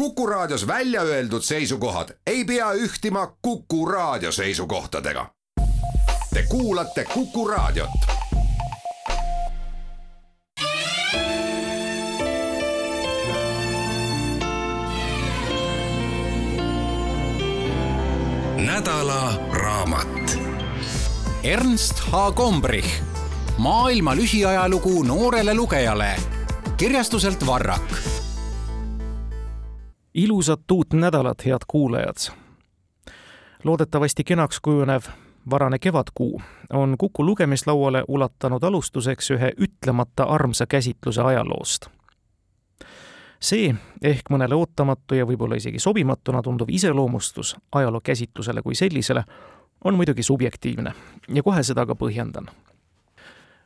Kuku 0.00 0.26
Raadios 0.26 0.66
välja 0.66 1.02
öeldud 1.02 1.42
seisukohad 1.42 2.08
ei 2.26 2.44
pea 2.44 2.72
ühtima 2.72 3.36
Kuku 3.42 3.86
Raadio 3.86 4.32
seisukohtadega. 4.32 5.26
Te 6.34 6.42
kuulate 6.48 7.04
Kuku 7.04 7.48
Raadiot. 7.48 7.90
nädala 18.56 19.32
raamat. 19.52 20.38
Ernst 21.42 22.00
H. 22.12 22.32
Gombrich, 22.36 23.02
maailma 23.58 24.16
lühiajalugu 24.16 25.02
noorele 25.02 25.54
lugejale, 25.54 26.16
kirjastuselt 26.76 27.46
Varrak 27.46 28.19
ilusat 30.14 30.70
uut 30.70 30.92
nädalat, 30.92 31.46
head 31.46 31.60
kuulajad! 31.68 32.16
loodetavasti 33.64 34.24
kenaks 34.24 34.60
kujunev 34.60 35.02
varane 35.50 35.78
kevadkuu 35.78 36.42
on 36.72 36.94
Kuku 36.98 37.26
lugemislauale 37.26 38.04
ulatanud 38.08 38.62
alustuseks 38.62 39.30
ühe 39.30 39.52
ütlemata 39.56 40.24
armsa 40.24 40.66
käsitluse 40.66 41.22
ajaloost. 41.22 41.86
see 43.40 43.74
ehk 44.02 44.30
mõnele 44.30 44.54
ootamatu 44.54 45.14
ja 45.14 45.24
võib-olla 45.24 45.56
isegi 45.56 45.78
sobimatuna 45.78 46.42
tunduv 46.42 46.68
iseloomustus 46.68 47.56
ajaloo 47.72 48.00
käsitlusele 48.04 48.62
kui 48.62 48.74
sellisele 48.74 49.24
on 49.84 49.94
muidugi 49.94 50.22
subjektiivne 50.22 50.92
ja 51.34 51.42
kohe 51.42 51.62
seda 51.62 51.86
ka 51.86 51.94
põhjendan 51.94 52.50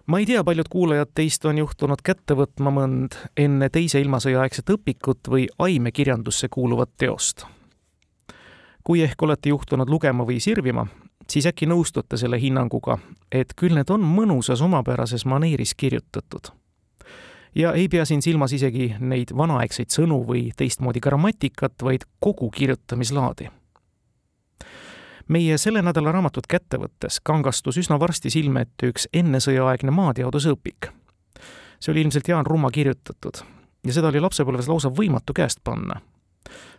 ma 0.07 0.19
ei 0.19 0.27
tea, 0.27 0.45
paljud 0.45 0.69
kuulajad 0.71 1.09
teist 1.15 1.45
on 1.45 1.59
juhtunud 1.59 2.03
kätte 2.05 2.37
võtma 2.37 2.73
mõnd 2.75 3.17
enne 3.37 3.71
teise 3.73 4.01
ilmasõja 4.01 4.43
aegset 4.45 4.71
õpikut 4.77 5.31
või 5.31 5.47
aimekirjandusse 5.59 6.49
kuuluvat 6.49 6.91
teost. 6.99 7.47
kui 8.85 9.01
ehk 9.03 9.23
olete 9.23 9.49
juhtunud 9.49 9.89
lugema 9.89 10.27
või 10.29 10.41
sirvima, 10.41 10.87
siis 11.31 11.47
äkki 11.47 11.67
nõustute 11.67 12.19
selle 12.21 12.37
hinnanguga, 12.41 12.99
et 13.33 13.55
küll 13.57 13.73
need 13.75 13.91
on 13.91 14.05
mõnusas 14.05 14.61
omapärases 14.61 15.25
maneeris 15.25 15.75
kirjutatud. 15.75 16.53
ja 17.55 17.73
ei 17.73 17.89
pea 17.89 18.05
siin 18.05 18.23
silmas 18.23 18.53
isegi 18.53 18.95
neid 19.01 19.33
vanaaegseid 19.37 19.89
sõnu 19.89 20.25
või 20.27 20.51
teistmoodi 20.57 21.01
grammatikat, 21.01 21.83
vaid 21.83 22.05
kogu 22.21 22.51
kirjutamislaadi 22.51 23.49
meie 25.29 25.59
selle 25.59 25.83
nädala 25.83 26.13
raamatut 26.13 26.47
kätte 26.47 26.79
võttes 26.81 27.21
kangastus 27.23 27.79
üsna 27.81 27.99
varsti 28.01 28.31
silme 28.31 28.67
ette 28.67 28.91
üks 28.93 29.09
ennesõjaaegne 29.13 29.91
maateadusõpik. 29.91 30.91
see 31.81 31.93
oli 31.93 32.01
ilmselt 32.01 32.29
Jaan 32.29 32.47
Rumma 32.47 32.71
kirjutatud 32.71 33.43
ja 33.87 33.93
seda 33.93 34.09
oli 34.09 34.21
lapsepõlves 34.21 34.69
lausa 34.69 34.89
võimatu 34.89 35.33
käest 35.37 35.61
panna. 35.65 36.01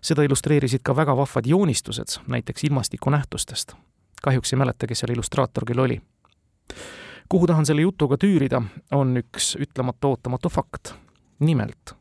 seda 0.02 0.24
illustreerisid 0.24 0.84
ka 0.84 0.96
väga 0.96 1.18
vahvad 1.18 1.46
joonistused, 1.46 2.20
näiteks 2.28 2.64
ilmastikunähtustest. 2.64 3.76
kahjuks 4.22 4.54
ei 4.54 4.58
mäleta, 4.58 4.88
kes 4.88 5.00
seal 5.00 5.12
illustraator 5.12 5.66
küll 5.66 5.80
oli. 5.80 6.02
kuhu 7.30 7.48
tahan 7.48 7.66
selle 7.66 7.82
jutuga 7.82 8.18
tüürida, 8.18 8.62
on 8.92 9.18
üks 9.18 9.56
ütlemata 9.60 10.08
ootamatu 10.08 10.50
fakt. 10.50 10.94
nimelt 11.40 11.96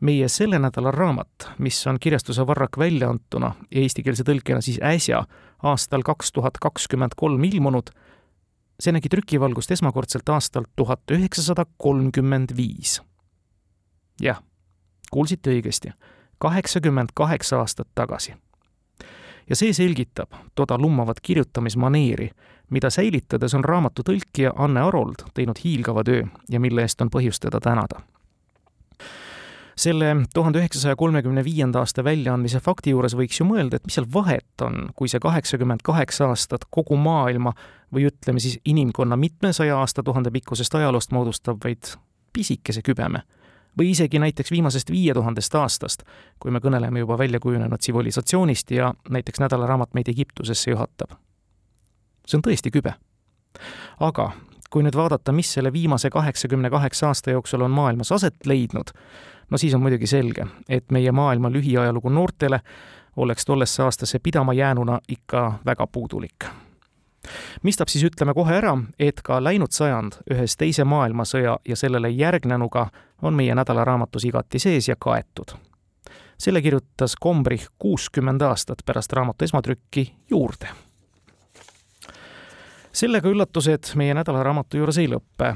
meie 0.00 0.28
selle 0.28 0.58
nädala 0.58 0.90
raamat, 0.90 1.50
mis 1.58 1.86
on 1.86 1.98
kirjastuse 2.00 2.46
Varrak 2.46 2.78
väljaantuna 2.78 3.54
ja 3.70 3.80
eestikeelse 3.80 4.24
tõlkena 4.28 4.60
siis 4.60 4.78
äsja, 4.82 5.24
aastal 5.62 6.02
kaks 6.02 6.32
tuhat 6.32 6.58
kakskümmend 6.60 7.16
kolm 7.16 7.44
ilmunud, 7.44 7.90
see 8.80 8.92
nägi 8.92 9.08
trükivalgust 9.08 9.70
esmakordselt 9.70 10.28
aastal 10.28 10.64
tuhat 10.76 11.00
üheksasada 11.10 11.66
kolmkümmend 11.78 12.56
viis. 12.56 13.00
jah, 14.20 14.42
kuulsite 15.10 15.50
õigesti, 15.50 15.92
kaheksakümmend 16.38 17.08
kaheksa 17.14 17.58
aastat 17.58 17.88
tagasi. 17.94 18.34
ja 19.50 19.56
see 19.56 19.72
selgitab 19.72 20.32
toda 20.54 20.78
lummavat 20.78 21.20
kirjutamismaneeri, 21.20 22.30
mida 22.70 22.90
säilitades 22.90 23.54
on 23.54 23.64
raamatu 23.64 24.02
tõlkija 24.02 24.52
Anne 24.56 24.80
Arold 24.80 25.28
teinud 25.34 25.56
hiilgava 25.64 26.04
töö 26.04 26.24
ja 26.50 26.60
mille 26.60 26.82
eest 26.82 27.00
on 27.00 27.10
põhjust 27.10 27.42
teda 27.42 27.60
tänada 27.60 28.00
selle 29.76 30.16
tuhande 30.34 30.58
üheksasaja 30.58 30.96
kolmekümne 30.96 31.44
viienda 31.44 31.82
aasta 31.84 32.04
väljaandmise 32.04 32.60
fakti 32.64 32.94
juures 32.94 33.16
võiks 33.16 33.40
ju 33.40 33.46
mõelda, 33.48 33.76
et 33.76 33.84
mis 33.84 33.98
seal 33.98 34.08
vahet 34.12 34.64
on, 34.64 34.88
kui 34.96 35.08
see 35.12 35.20
kaheksakümmend 35.20 35.84
kaheksa 35.84 36.30
aastat 36.32 36.64
kogu 36.70 36.96
maailma 36.96 37.52
või 37.94 38.08
ütleme 38.08 38.40
siis 38.40 38.58
inimkonna 38.64 39.16
mitmesaja 39.20 39.76
aastatuhande 39.78 40.32
pikkusest 40.32 40.74
ajaloost 40.74 41.12
moodustab 41.12 41.60
vaid 41.64 41.92
pisikese 42.32 42.82
kübeme. 42.82 43.22
või 43.76 43.90
isegi 43.92 44.18
näiteks 44.18 44.50
viimasest 44.50 44.90
viie 44.90 45.14
tuhandest 45.14 45.54
aastast, 45.54 46.02
kui 46.40 46.50
me 46.50 46.62
kõneleme 46.64 46.98
juba 46.98 47.18
välja 47.18 47.40
kujunenud 47.40 47.78
tsivilisatsioonist 47.78 48.70
ja 48.70 48.94
näiteks 49.08 49.40
nädalaraamat 49.40 49.94
meid 49.94 50.08
Egiptusesse 50.08 50.70
juhatab. 50.70 51.10
see 52.26 52.38
on 52.38 52.42
tõesti 52.42 52.72
kübe. 52.72 52.94
aga 54.00 54.32
kui 54.70 54.82
nüüd 54.82 54.96
vaadata, 54.96 55.32
mis 55.32 55.52
selle 55.52 55.72
viimase 55.72 56.10
kaheksakümne 56.10 56.70
kaheksa 56.70 57.06
aasta 57.06 57.30
jooksul 57.30 57.60
on 57.60 57.70
maailmas 57.70 58.12
aset 58.12 58.46
leidnud, 58.46 58.92
no 59.50 59.58
siis 59.58 59.74
on 59.74 59.82
muidugi 59.82 60.06
selge, 60.06 60.46
et 60.68 60.90
meie 60.90 61.12
maailma 61.12 61.50
lühiajalugu 61.52 62.08
noortele 62.08 62.60
oleks 63.16 63.44
tollesse 63.44 63.82
aastasse 63.82 64.18
pidama 64.18 64.52
jäänuna 64.52 65.00
ikka 65.08 65.58
väga 65.66 65.86
puudulik. 65.86 66.44
mistap 67.62 67.88
siis 67.88 68.04
ütleme 68.04 68.34
kohe 68.34 68.54
ära, 68.54 68.76
et 68.98 69.22
ka 69.22 69.40
läinud 69.44 69.72
sajand 69.74 70.20
ühes 70.30 70.56
teise 70.56 70.84
maailmasõja 70.84 71.58
ja 71.68 71.76
sellele 71.76 72.08
järgnenuga 72.10 72.86
on 73.22 73.34
meie 73.34 73.54
nädalaraamatus 73.54 74.24
igati 74.24 74.58
sees 74.58 74.88
ja 74.88 74.96
kaetud. 74.98 75.56
selle 76.38 76.62
kirjutas 76.62 77.16
Kombrich 77.20 77.68
kuuskümmend 77.78 78.42
aastat 78.42 78.82
pärast 78.86 79.12
raamatu 79.12 79.44
esmatrükki 79.44 80.14
juurde 80.30 80.68
sellega 82.96 83.28
üllatused 83.28 83.92
meie 84.00 84.14
nädalaraamatu 84.16 84.80
juures 84.80 84.98
ei 84.98 85.08
lõppe 85.12 85.50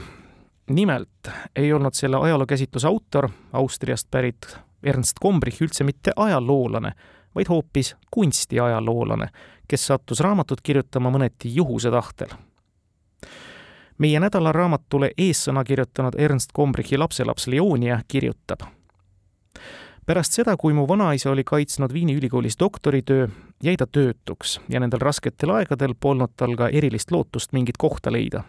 nimelt 0.71 1.31
ei 1.57 1.73
olnud 1.73 1.95
selle 1.95 2.17
ajalookäsitluse 2.17 2.89
autor, 2.89 3.29
Austriast 3.53 4.11
pärit 4.11 4.57
Ernst 4.83 5.19
Gombrich 5.23 5.63
üldse 5.63 5.85
mitte 5.85 6.13
ajaloolane, 6.17 6.93
vaid 7.35 7.49
hoopis 7.49 7.97
kunstiajaloolane, 8.11 9.29
kes 9.69 9.87
sattus 9.87 10.21
raamatut 10.21 10.61
kirjutama 10.63 11.11
mõneti 11.11 11.55
juhuse 11.55 11.91
tahtel. 11.91 12.29
meie 13.99 14.21
nädalaraamatule 14.21 15.11
eessõna 15.19 15.65
kirjutanud 15.65 16.15
Ernst 16.19 16.53
Gombrichi 16.57 16.99
lapselaps 16.99 17.47
Leonia 17.47 18.01
kirjutab. 18.09 18.61
Pärast 20.07 20.33
seda, 20.33 20.57
kui 20.57 20.73
mu 20.73 20.89
vanaisa 20.89 21.31
oli 21.31 21.45
kaitsnud 21.45 21.93
Viini 21.93 22.17
ülikoolis 22.19 22.59
doktoritöö, 22.61 23.29
jäi 23.63 23.77
ta 23.77 23.87
töötuks 23.87 24.61
ja 24.69 24.81
nendel 24.81 25.01
rasketel 25.01 25.51
aegadel 25.51 25.95
polnud 26.01 26.33
tal 26.37 26.57
ka 26.57 26.69
erilist 26.69 27.11
lootust 27.11 27.53
mingit 27.53 27.77
kohta 27.79 28.13
leida 28.13 28.45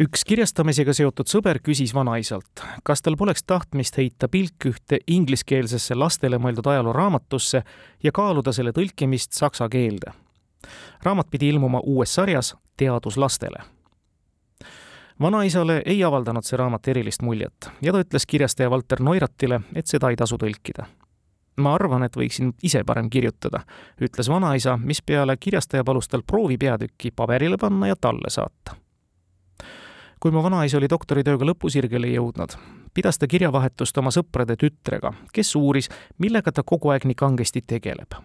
üks 0.00 0.22
kirjastamisega 0.24 0.94
seotud 0.96 1.28
sõber 1.28 1.58
küsis 1.60 1.92
vanaisalt, 1.92 2.62
kas 2.86 3.04
tal 3.04 3.18
poleks 3.20 3.44
tahtmist 3.44 3.98
heita 4.00 4.30
pilk 4.32 4.70
ühte 4.70 5.00
ingliskeelsesse 5.06 5.96
lastele 5.98 6.38
mõeldud 6.40 6.70
ajalooraamatusse 6.72 7.62
ja 8.02 8.12
kaaluda 8.12 8.54
selle 8.56 8.72
tõlkimist 8.76 9.36
saksa 9.36 9.68
keelde. 9.68 10.14
raamat 11.02 11.30
pidi 11.30 11.48
ilmuma 11.48 11.80
uues 11.84 12.14
sarjas 12.14 12.54
Teadus 12.76 13.16
lastele. 13.16 13.60
Vanaisale 15.20 15.82
ei 15.86 16.04
avaldanud 16.04 16.46
see 16.46 16.56
raamat 16.56 16.88
erilist 16.88 17.22
muljet 17.22 17.70
ja 17.82 17.92
ta 17.92 18.02
ütles 18.04 18.26
kirjastaja 18.26 18.70
Valter 18.70 19.02
Neuratile, 19.02 19.60
et 19.74 19.86
seda 19.86 20.10
ei 20.10 20.16
tasu 20.16 20.38
tõlkida 20.40 20.86
ma 21.60 21.74
arvan, 21.74 22.02
et 22.06 22.16
võiksin 22.16 22.54
ise 22.62 22.80
parem 22.88 23.10
kirjutada, 23.10 23.60
ütles 24.00 24.30
vanaisa, 24.32 24.78
mispeale 24.80 25.36
kirjastaja 25.36 25.84
palus 25.84 26.08
tal 26.08 26.22
proovipeatüki 26.26 27.10
paberile 27.16 27.58
panna 27.60 27.90
ja 27.90 27.98
talle 28.00 28.30
saata 28.30 28.78
kui 30.20 30.30
mu 30.30 30.42
vanaisa 30.44 30.76
oli 30.76 30.88
doktoritööga 30.92 31.46
lõpusirgele 31.48 32.10
jõudnud, 32.12 32.52
pidas 32.94 33.16
ta 33.18 33.28
kirjavahetust 33.30 33.96
oma 34.02 34.12
sõprade 34.12 34.58
tütrega, 34.60 35.14
kes 35.32 35.54
uuris, 35.56 35.88
millega 36.20 36.52
ta 36.52 36.62
kogu 36.66 36.92
aeg 36.92 37.06
nii 37.08 37.16
kangesti 37.16 37.62
tegeleb. 37.64 38.18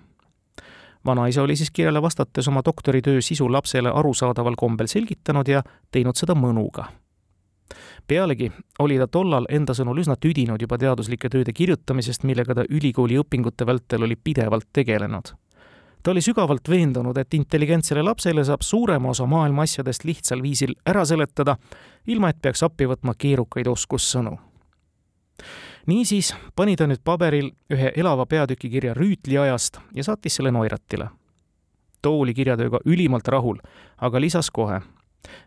Vanaisa 1.06 1.42
oli 1.42 1.56
siis 1.56 1.72
kirjale 1.72 2.02
vastates 2.02 2.48
oma 2.48 2.62
doktoritöö 2.66 3.22
sisu 3.22 3.52
lapsele 3.52 3.92
arusaadaval 3.94 4.54
kombel 4.58 4.88
selgitanud 4.88 5.48
ja 5.48 5.64
teinud 5.92 6.16
seda 6.16 6.34
mõnuga. 6.36 6.86
pealegi 8.08 8.52
oli 8.80 8.98
ta 8.98 9.08
tollal 9.08 9.46
enda 9.50 9.74
sõnul 9.74 10.00
üsna 10.00 10.16
tüdinud 10.16 10.62
juba 10.62 10.78
teaduslike 10.78 11.30
tööde 11.30 11.54
kirjutamisest, 11.54 12.24
millega 12.24 12.56
ta 12.56 12.64
ülikooli 12.70 13.18
õpingute 13.18 13.66
vältel 13.66 14.04
oli 14.04 14.16
pidevalt 14.16 14.68
tegelenud 14.74 15.34
ta 16.06 16.12
oli 16.12 16.22
sügavalt 16.22 16.70
veendunud, 16.70 17.18
et 17.18 17.34
intelligentsele 17.34 18.04
lapsele 18.06 18.44
saab 18.46 18.62
suurema 18.62 19.10
osa 19.10 19.26
maailma 19.26 19.64
asjadest 19.66 20.04
lihtsal 20.06 20.42
viisil 20.42 20.76
ära 20.86 21.06
seletada, 21.06 21.56
ilma 22.08 22.30
et 22.30 22.38
peaks 22.42 22.62
appi 22.64 22.86
võtma 22.86 23.16
keerukaid 23.18 23.68
oskussõnu. 23.68 24.36
Niisiis 25.86 26.36
pani 26.56 26.76
ta 26.76 26.88
nüüd 26.88 27.04
paberil 27.04 27.52
ühe 27.70 27.92
elava 27.96 28.26
peatüki 28.26 28.70
kirja 28.70 28.94
Rüütli 28.94 29.40
ajast 29.40 29.80
ja 29.96 30.04
saatis 30.04 30.36
selle 30.36 30.52
Noiratile. 30.52 31.10
too 32.02 32.20
oli 32.20 32.34
kirjatööga 32.34 32.80
ülimalt 32.86 33.28
rahul, 33.28 33.58
aga 33.98 34.22
lisas 34.22 34.52
kohe, 34.52 34.82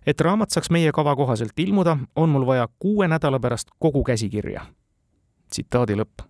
et 0.07 0.21
raamat 0.21 0.51
saaks 0.51 0.71
meie 0.71 0.93
kava 0.93 1.17
kohaselt 1.17 1.59
ilmuda, 1.59 1.97
on 2.17 2.29
mul 2.29 2.47
vaja 2.47 2.69
kuue 2.79 3.09
nädala 3.09 3.41
pärast 3.41 3.69
kogu 3.79 4.05
käsikirja. 4.05 4.67
tsitaadi 5.51 5.95
lõpp 5.95 6.29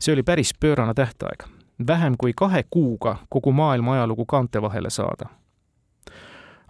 see 0.00 0.12
oli 0.12 0.22
päris 0.22 0.54
pöörane 0.60 0.94
tähtaeg, 0.94 1.44
vähem 1.86 2.14
kui 2.18 2.32
kahe 2.32 2.64
kuuga 2.70 3.16
kogu 3.28 3.52
maailma 3.52 3.94
ajalugu 3.94 4.26
kaante 4.26 4.62
vahele 4.62 4.90
saada. 4.90 5.28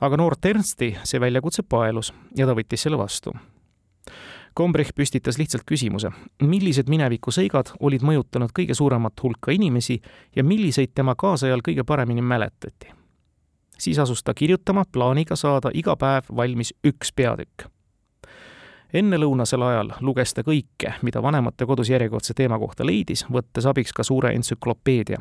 aga 0.00 0.16
noort 0.16 0.44
Ernsti 0.44 0.96
see 1.04 1.20
väljakutse 1.20 1.62
paelus 1.62 2.12
ja 2.36 2.46
ta 2.46 2.54
võttis 2.54 2.82
selle 2.82 2.98
vastu. 2.98 3.32
Kombrich 4.58 4.90
püstitas 4.90 5.36
lihtsalt 5.38 5.62
küsimuse, 5.62 6.10
millised 6.42 6.88
minevikusõigad 6.90 7.76
olid 7.78 8.02
mõjutanud 8.02 8.50
kõige 8.50 8.74
suuremat 8.74 9.22
hulka 9.22 9.52
inimesi 9.54 10.00
ja 10.34 10.42
milliseid 10.42 10.96
tema 10.98 11.14
kaasajal 11.14 11.62
kõige 11.62 11.84
paremini 11.86 12.22
mäletati. 12.22 12.90
siis 13.78 13.98
asus 13.98 14.22
ta 14.22 14.34
kirjutama 14.34 14.84
plaaniga 14.92 15.36
saada 15.36 15.70
iga 15.74 15.96
päev 15.96 16.24
valmis 16.36 16.74
üks 16.84 17.12
peatükk 17.14 17.68
ennelõunasel 18.92 19.62
ajal 19.62 19.92
luges 20.00 20.34
ta 20.34 20.42
kõike, 20.42 20.94
mida 21.02 21.22
vanematekodus 21.22 21.88
järjekordse 21.88 22.34
teema 22.34 22.58
kohta 22.58 22.86
leidis, 22.86 23.26
võttes 23.30 23.66
abiks 23.66 23.92
ka 23.92 24.02
suure 24.02 24.34
entsüklopeedia. 24.34 25.18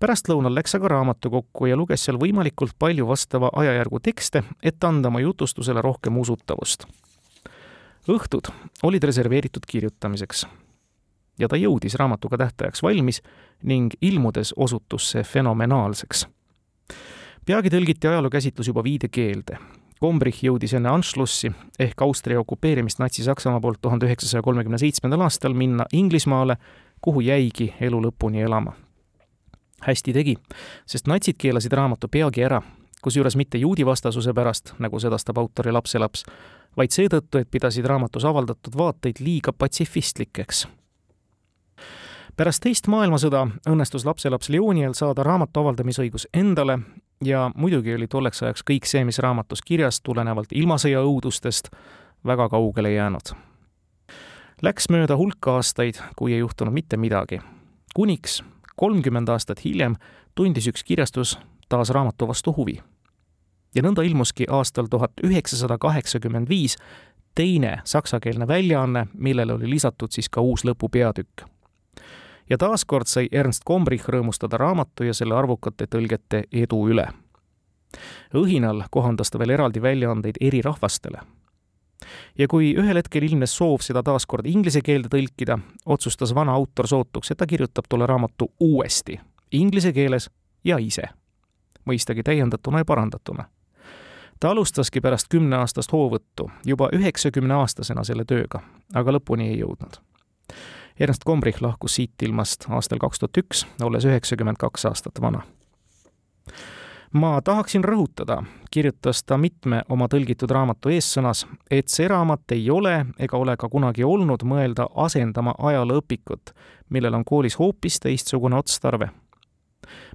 pärastlõunal 0.00 0.54
läks 0.54 0.74
aga 0.74 0.88
raamatukokku 0.88 1.66
ja 1.66 1.76
luges 1.76 2.04
seal 2.04 2.18
võimalikult 2.18 2.78
palju 2.78 3.06
vastava 3.06 3.50
ajajärgu 3.52 4.00
tekste, 4.00 4.42
et 4.62 4.84
anda 4.84 5.08
oma 5.08 5.20
jutustusele 5.20 5.82
rohkem 5.82 6.16
usutavust. 6.18 6.86
Õhtud 8.08 8.52
olid 8.82 9.04
reserveeritud 9.04 9.66
kirjutamiseks 9.68 10.46
ja 11.38 11.48
ta 11.48 11.56
jõudis 11.56 11.94
raamatuga 11.98 12.38
tähtajaks 12.38 12.82
valmis 12.82 13.22
ning 13.62 13.94
ilmudes 14.02 14.54
osutus 14.56 15.10
see 15.10 15.22
fenomenaalseks. 15.22 16.26
peagi 17.46 17.70
tõlgiti 17.70 18.08
ajalookäsitlus 18.08 18.66
juba 18.68 18.84
viidekeelde 18.84 19.58
Gombrich 20.00 20.44
jõudis 20.46 20.76
enne 20.78 20.92
Anschlussi 20.94 21.50
ehk 21.82 22.02
Austria 22.06 22.38
okupeerimist 22.38 23.00
Natsi-Saksamaa 23.02 23.60
poolt 23.60 23.80
tuhande 23.82 24.06
üheksasaja 24.06 24.44
kolmekümne 24.46 24.78
seitsmendal 24.78 25.24
aastal 25.26 25.56
minna 25.58 25.88
Inglismaale, 25.92 26.54
kuhu 27.02 27.20
jäigi 27.26 27.72
elu 27.80 27.98
lõpuni 28.04 28.44
elama. 28.46 28.72
hästi 29.82 30.12
tegi, 30.12 30.34
sest 30.86 31.06
natsid 31.06 31.36
keelasid 31.38 31.72
raamatu 31.72 32.08
peagi 32.08 32.42
ära, 32.42 32.62
kusjuures 33.02 33.36
mitte 33.36 33.58
juudi 33.58 33.86
vastasuse 33.86 34.34
pärast, 34.34 34.74
nagu 34.78 35.00
sedastab 35.00 35.38
autori 35.38 35.72
lapselaps, 35.72 36.24
vaid 36.76 36.94
seetõttu, 36.94 37.38
et 37.38 37.50
pidasid 37.50 37.86
raamatus 37.86 38.24
avaldatud 38.24 38.76
vaateid 38.78 39.20
liiga 39.20 39.52
patsifistlikeks 39.52 40.66
pärast 42.38 42.62
teist 42.62 42.86
maailmasõda 42.86 43.40
õnnestus 43.66 44.04
lapselaps 44.06 44.48
Leoniel 44.54 44.94
saada 44.94 45.24
raamatu 45.26 45.60
avaldamisõigus 45.60 46.28
endale 46.30 46.78
ja 47.24 47.48
muidugi 47.54 47.94
oli 47.94 48.06
tolleks 48.06 48.42
ajaks 48.42 48.62
kõik 48.70 48.86
see, 48.86 49.02
mis 49.04 49.18
raamatus 49.18 49.62
kirjas, 49.66 49.98
tulenevalt 50.06 50.54
ilmasõja 50.54 51.02
õudustest, 51.02 51.72
väga 52.26 52.48
kaugele 52.52 52.92
jäänud. 52.94 53.34
Läks 54.62 54.86
mööda 54.90 55.16
hulk 55.18 55.50
aastaid, 55.50 55.98
kui 56.16 56.32
ei 56.32 56.38
juhtunud 56.38 56.74
mitte 56.74 56.96
midagi. 56.96 57.40
kuniks 57.94 58.42
kolmkümmend 58.76 59.28
aastat 59.28 59.64
hiljem 59.64 59.96
tundis 60.34 60.66
üks 60.66 60.84
kirjastus 60.84 61.38
taas 61.68 61.90
raamatu 61.90 62.28
vastu 62.28 62.54
huvi. 62.56 62.78
Ja 63.74 63.82
nõnda 63.82 64.02
ilmuski 64.02 64.46
aastal 64.50 64.86
tuhat 64.90 65.12
üheksasada 65.24 65.78
kaheksakümmend 65.78 66.48
viis 66.48 66.76
teine 67.34 67.78
saksakeelne 67.84 68.48
väljaanne, 68.48 69.06
millele 69.14 69.52
oli 69.52 69.70
lisatud 69.70 70.10
siis 70.10 70.28
ka 70.28 70.40
uus 70.40 70.64
lõpupeatükk 70.64 71.46
ja 72.50 72.58
taaskord 72.58 73.06
sai 73.06 73.28
Ernst 73.32 73.64
Gombrich 73.66 74.08
rõõmustada 74.08 74.58
raamatu 74.58 75.06
ja 75.06 75.14
selle 75.14 75.36
arvukate 75.36 75.86
tõlgete 75.86 76.44
edu 76.52 76.86
üle. 76.88 77.06
õhinal 78.34 78.82
kohandas 78.90 79.30
ta 79.30 79.38
veel 79.38 79.50
eraldi 79.50 79.82
väljaandeid 79.82 80.36
eri 80.40 80.62
rahvastele. 80.62 81.18
ja 82.38 82.48
kui 82.48 82.74
ühel 82.76 82.96
hetkel 82.96 83.22
ilmnes 83.22 83.56
soov 83.56 83.80
seda 83.80 84.02
taaskord 84.02 84.46
inglise 84.46 84.80
keelde 84.80 85.08
tõlkida, 85.08 85.58
otsustas 85.86 86.34
vana 86.34 86.52
autor 86.52 86.86
sootuks, 86.86 87.30
et 87.30 87.38
ta 87.38 87.46
kirjutab 87.46 87.84
tolle 87.88 88.06
raamatu 88.06 88.52
uuesti, 88.60 89.20
inglise 89.52 89.92
keeles 89.92 90.30
ja 90.64 90.78
ise. 90.78 91.02
mõistagi 91.84 92.22
täiendatuna 92.22 92.78
ja 92.78 92.84
parandatuna 92.84 93.44
ta 94.40 94.50
alustaski 94.50 95.00
pärast 95.00 95.28
kümneaastast 95.30 95.92
hoovõttu 95.92 96.50
juba 96.66 96.88
üheksakümne 96.92 97.54
aastasena 97.54 98.04
selle 98.04 98.24
tööga, 98.24 98.62
aga 98.94 99.18
lõpuni 99.18 99.50
ei 99.52 99.60
jõudnud 99.60 100.00
Ernst 101.00 101.24
Gombrich 101.24 101.62
lahkus 101.62 101.94
siit 101.94 102.22
ilmast 102.22 102.66
aastal 102.68 102.98
kaks 102.98 103.18
tuhat 103.22 103.38
üks, 103.38 103.66
olles 103.82 104.04
üheksakümmend 104.04 104.58
kaks 104.58 104.86
aastat 104.90 105.20
vana. 105.22 105.42
ma 107.12 107.40
tahaksin 107.42 107.84
rõhutada, 107.84 108.42
kirjutas 108.70 109.22
ta 109.24 109.38
mitme 109.38 109.82
oma 109.88 110.08
tõlgitud 110.08 110.50
raamatu 110.50 110.88
eessõnas, 110.88 111.46
et 111.70 111.88
see 111.88 112.08
raamat 112.08 112.52
ei 112.52 112.70
ole 112.70 113.06
ega 113.18 113.38
ole 113.38 113.56
ka 113.56 113.68
kunagi 113.68 114.04
olnud 114.04 114.42
mõelda 114.42 114.88
asendama 114.94 115.54
ajalooõpikut, 115.58 116.52
millel 116.90 117.14
on 117.14 117.24
koolis 117.24 117.58
hoopis 117.58 118.00
teistsugune 118.00 118.56
otstarve 118.56 119.10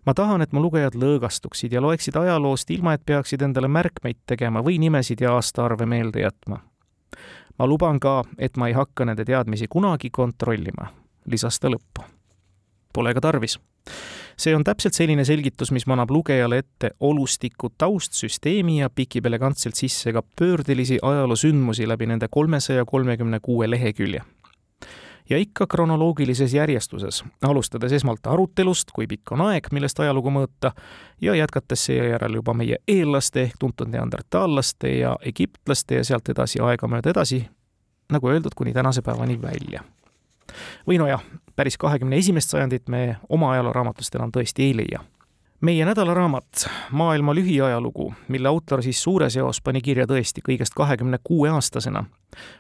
ma 0.06 0.14
tahan, 0.14 0.42
et 0.42 0.54
mu 0.54 0.62
lugejad 0.62 0.96
lõõgastuksid 0.96 1.74
ja 1.74 1.82
loeksid 1.82 2.16
ajaloost, 2.16 2.70
ilma 2.72 2.94
et 2.94 3.06
peaksid 3.06 3.42
endale 3.42 3.68
märkmeid 3.68 4.24
tegema 4.26 4.64
või 4.64 4.80
nimesid 4.80 5.22
ja 5.22 5.36
aastaarve 5.38 5.86
meelde 5.86 6.26
jätma 6.26 6.62
ma 7.60 7.68
luban 7.68 8.00
ka, 8.00 8.24
et 8.38 8.58
ma 8.58 8.70
ei 8.70 8.78
hakka 8.78 9.06
nende 9.06 9.26
teadmisi 9.26 9.68
kunagi 9.70 10.10
kontrollima, 10.10 10.90
lisas 11.30 11.60
ta 11.60 11.72
lõppu. 11.72 12.06
Pole 12.94 13.14
ka 13.14 13.22
tarvis. 13.22 13.60
see 14.38 14.56
on 14.56 14.64
täpselt 14.64 14.96
selline 14.98 15.26
selgitus, 15.26 15.70
mis 15.72 15.86
manab 15.86 16.10
lugejale 16.12 16.58
ette 16.58 16.90
olustiku 17.00 17.70
taustsüsteemi 17.78 18.80
ja 18.80 18.90
pikib 18.90 19.26
elegantselt 19.26 19.76
sisse 19.78 20.14
ka 20.14 20.24
pöördelisi 20.40 20.98
ajaloosündmusi 21.02 21.88
läbi 21.88 22.08
nende 22.10 22.28
kolmesaja 22.32 22.86
kolmekümne 22.86 23.40
kuue 23.40 23.70
lehekülje 23.70 24.24
ja 25.30 25.38
ikka 25.38 25.68
kronoloogilises 25.68 26.54
järjestuses, 26.54 27.24
alustades 27.42 27.92
esmalt 27.92 28.28
arutelust, 28.28 28.92
kui 28.92 29.08
pikk 29.08 29.32
on 29.32 29.42
aeg, 29.48 29.68
millest 29.72 30.00
ajalugu 30.00 30.32
mõõta, 30.34 30.74
ja 31.22 31.36
jätkates 31.36 31.86
seejärel 31.86 32.40
juba 32.40 32.54
meie 32.54 32.80
eellaste 32.88 33.42
ehk 33.48 33.60
tuntud 33.60 33.92
neandertaallaste 33.94 34.98
ja 34.98 35.16
egiptlaste 35.22 36.02
ja 36.02 36.04
sealt 36.04 36.30
edasi 36.30 36.60
aegamööda 36.60 37.14
edasi, 37.14 37.44
nagu 38.12 38.30
öeldud, 38.30 38.56
kuni 38.56 38.74
tänase 38.74 39.02
päevani 39.02 39.42
välja. 39.42 39.84
või 40.88 40.98
nojah, 41.00 41.24
päris 41.56 41.78
kahekümne 41.78 42.18
esimest 42.18 42.50
sajandit 42.50 42.90
me 42.90 43.18
oma 43.30 43.52
ajalooraamatust 43.52 44.16
enam 44.16 44.32
tõesti 44.32 44.68
ei 44.68 44.78
leia 44.78 45.00
meie 45.64 45.86
nädalaraamat 45.86 46.46
Maailma 46.92 47.36
lühiajalugu, 47.36 48.14
mille 48.28 48.48
autor 48.48 48.84
siis 48.84 49.04
suures 49.04 49.38
eos 49.38 49.62
pani 49.62 49.82
kirja 49.82 50.06
tõesti 50.08 50.44
kõigest 50.44 50.76
kahekümne 50.76 51.18
kuue 51.24 51.50
aastasena, 51.56 52.04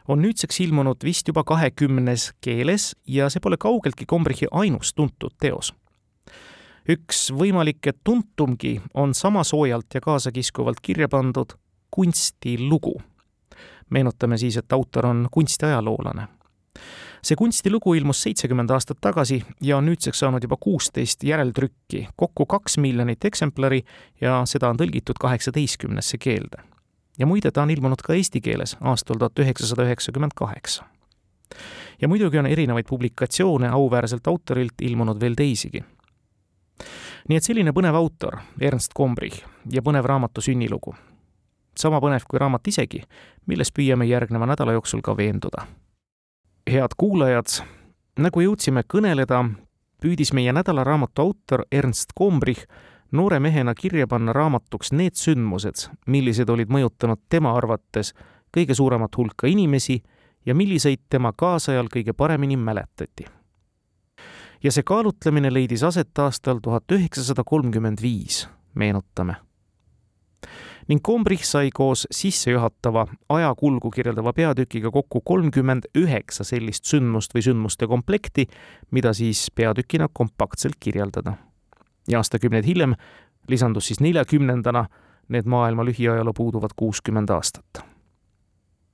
on 0.07 0.21
nüüdseks 0.23 0.61
ilmunud 0.63 1.03
vist 1.03 1.27
juba 1.27 1.43
kahekümnes 1.43 2.29
keeles 2.41 2.93
ja 3.07 3.27
see 3.29 3.43
pole 3.43 3.59
kaugeltki 3.59 4.07
Gombrichi 4.07 4.47
ainus 4.51 4.93
tuntud 4.93 5.35
teos. 5.39 5.73
üks 6.89 7.31
võimalikke 7.31 7.91
tuntumgi 8.03 8.81
on 8.93 9.13
sama 9.13 9.43
soojalt 9.43 9.93
ja 9.93 10.01
kaasakiskuvalt 10.01 10.79
kirja 10.81 11.09
pandud 11.09 11.53
kunstilugu. 11.91 13.01
meenutame 13.89 14.37
siis, 14.37 14.57
et 14.57 14.73
autor 14.73 15.05
on 15.05 15.27
kunstiajaloolane 15.31 16.27
see 17.23 17.35
kunstilugu 17.39 17.93
ilmus 17.93 18.21
seitsekümmend 18.23 18.69
aastat 18.69 18.97
tagasi 19.01 19.43
ja 19.61 19.77
on 19.77 19.85
nüüdseks 19.87 20.19
saanud 20.19 20.43
juba 20.43 20.57
kuusteist 20.59 21.23
järeltrükki, 21.23 22.07
kokku 22.15 22.45
kaks 22.45 22.77
miljonit 22.77 23.25
eksemplari 23.25 23.83
ja 24.21 24.41
seda 24.49 24.69
on 24.69 24.79
tõlgitud 24.79 25.19
kaheksateistkümnesse 25.19 26.17
keelde. 26.17 26.63
ja 27.19 27.25
muide, 27.25 27.51
ta 27.51 27.61
on 27.61 27.69
ilmunud 27.69 28.01
ka 28.03 28.13
eesti 28.13 28.41
keeles 28.41 28.77
aastal 28.81 29.17
tuhat 29.17 29.39
üheksasada 29.39 29.83
üheksakümmend 29.83 30.35
kaheksa. 30.35 30.83
ja 32.01 32.07
muidugi 32.07 32.39
on 32.39 32.45
erinevaid 32.45 32.85
publikatsioone 32.89 33.69
auväärselt 33.69 34.27
autorilt 34.27 34.81
ilmunud 34.81 35.19
veel 35.19 35.35
teisigi 35.35 35.83
nii 37.29 37.37
et 37.37 37.43
selline 37.43 37.71
põnev 37.71 37.95
autor, 37.95 38.41
Ernst 38.59 38.91
Gombrich, 38.93 39.45
ja 39.71 39.81
põnev 39.81 40.05
raamatu 40.05 40.41
sünnilugu. 40.41 40.95
sama 41.79 42.01
põnev 42.01 42.27
kui 42.27 42.39
raamat 42.39 42.67
isegi, 42.67 43.01
milles 43.47 43.71
püüame 43.71 44.05
järgneva 44.05 44.45
nädala 44.45 44.71
jooksul 44.73 45.01
ka 45.01 45.17
veenduda 45.17 45.65
head 46.71 46.95
kuulajad, 46.97 47.45
nagu 48.19 48.41
jõudsime 48.41 48.83
kõneleda, 48.87 49.43
püüdis 50.01 50.33
meie 50.33 50.53
nädalaraamatu 50.55 51.21
autor 51.21 51.65
Ernst 51.71 52.15
Kombrich 52.15 52.65
noore 53.11 53.39
mehena 53.39 53.73
kirja 53.75 54.07
panna 54.07 54.33
raamatuks 54.33 54.91
need 54.91 55.19
sündmused, 55.19 55.87
millised 56.07 56.49
olid 56.49 56.71
mõjutanud 56.71 57.21
tema 57.29 57.53
arvates 57.57 58.13
kõige 58.53 58.75
suuremat 58.75 59.17
hulka 59.17 59.47
inimesi 59.47 60.01
ja 60.45 60.55
milliseid 60.55 61.05
tema 61.09 61.33
kaasajal 61.33 61.89
kõige 61.93 62.13
paremini 62.13 62.57
mäletati. 62.57 63.25
ja 64.63 64.71
see 64.71 64.83
kaalutlemine 64.83 65.53
leidis 65.53 65.83
aset 65.83 66.19
aastal 66.19 66.59
tuhat 66.63 66.91
üheksasada 66.91 67.43
kolmkümmend 67.43 68.01
viis, 68.01 68.47
meenutame 68.75 69.35
ning 70.87 71.01
Kombrich 71.03 71.45
sai 71.45 71.69
koos 71.73 72.07
sissejuhatava 72.11 73.07
ajakulgu 73.29 73.91
kirjeldava 73.91 74.33
peatükiga 74.33 74.91
kokku 74.91 75.21
kolmkümmend 75.21 75.87
üheksa 75.97 76.43
sellist 76.43 76.85
sündmust 76.85 77.35
või 77.35 77.45
sündmuste 77.45 77.87
komplekti, 77.87 78.47
mida 78.91 79.13
siis 79.13 79.51
peatükina 79.55 80.07
kompaktselt 80.13 80.75
kirjeldada. 80.79 81.33
ja 82.07 82.19
aastakümneid 82.19 82.65
hiljem 82.65 82.95
lisandus 83.47 83.87
siis 83.87 83.99
neljakümnendana 83.99 84.85
need 85.27 85.45
maailma 85.45 85.85
lühiajaloo 85.85 86.33
puuduvad 86.33 86.75
kuuskümmend 86.75 87.29
aastat. 87.29 87.83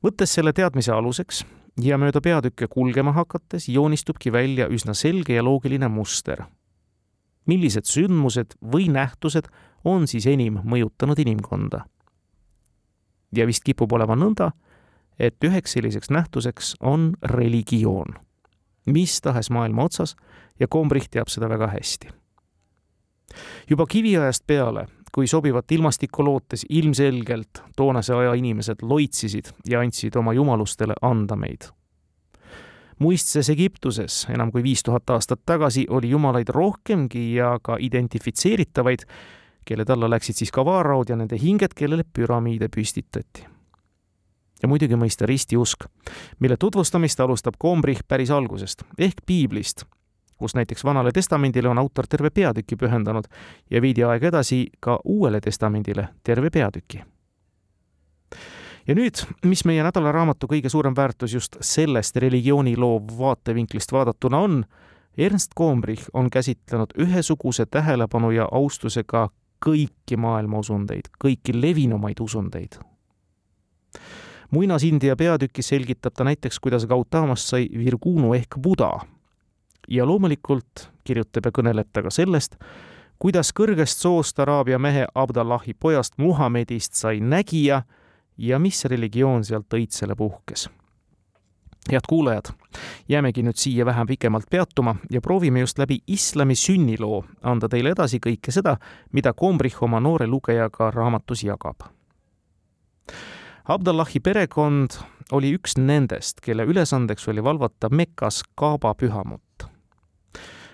võttes 0.03 0.33
selle 0.33 0.53
teadmise 0.53 0.91
aluseks 0.91 1.45
ja 1.81 1.97
mööda 1.97 2.21
peatükke 2.21 2.67
kulgema 2.67 3.11
hakates 3.11 3.67
joonistubki 3.69 4.31
välja 4.31 4.67
üsna 4.67 4.93
selge 4.93 5.33
ja 5.33 5.43
loogiline 5.43 5.87
muster. 5.87 6.43
millised 7.45 7.85
sündmused 7.85 8.53
või 8.61 8.89
nähtused 8.89 9.47
on 9.85 10.07
siis 10.07 10.27
enim 10.27 10.59
mõjutanud 10.63 11.19
inimkonda? 11.19 11.85
ja 13.35 13.45
vist 13.45 13.63
kipub 13.63 13.91
olema 13.93 14.15
nõnda, 14.17 14.51
et 15.19 15.35
üheks 15.45 15.75
selliseks 15.77 16.09
nähtuseks 16.09 16.73
on 16.81 17.13
religioon, 17.21 18.15
mis 18.89 19.19
tahes 19.21 19.51
maailma 19.53 19.85
otsas 19.85 20.15
ja 20.59 20.67
Kombrich 20.67 21.09
teab 21.11 21.29
seda 21.29 21.49
väga 21.49 21.67
hästi. 21.67 22.09
juba 23.69 23.85
kiviajast 23.85 24.47
peale 24.47 24.87
kui 25.11 25.27
sobivat 25.27 25.71
ilmastikku 25.71 26.23
lootes 26.23 26.65
ilmselgelt 26.69 27.63
toonase 27.75 28.13
aja 28.13 28.33
inimesed 28.33 28.81
loitsisid 28.81 29.51
ja 29.69 29.79
andsid 29.79 30.15
oma 30.15 30.33
jumalustele 30.33 30.93
andameid. 31.01 31.61
muistses 32.99 33.49
Egiptuses 33.49 34.27
enam 34.29 34.51
kui 34.51 34.63
viis 34.63 34.83
tuhat 34.83 35.09
aastat 35.09 35.39
tagasi 35.45 35.85
oli 35.89 36.09
jumalaid 36.09 36.49
rohkemgi 36.49 37.35
ja 37.35 37.59
ka 37.63 37.77
identifitseeritavaid, 37.79 38.99
kelle 39.65 39.85
alla 39.89 40.09
läksid 40.09 40.35
siis 40.35 40.51
ka 40.51 40.65
vaaraod 40.65 41.09
ja 41.09 41.15
nende 41.15 41.37
hinged, 41.41 41.75
kellele 41.75 42.03
püramiide 42.03 42.69
püstitati. 42.69 43.45
ja 44.61 44.67
muidugi 44.67 44.95
mõista 44.95 45.25
ristiusk, 45.25 45.85
mille 46.39 46.57
tutvustamist 46.57 47.19
alustab 47.19 47.53
Kombrich 47.57 48.01
päris 48.07 48.29
algusest 48.29 48.83
ehk 48.97 49.25
piiblist 49.25 49.85
kus 50.39 50.55
näiteks 50.55 50.83
Vanale 50.83 51.11
Testamendile 51.11 51.69
on 51.69 51.77
autor 51.77 52.07
terve 52.07 52.29
peatüki 52.29 52.75
pühendanud 52.75 53.27
ja 53.71 53.81
veidi 53.81 54.03
aega 54.03 54.27
edasi 54.27 54.65
ka 54.79 54.99
Uuele 55.03 55.41
Testamendile 55.41 56.07
terve 56.23 56.49
peatüki. 56.49 57.03
ja 58.87 58.95
nüüd, 58.95 59.19
mis 59.45 59.65
meie 59.65 59.83
nädalaraamatu 59.83 60.47
kõige 60.47 60.69
suurem 60.69 60.95
väärtus 60.95 61.33
just 61.33 61.57
sellest 61.61 62.15
religiooniloo 62.15 63.01
vaatevinklist 63.19 63.91
vaadatuna 63.91 64.39
on, 64.39 64.63
Ernst 65.17 65.51
Kombrich 65.55 66.07
on 66.13 66.29
käsitlenud 66.29 66.95
ühesuguse 66.97 67.65
tähelepanu 67.65 68.31
ja 68.31 68.47
austusega 68.51 69.29
kõiki 69.65 70.17
maailma 70.17 70.59
usundeid, 70.63 71.11
kõiki 71.19 71.55
levinumaid 71.55 72.19
usundeid 72.19 72.79
muinas-India 74.51 75.15
peatükis 75.15 75.67
selgitab 75.67 76.13
ta 76.13 76.23
näiteks, 76.23 76.59
kuidas 76.59 76.85
Gautamast 76.85 77.47
sai 77.47 77.67
Virgunu 77.77 78.33
ehk 78.33 78.57
Buda 78.61 78.91
ja 79.89 80.05
loomulikult 80.05 80.89
kirjutab 81.03 81.49
ja 81.49 81.51
kõneleb 81.53 81.89
ta 81.93 82.03
ka 82.05 82.13
sellest, 82.13 82.57
kuidas 83.19 83.53
kõrgest 83.55 84.01
soost 84.01 84.39
araabia 84.39 84.79
mehe 84.79 85.07
Abdallahi 85.15 85.73
pojast 85.73 86.17
Muhamedist 86.17 86.93
sai 86.93 87.19
nägija 87.19 87.83
ja 88.37 88.59
mis 88.59 88.85
religioon 88.85 89.43
sealt 89.45 89.73
õitsele 89.73 90.15
puhkes. 90.15 90.69
Head 91.91 92.05
kuulajad, 92.09 92.51
jäämegi 93.09 93.43
nüüd 93.43 93.57
siia 93.57 93.85
vähem 93.85 94.07
pikemalt 94.07 94.49
peatuma 94.49 94.95
ja 95.11 95.21
proovime 95.21 95.59
just 95.59 95.79
läbi 95.79 95.99
islami 96.07 96.55
sünniloo 96.55 97.23
anda 97.41 97.69
teile 97.69 97.93
edasi 97.95 98.19
kõike 98.19 98.51
seda, 98.53 98.77
mida 99.11 99.33
Kombrich 99.33 99.83
oma 99.83 99.99
noore 99.99 100.27
lugejaga 100.27 100.91
raamatus 100.91 101.43
jagab. 101.43 101.87
Abdallahi 103.69 104.19
perekond 104.19 104.99
oli 105.31 105.53
üks 105.57 105.77
nendest, 105.77 106.41
kelle 106.41 106.65
ülesandeks 106.65 107.27
oli 107.29 107.43
valvata 107.43 107.89
Mekas 107.89 108.43
Kaaba 108.55 108.93
pühamut 108.93 109.69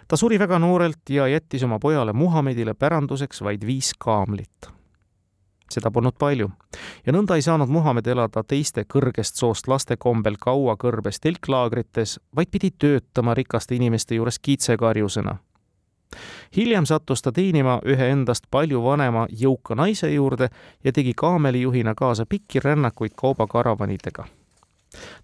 ta 0.08 0.18
suri 0.18 0.40
väga 0.40 0.60
noorelt 0.60 1.10
ja 1.10 1.28
jättis 1.28 1.64
oma 1.64 1.80
pojale 1.80 2.14
Muhamedile 2.14 2.74
päranduseks 2.74 3.42
vaid 3.42 3.66
viis 3.66 3.94
kaamlit. 4.00 4.75
Seda 5.72 5.92
polnud 5.92 6.16
palju 6.20 6.50
ja 7.06 7.14
nõnda 7.14 7.36
ei 7.36 7.42
saanud 7.42 7.70
Muhamed 7.70 8.08
elada 8.08 8.44
teiste 8.44 8.86
kõrgest 8.94 9.40
soost 9.42 9.68
laste 9.68 9.98
kombel 9.98 10.38
kaua 10.40 10.76
kõrbes 10.78 11.20
telklaagrites, 11.22 12.20
vaid 12.36 12.52
pidi 12.52 12.72
töötama 12.72 13.34
rikaste 13.34 13.76
inimeste 13.76 14.16
juures 14.16 14.40
kiitsekarjusena. 14.40 15.38
hiljem 16.58 16.86
sattus 16.86 17.22
ta 17.22 17.32
teenima 17.32 17.80
ühe 17.86 18.10
endast 18.10 18.44
palju 18.52 18.84
vanema 18.84 19.28
jõuka 19.30 19.76
naise 19.76 20.12
juurde 20.14 20.50
ja 20.84 20.92
tegi 20.92 21.14
kaamelijuhina 21.14 21.96
kaasa 21.96 22.26
pikki 22.26 22.60
rännakuid 22.60 23.12
kaubakaravanidega 23.16 24.26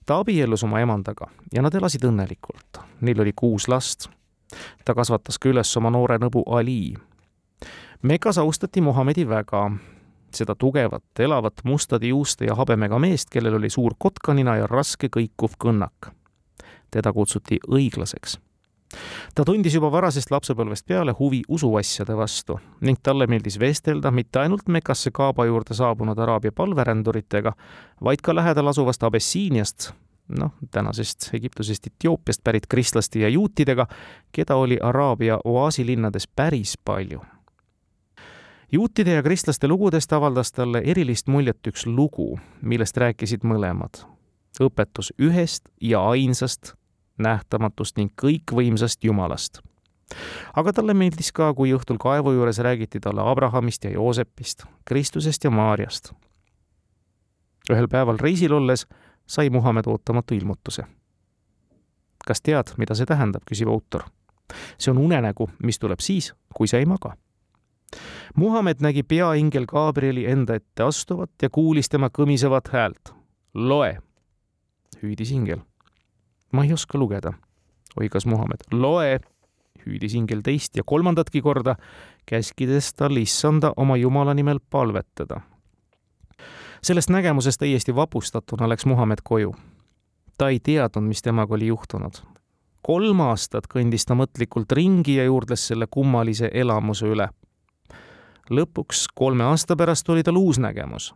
ta 0.06 0.20
abiellus 0.20 0.64
oma 0.64 0.80
emandaga 0.80 1.28
ja 1.54 1.62
nad 1.62 1.74
elasid 1.74 2.04
õnnelikult. 2.04 2.82
Neil 3.02 3.22
oli 3.22 3.34
kuus 3.36 3.68
last 3.68 4.10
ta 4.86 4.96
kasvatas 4.96 5.40
ka 5.40 5.50
üles 5.52 5.72
oma 5.78 5.92
noore 5.94 6.18
nõbu 6.22 6.44
Ali. 6.52 6.94
Mekas 8.02 8.38
austati 8.42 8.82
Muhamedi 8.82 9.28
väga, 9.30 9.70
seda 10.38 10.56
tugevat, 10.56 11.04
elavat, 11.20 11.64
mustade 11.64 12.08
juuste 12.08 12.46
ja 12.46 12.56
habemega 12.56 13.00
meest, 13.00 13.30
kellel 13.30 13.60
oli 13.60 13.70
suur 13.70 13.96
kotkanina 13.98 14.58
ja 14.62 14.68
raske 14.68 15.08
kõikuv 15.08 15.58
kõnnak. 15.58 16.12
teda 16.92 17.14
kutsuti 17.14 17.60
õiglaseks 17.68 18.38
ta 19.36 19.46
tundis 19.46 19.76
juba 19.76 19.92
varasest 19.92 20.32
lapsepõlvest 20.32 20.86
peale 20.88 21.14
huvi 21.20 21.42
usuasjade 21.48 22.16
vastu 22.18 22.60
ning 22.82 23.00
talle 23.04 23.28
meeldis 23.28 23.60
vestelda 23.60 24.12
mitte 24.12 24.40
ainult 24.40 24.68
Mekasse 24.68 25.12
Kaaba 25.12 25.46
juurde 25.46 25.74
saabunud 25.74 26.20
Araabia 26.20 26.52
palveränduritega, 26.52 27.54
vaid 28.04 28.22
ka 28.22 28.36
lähedal 28.36 28.68
asuvast 28.68 29.04
Abessiiniast 29.04 29.92
noh, 30.38 30.52
tänasest 30.72 31.30
Egiptusest, 31.34 31.88
Etioopiast 31.88 32.44
pärit 32.44 32.68
kristlaste 32.68 33.20
ja 33.20 33.30
juutidega, 33.30 33.88
keda 34.32 34.56
oli 34.56 34.80
Araabia 34.82 35.40
oaasilinnades 35.46 36.28
päris 36.28 36.78
palju. 36.86 37.22
Juutide 38.72 39.14
ja 39.14 39.24
kristlaste 39.24 39.68
lugudest 39.68 40.14
avaldas 40.14 40.52
talle 40.52 40.82
erilist 40.86 41.28
muljet 41.28 41.68
üks 41.68 41.86
lugu, 41.86 42.40
millest 42.62 42.98
rääkisid 42.98 43.44
mõlemad. 43.44 44.06
õpetus 44.62 45.14
ühest 45.20 45.70
ja 45.82 46.02
ainsast, 46.10 46.74
nähtamatust 47.18 47.98
ning 47.98 48.12
kõikvõimsast 48.22 49.04
Jumalast 49.04 49.62
aga 50.56 50.74
talle 50.74 50.94
meeldis 50.94 51.32
ka, 51.32 51.54
kui 51.54 51.74
õhtul 51.76 52.00
kaevu 52.02 52.34
juures 52.36 52.60
räägiti 52.60 53.00
talle 53.00 53.24
Abrahamist 53.24 53.84
ja 53.84 53.92
Joosepist, 53.92 54.66
Kristusest 54.86 55.44
ja 55.44 55.52
Maarjast. 55.52 56.12
ühel 57.72 57.88
päeval 57.88 58.18
reisil 58.20 58.54
olles 58.54 58.88
sai 59.28 59.50
Muhamed 59.50 59.88
ootamatu 59.88 60.34
ilmutuse. 60.34 60.84
kas 62.26 62.42
tead, 62.42 62.74
mida 62.78 62.96
see 62.96 63.06
tähendab, 63.06 63.44
küsib 63.52 63.70
autor. 63.70 64.04
see 64.78 64.92
on 64.92 64.98
unenägu, 64.98 65.50
mis 65.64 65.80
tuleb 65.80 66.00
siis, 66.00 66.34
kui 66.54 66.68
sa 66.68 66.78
ei 66.78 66.86
maga. 66.86 67.16
Muhamed 68.36 68.80
nägi 68.80 69.04
peaingel 69.04 69.66
Gabrieli 69.68 70.26
enda 70.26 70.56
ette 70.56 70.84
astuvat 70.84 71.32
ja 71.42 71.50
kuulis 71.50 71.90
tema 71.90 72.10
kõmisevat 72.10 72.72
häält. 72.74 73.14
loe, 73.54 73.98
hüüdis 75.04 75.32
ingel. 75.32 75.60
ma 76.52 76.64
ei 76.64 76.74
oska 76.74 76.98
lugeda, 76.98 77.34
oigas 78.00 78.26
Muhamed. 78.26 78.64
loe, 78.72 79.20
hüüdis 79.86 80.14
ingel 80.16 80.42
teist 80.42 80.76
ja 80.76 80.84
kolmandatki 80.86 81.42
korda, 81.42 81.76
käskides 82.26 82.94
tal 82.94 83.18
issanda 83.18 83.74
oma 83.78 83.98
jumala 83.98 84.34
nimel 84.34 84.60
palvetada 84.70 85.42
sellest 86.84 87.10
nägemusest 87.10 87.60
täiesti 87.60 87.96
vapustatuna 87.96 88.70
läks 88.70 88.86
Muhamed 88.86 89.18
koju. 89.24 89.56
ta 90.38 90.50
ei 90.50 90.60
teadnud, 90.60 91.08
mis 91.08 91.22
temaga 91.22 91.54
oli 91.54 91.68
juhtunud. 91.68 92.14
kolm 92.82 93.20
aastat 93.20 93.68
kõndis 93.68 94.06
ta 94.06 94.16
mõtlikult 94.16 94.72
ringi 94.72 95.16
ja 95.16 95.24
juurdles 95.24 95.68
selle 95.68 95.88
kummalise 95.88 96.50
elamuse 96.54 97.06
üle. 97.06 97.30
Lõpuks 98.52 99.06
kolme 99.16 99.44
aasta 99.44 99.76
pärast 99.76 100.10
oli 100.10 100.24
tal 100.24 100.36
uus 100.36 100.60
nägemus. 100.60 101.16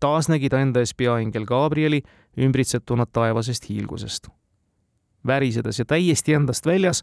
taas 0.00 0.28
nägi 0.28 0.48
ta 0.48 0.60
enda 0.60 0.80
ees 0.80 0.94
peaingel 0.94 1.44
Gabrieli 1.44 2.02
ümbritsetuna 2.38 3.06
taevasest 3.06 3.68
hiilgusest. 3.68 4.28
värisedes 5.26 5.78
ja 5.78 5.84
täiesti 5.84 6.34
endast 6.34 6.66
väljas, 6.66 7.02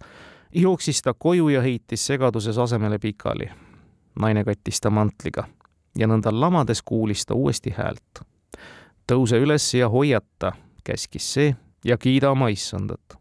jooksis 0.56 1.02
ta 1.02 1.14
koju 1.14 1.50
ja 1.50 1.62
heitis 1.62 2.08
segaduses 2.08 2.58
asemele 2.58 3.00
pikali. 3.00 3.50
naine 4.20 4.44
kattis 4.44 4.82
ta 4.82 4.90
mantliga 4.90 5.44
ja 5.98 6.08
nõnda 6.08 6.32
lamades 6.34 6.82
kuulis 6.82 7.26
ta 7.26 7.34
uuesti 7.34 7.74
häält. 7.78 8.26
tõuse 9.08 9.40
üles 9.42 9.74
ja 9.74 9.90
hoiata, 9.90 10.52
käskis 10.84 11.34
see 11.34 11.56
ja 11.86 11.98
kiida 11.98 12.32
oma 12.32 12.48
issandat. 12.48 13.18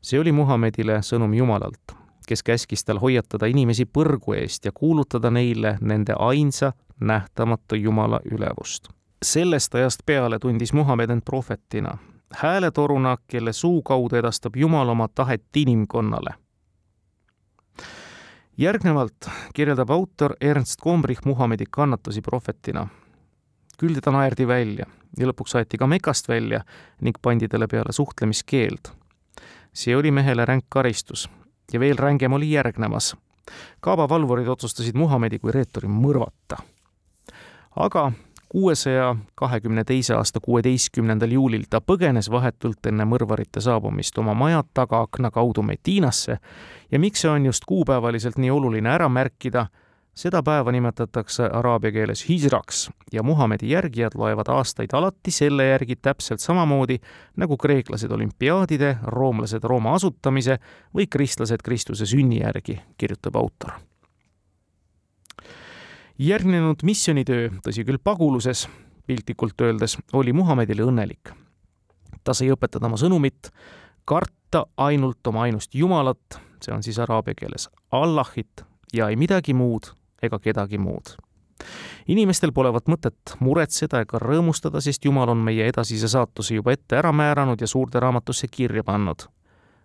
see 0.00 0.20
oli 0.20 0.32
Muhamedile 0.32 0.98
sõnum 1.02 1.34
Jumalalt, 1.34 2.01
kes 2.28 2.42
käskis 2.42 2.84
tal 2.84 2.98
hoiatada 2.98 3.46
inimesi 3.46 3.84
põrgu 3.84 4.36
eest 4.36 4.64
ja 4.64 4.72
kuulutada 4.74 5.30
neile 5.30 5.78
nende 5.80 6.14
ainsa 6.18 6.72
nähtamatu 7.00 7.74
Jumala 7.74 8.20
ülevust. 8.24 8.88
sellest 9.22 9.74
ajast 9.74 10.00
peale 10.06 10.38
tundis 10.38 10.72
Muhamed 10.72 11.10
end 11.10 11.22
prohvetina, 11.24 11.98
hääletoruna, 12.34 13.16
kelle 13.26 13.52
suu 13.52 13.82
kaudu 13.82 14.16
edastab 14.16 14.56
Jumal 14.56 14.88
oma 14.88 15.08
tahet 15.08 15.56
inimkonnale 15.56 16.34
järgnevalt 18.58 19.30
kirjeldab 19.54 19.90
autor 19.90 20.34
Ernst 20.40 20.80
Kombrich 20.80 21.20
Muhamedi 21.24 21.64
kannatusi 21.70 22.20
prohvetina. 22.20 22.88
küll 23.78 23.94
teda 23.94 24.12
naerdi 24.14 24.46
välja 24.46 24.86
ja 25.18 25.26
lõpuks 25.26 25.56
aeti 25.58 25.78
ka 25.78 25.86
Mekast 25.86 26.28
välja 26.28 26.60
ning 27.00 27.16
pandi 27.22 27.48
talle 27.48 27.66
peale 27.66 27.92
suhtlemiskeeld. 27.92 28.92
see 29.72 29.96
oli 29.96 30.10
mehele 30.10 30.44
ränk 30.44 30.64
karistus 30.68 31.30
ja 31.72 31.80
veel 31.80 31.98
rängem 31.98 32.32
oli 32.32 32.50
järgnemas. 32.52 33.16
Kaaba 33.80 34.08
valvurid 34.08 34.48
otsustasid 34.48 34.94
Muhamedi 34.94 35.38
kui 35.38 35.52
reeturi 35.52 35.88
mõrvata. 35.88 36.62
aga 37.76 38.12
kuuesaja 38.52 39.16
kahekümne 39.34 39.84
teise 39.84 40.14
aasta 40.14 40.40
kuueteistkümnendal 40.40 41.30
juulil 41.30 41.62
ta 41.70 41.80
põgenes 41.80 42.28
vahetult 42.30 42.86
enne 42.86 43.06
mõrvarite 43.08 43.62
saabumist 43.64 44.18
oma 44.18 44.34
maja 44.34 44.60
tagaakna 44.74 45.30
kaudu 45.30 45.62
Medinasse 45.62 46.36
ja 46.92 46.98
miks 46.98 47.24
see 47.24 47.30
on 47.30 47.46
just 47.46 47.64
kuupäevaliselt 47.64 48.36
nii 48.36 48.50
oluline 48.50 48.92
ära 48.92 49.08
märkida, 49.08 49.66
seda 50.14 50.42
päeva 50.42 50.72
nimetatakse 50.72 51.48
araabia 51.52 51.92
keeles 51.92 52.24
hijraks 52.28 52.90
ja 53.12 53.22
Muhamedi 53.22 53.70
järgijad 53.70 54.12
loevad 54.14 54.48
aastaid 54.52 54.92
alati 54.92 55.30
selle 55.30 55.66
järgi 55.66 55.96
täpselt 55.96 56.40
samamoodi 56.40 56.98
nagu 57.36 57.56
kreeklased 57.56 58.10
olümpiaadide, 58.10 58.96
roomlased 59.02 59.64
Rooma 59.64 59.94
asutamise 59.94 60.58
või 60.94 61.08
kristlased 61.10 61.64
Kristuse 61.64 62.06
sünni 62.06 62.42
järgi, 62.42 62.80
kirjutab 62.98 63.36
autor 63.36 63.72
järgnenud 66.18 66.84
missioonitöö, 66.84 67.48
tõsi 67.64 67.84
küll 67.88 67.98
paguluses, 68.04 68.68
piltlikult 69.06 69.60
öeldes, 69.60 69.96
oli 70.12 70.32
Muhamedile 70.32 70.84
õnnelik. 70.84 71.32
ta 72.24 72.34
sai 72.34 72.52
õpetada 72.54 72.86
oma 72.86 72.96
sõnumit, 72.96 73.50
karta 74.04 74.66
ainult 74.76 75.26
oma 75.26 75.42
ainust 75.42 75.74
Jumalat, 75.74 76.38
see 76.62 76.74
on 76.74 76.82
siis 76.82 76.98
araabia 76.98 77.34
keeles 77.34 77.68
Allahit, 77.90 78.62
ja 78.92 79.08
ei 79.08 79.16
midagi 79.16 79.54
muud 79.54 79.90
ega 80.22 80.38
kedagi 80.38 80.78
muud. 80.78 81.16
inimestel 82.08 82.52
polevat 82.52 82.88
mõtet 82.88 83.36
muretseda 83.40 84.00
ega 84.02 84.18
rõõmustada, 84.18 84.80
sest 84.80 85.04
Jumal 85.04 85.28
on 85.28 85.38
meie 85.38 85.68
edasise 85.68 86.08
saatuse 86.08 86.54
juba 86.54 86.72
ette 86.72 86.96
ära 86.96 87.12
määranud 87.12 87.60
ja 87.60 87.66
suurde 87.66 88.00
raamatusse 88.00 88.46
kirja 88.50 88.84
pannud. 88.84 89.28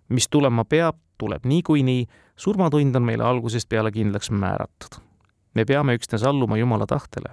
mis 0.09 0.27
tulema 0.29 0.65
peab, 0.65 0.95
tuleb 1.17 1.45
niikuinii, 1.45 2.05
surmatund 2.35 2.95
on 2.95 3.03
meile 3.03 3.23
algusest 3.23 3.69
peale 3.69 3.91
kindlaks 3.91 4.31
määratud 4.31 5.07
me 5.57 5.65
peame 5.65 5.95
üksnes 5.97 6.23
alluma 6.23 6.57
Jumala 6.57 6.85
tahtele. 6.85 7.29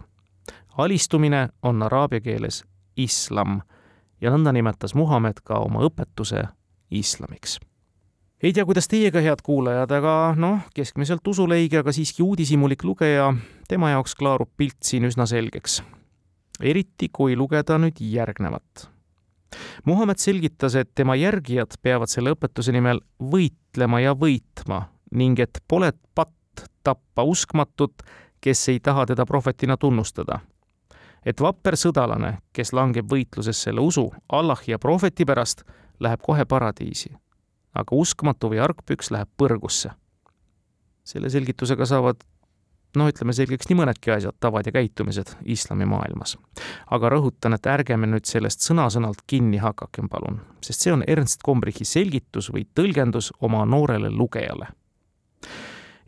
alistumine 0.78 1.48
on 1.62 1.82
araabia 1.82 2.20
keeles 2.20 2.64
islam 2.96 3.60
ja 4.20 4.32
nõnda 4.32 4.52
nimetas 4.52 4.94
Muhamed 4.94 5.42
ka 5.44 5.60
oma 5.60 5.84
õpetuse 5.84 6.46
islamiks. 6.90 7.58
Ei 8.44 8.52
tea, 8.52 8.64
kuidas 8.68 8.88
teiega, 8.92 9.22
head 9.24 9.40
kuulajad, 9.42 9.90
aga 9.96 10.14
noh, 10.36 10.64
keskmiselt 10.76 11.26
usuleige, 11.26 11.80
aga 11.80 11.92
siiski 11.96 12.22
uudishimulik 12.22 12.84
lugeja, 12.84 13.30
tema 13.68 13.94
jaoks 13.94 14.14
klaarub 14.20 14.50
pilt 14.56 14.82
siin 14.84 15.08
üsna 15.08 15.26
selgeks. 15.26 15.82
eriti, 16.60 17.08
kui 17.08 17.36
lugeda 17.36 17.78
nüüd 17.78 17.98
järgnevat 18.00 18.90
Muhamed 19.84 20.18
selgitas, 20.18 20.74
et 20.74 20.90
tema 20.94 21.14
järgijad 21.14 21.76
peavad 21.82 22.10
selle 22.10 22.34
õpetuse 22.34 22.72
nimel 22.74 23.00
võitlema 23.20 24.00
ja 24.02 24.14
võitma 24.18 24.84
ning 25.14 25.40
et 25.40 25.60
pole 25.68 25.92
patt 26.14 26.66
tappa 26.84 27.22
uskmatut, 27.22 28.02
kes 28.40 28.68
ei 28.68 28.80
taha 28.80 29.06
teda 29.06 29.26
prohvetina 29.26 29.76
tunnustada. 29.76 30.40
et 31.24 31.40
vapper 31.40 31.72
sõdalane, 31.72 32.38
kes 32.52 32.72
langeb 32.72 33.06
võitluses 33.08 33.56
selle 33.56 33.80
usu, 33.80 34.12
Allahi 34.28 34.72
ja 34.72 34.78
prohveti 34.78 35.24
pärast, 35.24 35.62
läheb 36.00 36.20
kohe 36.20 36.44
paradiisi. 36.44 37.14
Aga 37.74 37.96
uskmatu 37.96 38.50
või 38.52 38.62
argpüks 38.64 39.10
läheb 39.10 39.28
põrgusse. 39.36 39.90
selle 41.04 41.28
selgitusega 41.30 41.84
saavad 41.86 42.22
noh, 42.98 43.10
ütleme 43.10 43.34
selgeks 43.36 43.68
nii 43.68 43.78
mõnedki 43.78 44.12
asjad, 44.14 44.36
tavad 44.40 44.66
ja 44.66 44.72
käitumised 44.74 45.34
islamimaailmas. 45.44 46.36
aga 46.90 47.10
rõhutan, 47.10 47.54
et 47.54 47.66
ärge 47.66 47.96
me 47.96 48.06
nüüd 48.06 48.26
sellest 48.28 48.64
sõna-sõnalt 48.66 49.24
kinni 49.26 49.58
hakakem, 49.62 50.08
palun, 50.08 50.40
sest 50.62 50.86
see 50.86 50.92
on 50.92 51.04
Ernst 51.06 51.42
Gombrichi 51.44 51.84
selgitus 51.84 52.50
või 52.52 52.66
tõlgendus 52.74 53.32
oma 53.40 53.64
noorele 53.64 54.10
lugejale. 54.10 54.68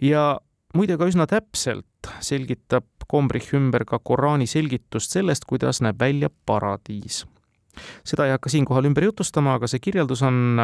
ja 0.00 0.40
muide 0.74 0.98
ka 0.98 1.08
üsna 1.08 1.26
täpselt 1.26 1.86
selgitab 2.20 2.84
Kombrich 3.06 3.54
ümber 3.54 3.84
ka 3.86 4.00
Koraani 4.02 4.48
selgitust 4.50 5.12
sellest, 5.14 5.44
kuidas 5.46 5.80
näeb 5.80 5.98
välja 6.00 6.30
paradiis. 6.46 7.24
seda 8.04 8.26
ei 8.26 8.34
hakka 8.34 8.48
siinkohal 8.48 8.84
ümber 8.84 9.04
jutustama, 9.04 9.54
aga 9.54 9.66
see 9.66 9.80
kirjeldus 9.80 10.22
on 10.22 10.58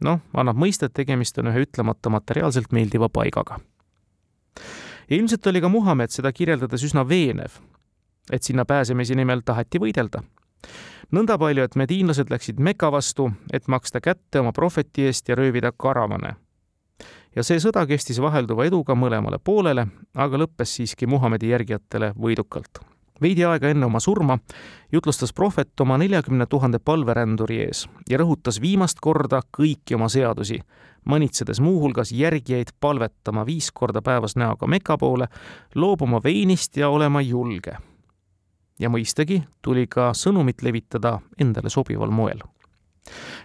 noh, 0.00 0.20
annab 0.34 0.56
mõista, 0.56 0.86
et 0.86 0.96
tegemist 0.96 1.38
on 1.38 1.50
ühe 1.52 1.64
ütlemata 1.66 2.10
materiaalselt 2.10 2.72
meeldiva 2.72 3.08
paigaga. 3.08 3.58
ilmselt 5.10 5.46
oli 5.46 5.60
ka 5.60 5.68
Muhamed 5.68 6.10
seda 6.10 6.32
kirjeldades 6.32 6.84
üsna 6.84 7.08
veenev, 7.08 7.60
et 8.32 8.42
sinna 8.42 8.64
pääsemise 8.64 9.14
nimel 9.14 9.40
taheti 9.44 9.78
võidelda. 9.78 10.22
nõnda 11.12 11.38
palju, 11.38 11.62
et 11.62 11.76
mediinlased 11.76 12.30
läksid 12.30 12.60
Meka 12.60 12.92
vastu, 12.92 13.32
et 13.52 13.68
maksta 13.68 14.00
kätte 14.00 14.40
oma 14.40 14.52
prohveti 14.52 15.06
eest 15.06 15.28
ja 15.28 15.34
röövida 15.34 15.72
karavane 15.72 16.36
ja 17.36 17.44
see 17.46 17.60
sõda 17.62 17.86
kestis 17.86 18.18
vahelduva 18.22 18.66
eduga 18.66 18.96
mõlemale 18.98 19.38
poolele, 19.38 19.86
aga 20.14 20.40
lõppes 20.42 20.74
siiski 20.78 21.06
Muhamedi 21.06 21.52
järgijatele 21.52 22.12
võidukalt. 22.18 22.80
Veidi 23.22 23.44
aega 23.44 23.68
enne 23.68 23.86
oma 23.86 24.00
surma 24.00 24.38
jutlustas 24.92 25.32
prohvet 25.32 25.80
oma 25.80 25.98
neljakümne 25.98 26.46
tuhande 26.46 26.78
palveränduri 26.78 27.60
ees 27.66 27.86
ja 28.10 28.18
rõhutas 28.18 28.60
viimast 28.60 29.00
korda 29.00 29.40
kõiki 29.58 29.96
oma 29.98 30.08
seadusi, 30.08 30.60
manitsedes 31.04 31.60
muuhulgas 31.60 32.12
järgijaid 32.12 32.74
palvetama 32.80 33.46
viis 33.46 33.70
korda 33.72 34.02
päevas 34.02 34.36
näoga 34.36 34.66
Meka 34.66 34.98
poole, 34.98 35.28
loobuma 35.74 36.20
veinist 36.24 36.76
ja 36.76 36.88
olema 36.88 37.20
julge. 37.20 37.76
ja 38.78 38.88
mõistagi 38.88 39.42
tuli 39.62 39.86
ka 39.86 40.12
sõnumit 40.14 40.62
levitada 40.62 41.18
endale 41.38 41.70
sobival 41.70 42.10
moel 42.10 42.38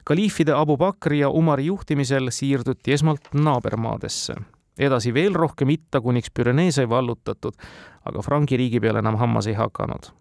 kaliifide 0.04 0.54
Abu 0.54 0.78
Bakri 0.78 1.20
ja 1.20 1.30
Umari 1.30 1.66
juhtimisel 1.66 2.30
siirduti 2.30 2.94
esmalt 2.94 3.30
naabermaadesse. 3.34 4.36
Edasi 4.78 5.14
veel 5.14 5.36
rohkem 5.36 5.70
itta, 5.70 6.02
kuniks 6.02 6.32
Pürenee 6.34 6.72
sai 6.72 6.90
vallutatud, 6.90 7.56
aga 8.06 8.22
Frangi 8.22 8.58
riigi 8.58 8.82
peale 8.82 9.00
enam 9.00 9.18
hammas 9.22 9.48
ei 9.48 9.54
hakanud. 9.54 10.12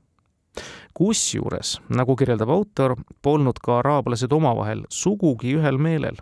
kusjuures, 0.94 1.80
nagu 1.88 2.16
kirjeldab 2.16 2.50
autor, 2.52 2.96
polnud 3.22 3.56
ka 3.64 3.78
araablased 3.78 4.32
omavahel 4.32 4.84
sugugi 4.88 5.54
ühel 5.56 5.78
meelel. 5.78 6.16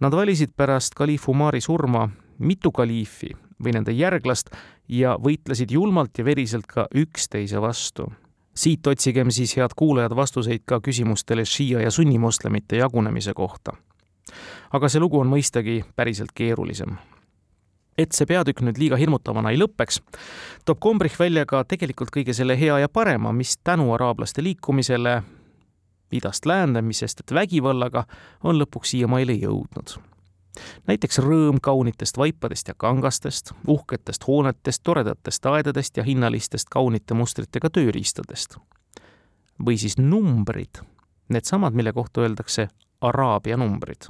Nad 0.00 0.14
valisid 0.14 0.54
pärast 0.56 0.94
kaliif 0.94 1.28
Umari 1.28 1.60
surma 1.60 2.08
mitu 2.38 2.70
kaliifi 2.70 3.34
või 3.64 3.74
nende 3.74 3.92
järglast 3.92 4.54
ja 4.88 5.16
võitlesid 5.18 5.74
julmalt 5.74 6.18
ja 6.18 6.24
veriselt 6.24 6.66
ka 6.66 6.86
üksteise 6.94 7.60
vastu 7.60 8.06
siit 8.54 8.86
otsigem 8.86 9.30
siis, 9.30 9.54
head 9.56 9.74
kuulajad, 9.76 10.14
vastuseid 10.16 10.66
ka 10.66 10.80
küsimustele 10.84 11.44
šiia 11.44 11.84
ja 11.84 11.90
sunnimoslemite 11.90 12.76
jagunemise 12.76 13.34
kohta. 13.34 13.72
aga 14.72 14.88
see 14.88 15.00
lugu 15.02 15.18
on 15.18 15.30
mõistagi 15.30 15.80
päriselt 15.96 16.30
keerulisem. 16.34 16.94
Et 18.00 18.16
see 18.16 18.28
peatükk 18.28 18.62
nüüd 18.66 18.80
liiga 18.80 18.98
hirmutavana 19.00 19.52
ei 19.52 19.60
lõpeks, 19.60 20.00
toob 20.64 20.80
Kombrich 20.80 21.18
välja 21.20 21.46
ka 21.46 21.62
tegelikult 21.68 22.12
kõige 22.14 22.34
selle 22.36 22.56
hea 22.60 22.78
ja 22.82 22.88
parema, 22.88 23.32
mis 23.32 23.56
tänu 23.64 23.92
araablaste 23.94 24.44
liikumisele 24.44 25.20
idast 26.12 26.46
läände, 26.46 26.82
mis 26.82 27.04
sest 27.04 27.20
et 27.20 27.34
vägivallaga 27.34 28.06
on 28.42 28.58
lõpuks 28.58 28.96
siiamaale 28.96 29.36
jõudnud 29.38 30.00
näiteks 30.86 31.20
rõõm 31.22 31.60
kaunitest 31.62 32.18
vaipadest 32.18 32.68
ja 32.68 32.74
kangastest, 32.74 33.52
uhketest 33.68 34.26
hoonetest, 34.26 34.82
toredatest 34.82 35.46
aedadest 35.46 35.96
ja 35.96 36.04
hinnalistest 36.04 36.68
kaunite 36.70 37.14
mustritega 37.14 37.70
tööriistadest. 37.70 38.58
või 39.66 39.76
siis 39.76 39.98
numbrid, 39.98 40.80
needsamad, 41.28 41.74
mille 41.76 41.92
kohta 41.92 42.20
öeldakse 42.20 42.68
araabia 43.00 43.56
numbrid. 43.56 44.08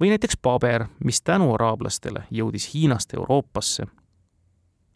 Või 0.00 0.08
näiteks 0.08 0.36
paber, 0.42 0.86
mis 1.04 1.22
tänu 1.22 1.54
araablastele 1.54 2.24
jõudis 2.30 2.74
Hiinast 2.74 3.14
Euroopasse. 3.14 3.86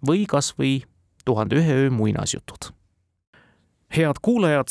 või 0.06 0.26
kas 0.26 0.54
või 0.58 0.82
Tuhande 1.24 1.56
ühe 1.56 1.72
öö 1.72 1.90
muinasjutud. 1.90 2.74
head 3.96 4.16
kuulajad, 4.22 4.68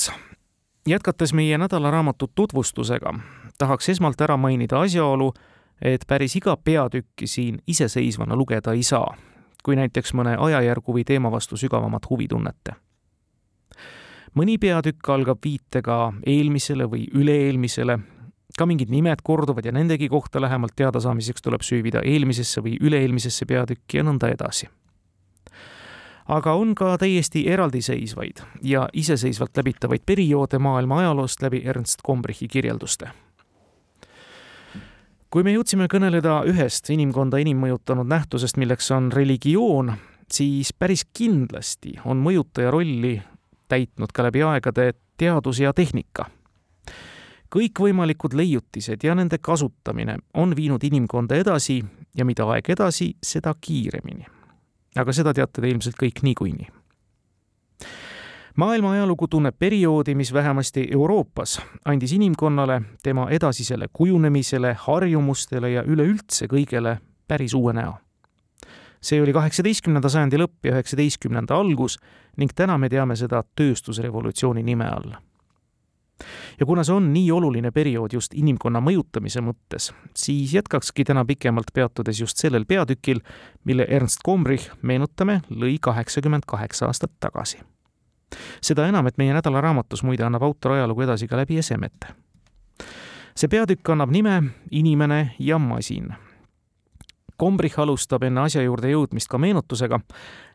jätkates 0.87 1.33
meie 1.33 1.57
nädalaraamatu 1.57 2.31
tutvustusega, 2.35 3.13
tahaks 3.57 3.89
esmalt 3.89 4.21
ära 4.21 4.37
mainida 4.37 4.79
asjaolu, 4.79 5.33
et 5.81 6.05
päris 6.07 6.35
iga 6.35 6.57
peatükki 6.57 7.27
siin 7.27 7.61
iseseisvana 7.67 8.35
lugeda 8.35 8.73
ei 8.73 8.83
saa, 8.83 9.15
kui 9.63 9.75
näiteks 9.75 10.13
mõne 10.13 10.35
ajajärgu 10.39 10.93
või 10.93 11.03
teema 11.05 11.31
vastu 11.31 11.57
sügavamat 11.57 12.09
huvi 12.09 12.27
tunnete. 12.27 12.73
mõni 14.35 14.57
peatükk 14.57 15.09
algab 15.09 15.39
viitega 15.43 16.13
eelmisele 16.25 16.83
või 16.83 17.07
üle-eelmisele, 17.13 17.99
ka 18.61 18.67
mingid 18.69 18.93
nimed 18.93 19.23
korduvad 19.25 19.65
ja 19.65 19.73
nendegi 19.73 20.09
kohta 20.09 20.41
lähemalt 20.41 20.77
teadasaamiseks 20.77 21.41
tuleb 21.41 21.65
süüvida 21.65 22.05
eelmisesse 22.05 22.61
või 22.61 22.77
üle-eelmisesse 22.77 23.49
peatükki 23.49 24.01
ja 24.01 24.05
nõnda 24.05 24.29
edasi 24.33 24.69
aga 26.31 26.53
on 26.53 26.75
ka 26.77 26.93
täiesti 27.01 27.47
eraldiseisvaid 27.49 28.45
ja 28.61 28.85
iseseisvalt 28.93 29.57
läbitavaid 29.57 30.05
perioode 30.05 30.61
maailma 30.61 31.01
ajaloost 31.01 31.41
läbi 31.41 31.63
Ernst 31.65 32.05
Gombrichi 32.05 32.47
kirjelduste 32.47 33.09
kui 35.31 35.45
me 35.47 35.53
jõudsime 35.55 35.87
kõneleda 35.91 36.41
ühest 36.51 36.89
inimkonda 36.91 37.39
enim 37.39 37.61
mõjutanud 37.63 38.09
nähtusest, 38.11 38.57
milleks 38.59 38.91
on 38.91 39.07
religioon, 39.15 39.93
siis 40.31 40.73
päris 40.75 41.05
kindlasti 41.17 41.95
on 42.05 42.19
mõjutaja 42.23 42.71
rolli 42.71 43.15
täitnud 43.71 44.11
ka 44.11 44.27
läbi 44.27 44.43
aegade 44.43 44.91
teadus 45.17 45.61
ja 45.63 45.71
tehnika. 45.73 46.27
Kõikvõimalikud 47.51 48.35
leiutised 48.37 49.03
ja 49.03 49.15
nende 49.15 49.37
kasutamine 49.37 50.17
on 50.33 50.55
viinud 50.55 50.83
inimkonda 50.83 51.35
edasi 51.35 51.81
ja 52.17 52.25
mida 52.25 52.45
aeg 52.47 52.69
edasi, 52.69 53.15
seda 53.23 53.53
kiiremini. 53.61 54.25
aga 54.95 55.13
seda 55.13 55.33
teate 55.33 55.61
te 55.61 55.69
ilmselt 55.69 55.95
kõik 55.95 56.23
niikuinii 56.23 56.67
maailma 58.55 58.91
ajalugu 58.91 59.27
tunneb 59.27 59.55
perioodi, 59.59 60.15
mis 60.15 60.33
vähemasti 60.33 60.87
Euroopas 60.91 61.61
andis 61.85 62.11
inimkonnale, 62.11 62.81
tema 63.03 63.29
edasisele 63.29 63.87
kujunemisele, 63.93 64.75
harjumustele 64.79 65.71
ja 65.71 65.83
üleüldse 65.83 66.47
kõigele 66.51 66.97
päris 67.27 67.53
uue 67.53 67.73
näo. 67.73 67.93
see 69.01 69.21
oli 69.21 69.33
kaheksateistkümnenda 69.33 70.09
sajandi 70.09 70.37
lõpp 70.37 70.67
ja 70.67 70.75
üheksateistkümnenda 70.75 71.55
algus 71.55 71.97
ning 72.37 72.51
täna 72.55 72.77
me 72.77 72.89
teame 72.89 73.15
seda 73.15 73.43
tööstusrevolutsiooni 73.55 74.63
nime 74.63 74.85
all 74.85 75.30
ja 76.59 76.65
kuna 76.65 76.83
see 76.83 76.95
on 76.95 77.11
nii 77.13 77.31
oluline 77.31 77.71
periood 77.71 78.13
just 78.13 78.33
inimkonna 78.33 78.81
mõjutamise 78.83 79.43
mõttes, 79.45 79.91
siis 80.15 80.53
jätkakski 80.53 81.05
täna 81.07 81.25
pikemalt 81.25 81.73
peatudes 81.73 82.21
just 82.21 82.37
sellel 82.37 82.65
peatükil, 82.65 83.21
mille 83.63 83.85
Ernst 83.89 84.23
Gombrich, 84.25 84.71
meenutame, 84.81 85.41
lõi 85.49 85.77
kaheksakümmend 85.81 86.47
kaheksa 86.47 86.89
aastat 86.91 87.13
tagasi 87.19 87.61
seda 88.61 88.87
enam, 88.87 89.07
et 89.07 89.17
meie 89.19 89.33
nädalaraamatus 89.35 90.03
muide 90.07 90.23
annab 90.23 90.43
autor 90.47 90.77
ajalugu 90.77 91.03
edasi 91.07 91.27
ka 91.27 91.39
läbi 91.39 91.57
esemete. 91.59 92.13
see 93.35 93.47
peatükk 93.47 93.89
annab 93.89 94.11
nime 94.11 94.43
Inimene 94.71 95.35
ja 95.39 95.57
masin. 95.59 96.13
Kombrich 97.41 97.79
alustab 97.81 98.21
enne 98.27 98.43
asja 98.45 98.61
juurde 98.61 98.91
jõudmist 98.91 99.25
ka 99.31 99.39
meenutusega, 99.41 99.97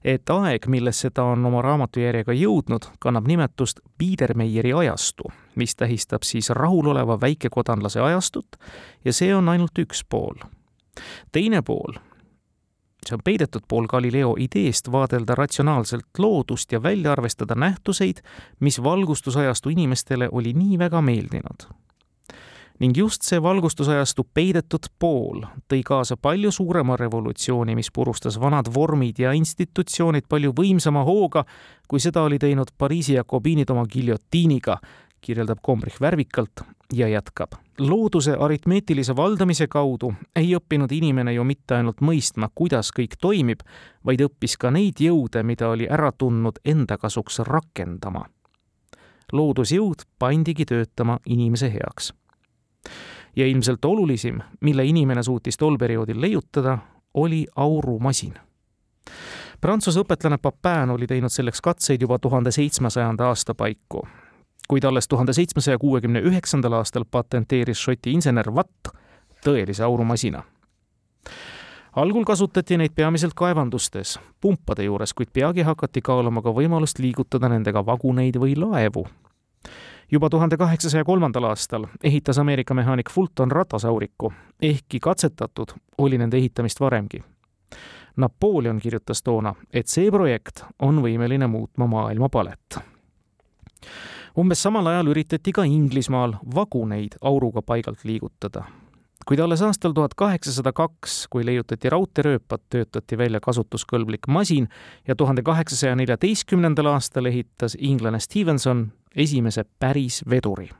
et 0.06 0.30
aeg, 0.30 0.68
millesse 0.70 1.10
ta 1.10 1.24
on 1.32 1.42
oma 1.48 1.58
raamatujärjega 1.66 2.36
jõudnud, 2.38 2.86
kannab 3.02 3.26
nimetust 3.26 3.80
Biedermeieri 3.98 4.70
ajastu, 4.84 5.32
mis 5.58 5.74
tähistab 5.74 6.22
siis 6.22 6.52
rahuloleva 6.54 7.18
väikekodanlase 7.20 8.00
ajastut 8.00 8.60
ja 9.04 9.12
see 9.12 9.34
on 9.34 9.48
ainult 9.48 9.78
üks 9.82 10.04
pool. 10.08 10.38
teine 11.32 11.62
pool 11.62 11.98
see 13.02 13.16
on 13.18 13.24
peidetud 13.24 13.66
pool 13.68 13.86
Galileo 13.90 14.36
ideest 14.38 14.92
vaadelda 14.92 15.34
ratsionaalselt 15.34 16.18
loodust 16.18 16.72
ja 16.72 16.82
välja 16.82 17.12
arvestada 17.12 17.54
nähtuseid, 17.54 18.22
mis 18.60 18.82
valgustusajastu 18.82 19.74
inimestele 19.74 20.28
oli 20.32 20.52
nii 20.52 20.78
väga 20.78 21.02
meeldinud. 21.02 21.66
Ning 22.80 22.96
just 22.96 23.22
see 23.22 23.42
valgustusajastu 23.42 24.26
peidetud 24.34 24.90
pool 24.98 25.44
tõi 25.68 25.82
kaasa 25.86 26.16
palju 26.16 26.50
suurema 26.52 26.96
revolutsiooni, 26.96 27.74
mis 27.74 27.90
purustas 27.90 28.40
vanad 28.40 28.68
vormid 28.74 29.18
ja 29.18 29.32
institutsioonid 29.32 30.28
palju 30.28 30.52
võimsama 30.56 31.04
hooga, 31.04 31.44
kui 31.88 32.00
seda 32.00 32.22
oli 32.22 32.38
teinud 32.38 32.74
Pariisi 32.78 33.16
jakobiinid 33.16 33.70
oma 33.70 33.86
giljotiiniga, 33.88 34.78
kirjeldab 35.20 35.58
Kombrich 35.62 36.00
värvikalt 36.00 36.60
ja 36.92 37.08
jätkab. 37.08 37.52
looduse 37.78 38.36
aritmeetilise 38.40 39.16
valdamise 39.16 39.66
kaudu 39.66 40.14
ei 40.36 40.56
õppinud 40.56 40.92
inimene 40.92 41.32
ju 41.32 41.44
mitte 41.44 41.74
ainult 41.74 42.00
mõistma, 42.00 42.48
kuidas 42.54 42.92
kõik 42.98 43.18
toimib, 43.20 43.60
vaid 44.04 44.20
õppis 44.20 44.56
ka 44.56 44.70
neid 44.70 45.00
jõude, 45.00 45.42
mida 45.42 45.68
oli 45.68 45.88
ära 45.90 46.12
tundnud 46.12 46.58
enda 46.64 46.98
kasuks 46.98 47.38
rakendama. 47.38 48.26
loodusjõud 49.32 50.06
pandigi 50.18 50.64
töötama 50.64 51.18
inimese 51.26 51.72
heaks. 51.72 52.12
Ja 53.36 53.46
ilmselt 53.46 53.84
olulisim, 53.84 54.40
mille 54.60 54.84
inimene 54.84 55.22
suutis 55.22 55.56
tol 55.56 55.76
perioodil 55.78 56.20
leiutada, 56.20 56.78
oli 57.14 57.46
aurumasin 57.56 58.34
Prantsuse 59.60 60.00
õpetlane 60.00 60.36
Papin 60.42 60.90
oli 60.92 61.06
teinud 61.06 61.32
selleks 61.32 61.60
katseid 61.64 62.02
juba 62.02 62.18
tuhande 62.18 62.50
seitsmesajanda 62.52 63.28
aasta 63.28 63.54
paiku 63.54 64.02
kuid 64.68 64.84
alles 64.84 65.08
tuhande 65.08 65.32
seitsmesaja 65.32 65.78
kuuekümne 65.78 66.20
üheksandal 66.20 66.72
aastal 66.72 67.04
patenteeris 67.10 67.78
Šoti 67.78 68.12
insener 68.12 68.50
Watt 68.50 68.88
tõelise 69.46 69.84
aurumasina. 69.84 70.42
algul 71.96 72.24
kasutati 72.24 72.76
neid 72.76 72.92
peamiselt 72.94 73.34
kaevandustes, 73.34 74.18
pumpade 74.40 74.84
juures, 74.84 75.14
kuid 75.14 75.28
peagi 75.32 75.62
hakati 75.62 76.02
kaaluma 76.02 76.42
ka 76.42 76.50
võimalust 76.50 76.98
liigutada 76.98 77.48
nendega 77.48 77.86
vaguneid 77.86 78.36
või 78.36 78.56
laevu. 78.56 79.06
Juba 80.12 80.30
tuhande 80.30 80.56
kaheksasaja 80.56 81.04
kolmandal 81.04 81.44
aastal 81.44 81.86
ehitas 82.02 82.38
Ameerika 82.38 82.74
mehaanik 82.74 83.10
Fulton 83.10 83.50
ratasauriku, 83.50 84.32
ehkki 84.62 85.00
katsetatud 85.00 85.68
oli 85.98 86.18
nende 86.18 86.36
ehitamist 86.36 86.80
varemgi 86.80 87.24
Napoleon 88.16 88.78
kirjutas 88.78 89.22
toona, 89.22 89.54
et 89.72 89.86
see 89.86 90.10
projekt 90.10 90.64
on 90.78 91.02
võimeline 91.02 91.46
muutma 91.46 91.86
maailma 91.86 92.28
palet 92.28 92.78
umbes 94.38 94.62
samal 94.62 94.86
ajal 94.86 95.08
üritati 95.12 95.52
ka 95.52 95.64
Inglismaal 95.64 96.36
vaguneid 96.54 97.16
auruga 97.20 97.62
paigalt 97.62 98.04
liigutada. 98.04 98.64
Kuid 99.26 99.40
alles 99.42 99.62
aastal 99.62 99.92
tuhat 99.92 100.14
kaheksasada 100.14 100.72
kaks, 100.72 101.26
kui 101.30 101.44
leiutati 101.46 101.90
raudteerööpad, 101.90 102.62
töötati 102.70 103.18
välja 103.18 103.40
kasutuskõlblik 103.42 104.28
masin 104.28 104.68
ja 105.08 105.16
tuhande 105.16 105.42
kaheksasaja 105.42 105.96
neljateistkümnendal 105.96 106.92
aastal 106.92 107.26
ehitas 107.26 107.76
inglane 107.78 108.20
Stevenson 108.20 108.92
esimese 109.16 109.64
päris 109.78 110.22
veduri 110.30 110.70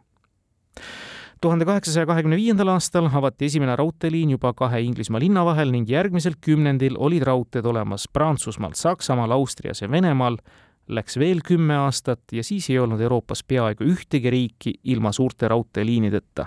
tuhande 1.40 1.64
kaheksasaja 1.64 2.06
kahekümne 2.06 2.37
viiendal 2.37 2.68
aastal 2.72 3.11
avati 3.12 3.44
esimene 3.44 3.76
raudteeliin 3.76 4.30
juba 4.30 4.52
kahe 4.56 4.80
Inglismaa 4.80 5.20
linna 5.20 5.44
vahel 5.44 5.70
ning 5.70 5.90
järgmisel 5.90 6.38
kümnendil 6.40 6.96
olid 6.98 7.22
raudteed 7.22 7.64
olemas 7.64 8.09
Prantsusmaal, 8.12 8.72
Saksamaal, 8.74 9.30
Austrias 9.30 9.82
ja 9.82 9.90
Venemaal 9.90 10.38
Läks 10.87 11.16
veel 11.18 11.40
kümme 11.42 11.74
aastat 11.82 12.30
ja 12.32 12.44
siis 12.46 12.68
ei 12.70 12.78
olnud 12.78 13.00
Euroopas 13.02 13.42
peaaegu 13.42 13.85
ühtegi 13.90 14.30
riiki 14.30 14.74
ilma 14.85 15.11
suurte 15.12 15.48
raudteeliinideta. 15.50 16.46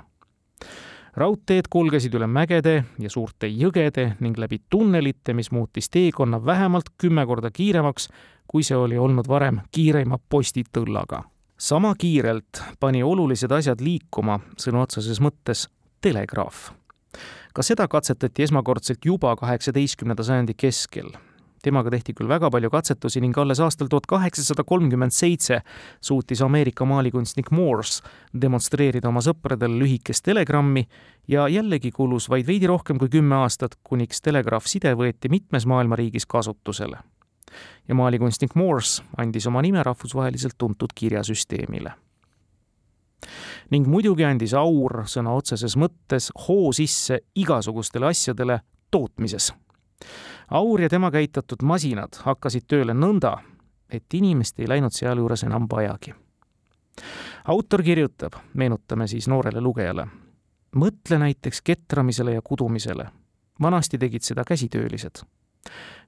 Raudteed 1.20 1.68
kulgesid 1.70 2.16
üle 2.16 2.28
mägede 2.28 2.84
ja 3.00 3.10
suurte 3.12 3.48
jõgede 3.48 4.14
ning 4.24 4.38
läbi 4.40 4.62
tunnelite, 4.70 5.34
mis 5.34 5.52
muutis 5.52 5.90
teekonna 5.90 6.40
vähemalt 6.46 6.94
kümme 6.98 7.26
korda 7.28 7.52
kiiremaks, 7.52 8.10
kui 8.48 8.64
see 8.64 8.78
oli 8.78 8.98
olnud 8.98 9.28
varem 9.28 9.62
kiireima 9.72 10.20
postitõllaga. 10.30 11.24
sama 11.58 11.96
kiirelt 11.96 12.64
pani 12.80 13.04
olulised 13.04 13.52
asjad 13.52 13.82
liikuma 13.82 14.40
sõna 14.58 14.86
otseses 14.88 15.20
mõttes 15.20 15.68
telegraaf 16.02 16.72
ka 17.54 17.64
seda 17.64 17.88
katsetati 17.88 18.44
esmakordselt 18.44 19.06
juba 19.06 19.36
kaheksateistkümnenda 19.36 20.24
sajandi 20.24 20.54
keskel 20.54 21.12
temaga 21.64 21.92
tehti 21.94 22.14
küll 22.18 22.30
väga 22.30 22.50
palju 22.52 22.70
katsetusi 22.74 23.22
ning 23.24 23.38
alles 23.38 23.60
aastal 23.64 23.90
tuhat 23.92 24.08
kaheksasada 24.10 24.64
kolmkümmend 24.68 25.16
seitse 25.16 25.62
suutis 26.02 26.42
Ameerika 26.42 26.86
maalikunstnik 26.86 27.52
Morse 27.52 28.04
demonstreerida 28.42 29.10
oma 29.10 29.24
sõpradele 29.26 29.80
lühikest 29.82 30.26
telegrammi 30.26 30.86
ja 31.28 31.48
jällegi 31.48 31.92
kulus 31.92 32.30
vaid 32.30 32.48
veidi 32.48 32.68
rohkem 32.68 33.00
kui 33.00 33.10
kümme 33.10 33.36
aastat, 33.44 33.78
kuniks 33.84 34.22
telegraafside 34.22 34.96
võeti 34.98 35.30
mitmes 35.30 35.66
maailma 35.66 35.96
riigis 36.00 36.26
kasutusele. 36.26 36.98
ja 37.88 37.96
maalikunstnik 37.96 38.56
Morse 38.56 39.04
andis 39.18 39.48
oma 39.48 39.62
nime 39.62 39.84
rahvusvaheliselt 39.84 40.58
tuntud 40.58 40.94
kirjasüsteemile 40.96 41.94
ning 43.70 43.88
muidugi 43.88 44.26
andis 44.26 44.54
aur 44.54 45.04
sõna 45.06 45.34
otseses 45.36 45.76
mõttes 45.78 46.30
hoo 46.48 46.72
sisse 46.76 47.20
igasugustele 47.36 48.10
asjadele 48.10 48.60
tootmises 48.92 49.52
Aur 50.52 50.82
ja 50.82 50.90
tema 50.90 51.12
käitatud 51.14 51.62
masinad 51.62 52.16
hakkasid 52.26 52.64
tööle 52.66 52.94
nõnda, 52.98 53.36
et 53.90 54.14
inimest 54.18 54.58
ei 54.60 54.66
läinud 54.70 54.94
sealjuures 54.96 55.44
enam 55.46 55.68
vajagi. 55.70 56.14
autor 57.46 57.84
kirjutab, 57.84 58.34
meenutame 58.54 59.08
siis 59.08 59.28
noorele 59.28 59.62
lugejale, 59.62 60.08
mõtle 60.76 61.20
näiteks 61.20 61.62
ketramisele 61.62 62.34
ja 62.34 62.42
kudumisele. 62.42 63.06
vanasti 63.62 63.98
tegid 63.98 64.22
seda 64.22 64.44
käsitöölised. 64.44 65.22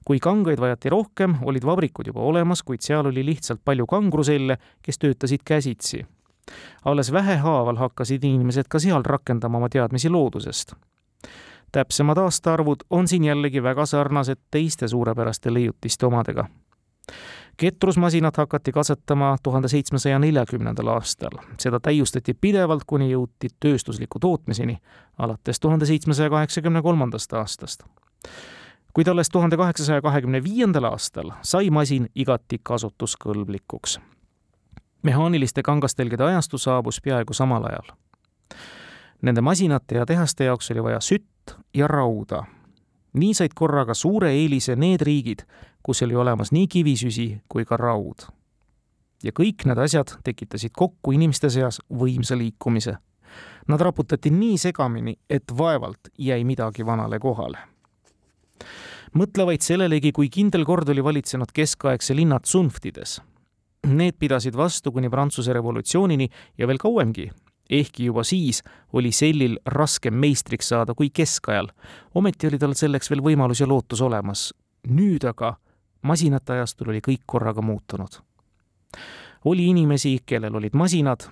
kui 0.04 0.18
kangaid 0.18 0.60
vajati 0.60 0.90
rohkem, 0.90 1.34
olid 1.42 1.64
vabrikud 1.64 2.06
juba 2.06 2.20
olemas, 2.20 2.62
kuid 2.62 2.80
seal 2.80 3.06
oli 3.06 3.24
lihtsalt 3.24 3.60
palju 3.64 3.86
kangruselle, 3.86 4.58
kes 4.82 4.98
töötasid 4.98 5.40
käsitsi. 5.44 6.06
alles 6.84 7.12
vähehaaval 7.12 7.76
hakkasid 7.76 8.24
inimesed 8.24 8.66
ka 8.68 8.78
seal 8.78 9.02
rakendama 9.02 9.58
oma 9.58 9.68
teadmisi 9.68 10.08
loodusest 10.08 10.74
täpsemad 11.72 12.18
aastaarvud 12.18 12.76
on 12.90 13.08
siin 13.08 13.24
jällegi 13.24 13.62
väga 13.62 13.86
sarnased 13.86 14.38
teiste 14.50 14.88
suurepäraste 14.88 15.54
leiutiste 15.54 16.06
omadega. 16.06 16.44
ketrusmasinat 17.56 18.36
hakati 18.36 18.72
katsetama 18.72 19.36
tuhande 19.42 19.68
seitsmesaja 19.68 20.18
neljakümnendal 20.18 20.86
aastal, 20.86 21.38
seda 21.58 21.80
täiustati 21.80 22.34
pidevalt, 22.34 22.84
kuni 22.86 23.12
jõuti 23.12 23.48
tööstusliku 23.60 24.18
tootmiseni 24.18 24.78
alates 25.18 25.60
tuhande 25.60 25.86
seitsmesaja 25.86 26.30
kaheksakümne 26.30 26.82
kolmandast 26.82 27.32
aastast 27.32 27.82
kuid 28.92 29.06
alles 29.08 29.28
tuhande 29.28 29.56
kaheksasaja 29.56 30.02
kahekümne 30.02 30.42
viiendal 30.44 30.84
aastal 30.84 31.30
sai 31.42 31.70
masin 31.70 32.08
igati 32.14 32.60
kasutuskõlblikuks. 32.62 34.00
mehaaniliste 35.02 35.62
kangastelgede 35.62 36.24
ajastu 36.24 36.58
saabus 36.58 37.00
peaaegu 37.00 37.32
samal 37.32 37.64
ajal. 37.64 37.96
Nende 39.22 39.40
masinate 39.40 39.94
ja 39.94 40.06
tehaste 40.06 40.44
jaoks 40.44 40.70
oli 40.70 40.82
vaja 40.82 41.00
sütt, 41.00 41.31
ja 41.74 41.88
rauda. 41.88 42.44
nii 43.12 43.34
said 43.34 43.52
korraga 43.54 43.94
suure 43.94 44.30
eelise 44.32 44.76
need 44.76 45.00
riigid, 45.00 45.42
kus 45.82 46.02
oli 46.02 46.14
olemas 46.14 46.52
nii 46.52 46.66
kivisüsi 46.68 47.42
kui 47.48 47.64
ka 47.64 47.76
raud. 47.76 48.26
ja 49.24 49.32
kõik 49.32 49.66
need 49.66 49.78
asjad 49.78 50.14
tekitasid 50.24 50.72
kokku 50.72 51.12
inimeste 51.12 51.50
seas 51.50 51.80
võimsa 51.90 52.36
liikumise. 52.38 52.96
Nad 53.68 53.80
raputati 53.80 54.30
nii 54.30 54.58
segamini, 54.58 55.14
et 55.30 55.52
vaevalt 55.58 56.08
jäi 56.18 56.44
midagi 56.44 56.86
vanale 56.86 57.18
kohale. 57.18 57.58
mõtle 59.14 59.46
vaid 59.46 59.60
sellelegi, 59.60 60.12
kui 60.12 60.28
kindel 60.28 60.64
kord 60.64 60.88
oli 60.88 61.04
valitsenud 61.04 61.52
keskaegse 61.52 62.14
linna 62.14 62.40
tsunftides 62.40 63.20
Need 63.82 64.14
pidasid 64.18 64.54
vastu 64.54 64.92
kuni 64.94 65.08
Prantsuse 65.10 65.52
revolutsioonini 65.52 66.28
ja 66.58 66.66
veel 66.70 66.78
kauemgi, 66.78 67.24
ehkki 67.72 68.04
juba 68.04 68.24
siis 68.24 68.62
oli 68.92 69.12
sellil 69.12 69.58
raskem 69.66 70.14
meistriks 70.14 70.68
saada 70.68 70.94
kui 70.94 71.10
keskajal. 71.10 71.68
ometi 72.14 72.46
oli 72.46 72.58
tal 72.58 72.74
selleks 72.76 73.10
veel 73.10 73.22
võimalus 73.24 73.60
ja 73.60 73.68
lootus 73.68 74.00
olemas. 74.00 74.54
nüüd 74.88 75.24
aga 75.28 75.56
masinate 76.02 76.52
ajastul 76.52 76.88
oli 76.88 77.00
kõik 77.00 77.22
korraga 77.26 77.62
muutunud. 77.62 78.20
oli 79.44 79.66
inimesi, 79.66 80.18
kellel 80.26 80.54
olid 80.54 80.74
masinad, 80.74 81.28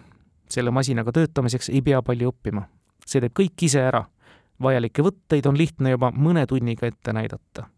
selle 0.49 0.71
masinaga 0.71 1.13
töötamiseks 1.13 1.69
ei 1.69 1.83
pea 1.83 2.03
palju 2.03 2.33
õppima. 2.33 2.63
see 3.07 3.21
teeb 3.21 3.33
kõik 3.33 3.63
ise 3.63 3.83
ära. 3.83 4.05
vajalikke 4.63 5.03
võtteid 5.03 5.47
on 5.47 5.59
lihtne 5.59 5.91
juba 5.91 6.11
mõne 6.11 6.47
tunniga 6.47 6.87
ette 6.87 7.13
näidata 7.13 7.69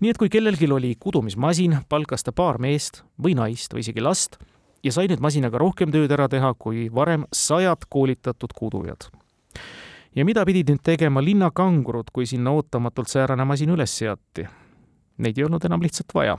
nii 0.00 0.10
et 0.10 0.18
kui 0.18 0.28
kellelgi 0.28 0.68
oli 0.72 0.94
kudumismasin, 1.00 1.78
palkas 1.88 2.22
ta 2.22 2.32
paar 2.32 2.58
meest 2.58 3.02
või 3.22 3.34
naist 3.34 3.74
või 3.74 3.80
isegi 3.80 4.00
last 4.00 4.38
ja 4.84 4.92
sai 4.92 5.08
nüüd 5.10 5.22
masinaga 5.22 5.58
rohkem 5.60 5.92
tööd 5.94 6.12
ära 6.14 6.28
teha 6.30 6.52
kui 6.58 6.86
varem 6.94 7.26
sajad 7.34 7.86
koolitatud 7.90 8.54
kudujad. 8.54 9.08
ja 10.14 10.24
mida 10.24 10.44
pidid 10.44 10.70
nüüd 10.70 10.82
tegema 10.82 11.22
linnakangurud, 11.22 12.10
kui 12.12 12.26
sinna 12.26 12.50
ootamatult 12.50 13.08
säärane 13.08 13.44
masin 13.44 13.70
üles 13.70 13.98
seati? 13.98 14.46
Neid 15.18 15.38
ei 15.38 15.44
olnud 15.44 15.64
enam 15.64 15.82
lihtsalt 15.82 16.14
vaja. 16.14 16.38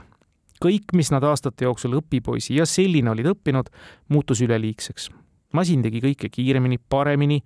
kõik, 0.64 0.92
mis 0.92 1.10
nad 1.10 1.24
aastate 1.24 1.64
jooksul 1.64 1.96
õpipoisi 2.00 2.56
ja 2.56 2.66
selline 2.66 3.10
olid 3.10 3.26
õppinud, 3.26 3.70
muutus 4.08 4.40
üleliigseks. 4.40 5.10
masin 5.52 5.82
tegi 5.82 6.00
kõike 6.00 6.28
kiiremini, 6.28 6.78
paremini 6.88 7.42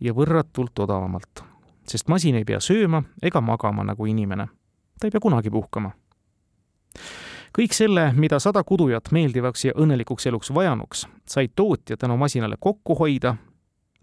ja 0.00 0.12
võrratult 0.12 0.78
odavamalt. 0.78 1.44
sest 1.86 2.08
masin 2.08 2.34
ei 2.34 2.44
pea 2.44 2.60
sööma 2.60 3.02
ega 3.22 3.40
magama 3.40 3.84
nagu 3.84 4.06
inimene. 4.06 4.48
ta 5.00 5.06
ei 5.06 5.10
pea 5.10 5.20
kunagi 5.20 5.50
puhkama 5.50 5.92
kõik 7.56 7.72
selle, 7.72 8.10
mida 8.12 8.38
sada 8.42 8.62
kudujat 8.64 9.10
meeldivaks 9.16 9.64
ja 9.64 9.72
õnnelikuks 9.80 10.26
eluks 10.28 10.52
vajanuks, 10.54 11.06
sai 11.28 11.48
tootja 11.48 11.96
tänu 11.96 12.16
masinale 12.16 12.56
kokku 12.60 12.94
hoida 12.98 13.36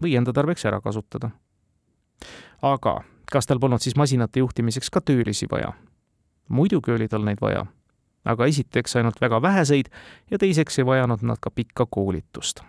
või 0.02 0.16
enda 0.18 0.34
tarbeks 0.34 0.66
ära 0.66 0.82
kasutada. 0.82 1.30
aga 2.62 3.04
kas 3.32 3.48
tal 3.48 3.60
polnud 3.60 3.82
siis 3.82 3.96
masinate 3.96 4.40
juhtimiseks 4.40 4.90
ka 4.90 5.02
töölisi 5.02 5.48
vaja? 5.52 5.74
muidugi 6.50 6.92
oli 6.92 7.08
tal 7.08 7.24
neid 7.24 7.42
vaja, 7.42 7.66
aga 8.26 8.46
esiteks 8.46 8.96
ainult 8.96 9.22
väga 9.22 9.42
väheseid 9.42 9.90
ja 10.32 10.38
teiseks 10.38 10.80
ei 10.80 10.86
vajanud 10.86 11.22
nad 11.22 11.38
ka 11.42 11.50
pikka 11.50 11.86
koolitust. 11.86 12.62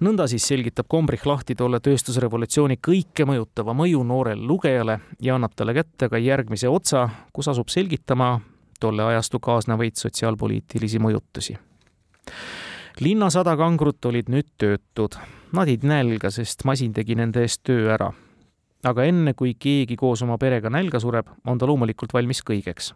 nõnda 0.00 0.26
siis 0.28 0.46
selgitab 0.48 0.86
Kombrich 0.88 1.26
lahti 1.26 1.54
tolle 1.54 1.80
tööstusrevolutsiooni 1.80 2.76
kõike 2.76 3.24
mõjutava 3.24 3.74
mõju 3.74 4.04
noorele 4.04 4.46
lugejale 4.46 5.00
ja 5.20 5.34
annab 5.34 5.56
talle 5.56 5.74
kätte 5.74 6.08
ka 6.08 6.18
järgmise 6.18 6.68
otsa, 6.68 7.08
kus 7.32 7.48
asub 7.48 7.68
selgitama, 7.68 8.40
tolle 8.80 9.04
ajastu 9.04 9.40
kaasnevaid 9.40 9.96
sotsiaalpoliitilisi 9.96 10.98
mõjutusi. 10.98 11.58
linna 13.00 13.30
sada 13.30 13.56
kangrut 13.56 14.04
olid 14.04 14.28
nüüd 14.28 14.48
töötud, 14.58 15.16
nadid 15.52 15.84
nälga, 15.84 16.30
sest 16.30 16.64
masin 16.64 16.92
tegi 16.92 17.14
nende 17.14 17.40
eest 17.40 17.62
töö 17.62 17.92
ära. 17.94 18.12
aga 18.84 19.04
enne, 19.04 19.34
kui 19.34 19.54
keegi 19.54 19.96
koos 19.96 20.22
oma 20.22 20.38
perega 20.38 20.70
nälga 20.70 21.00
sureb, 21.00 21.26
on 21.46 21.58
ta 21.58 21.66
loomulikult 21.66 22.12
valmis 22.12 22.42
kõigeks 22.42 22.92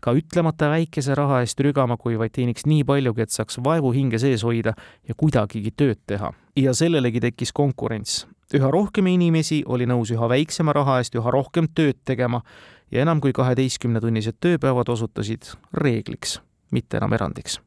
ka 0.00 0.12
ütlemata 0.16 0.68
väikese 0.72 1.14
raha 1.16 1.40
eest 1.44 1.60
rügama, 1.64 1.96
kui 2.00 2.18
vaid 2.20 2.34
teeniks 2.34 2.66
nii 2.68 2.84
paljugi, 2.88 3.24
et 3.24 3.34
saaks 3.34 3.60
vaevu 3.64 3.92
hinge 3.94 4.20
sees 4.22 4.44
hoida 4.46 4.74
ja 5.08 5.16
kuidagigi 5.16 5.72
tööd 5.76 6.00
teha. 6.06 6.32
ja 6.56 6.74
sellelegi 6.74 7.20
tekkis 7.20 7.52
konkurents. 7.52 8.26
üha 8.54 8.70
rohkem 8.70 9.06
inimesi 9.06 9.62
oli 9.66 9.86
nõus 9.86 10.12
üha 10.14 10.28
väiksema 10.28 10.72
raha 10.72 10.98
eest 11.02 11.14
üha 11.14 11.30
rohkem 11.30 11.68
tööd 11.74 11.98
tegema 12.04 12.42
ja 12.90 13.02
enam 13.02 13.20
kui 13.20 13.32
kaheteistkümnetunnised 13.32 14.38
tööpäevad 14.40 14.88
osutusid 14.88 15.54
reegliks, 15.72 16.40
mitte 16.70 16.96
enam 16.96 17.12
erandiks. 17.12 17.60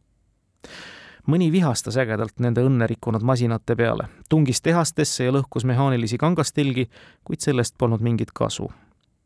mõni 1.28 1.52
vihastas 1.52 1.98
ägedalt 1.98 2.40
nende 2.40 2.64
õnne 2.64 2.88
rikkunud 2.88 3.22
masinate 3.22 3.76
peale, 3.76 4.08
tungis 4.30 4.62
tehastesse 4.62 5.24
ja 5.24 5.32
lõhkus 5.32 5.66
mehaanilisi 5.66 6.18
kangastelgi, 6.18 6.90
kuid 7.24 7.44
sellest 7.44 7.76
polnud 7.78 8.02
mingit 8.02 8.32
kasu. 8.32 8.72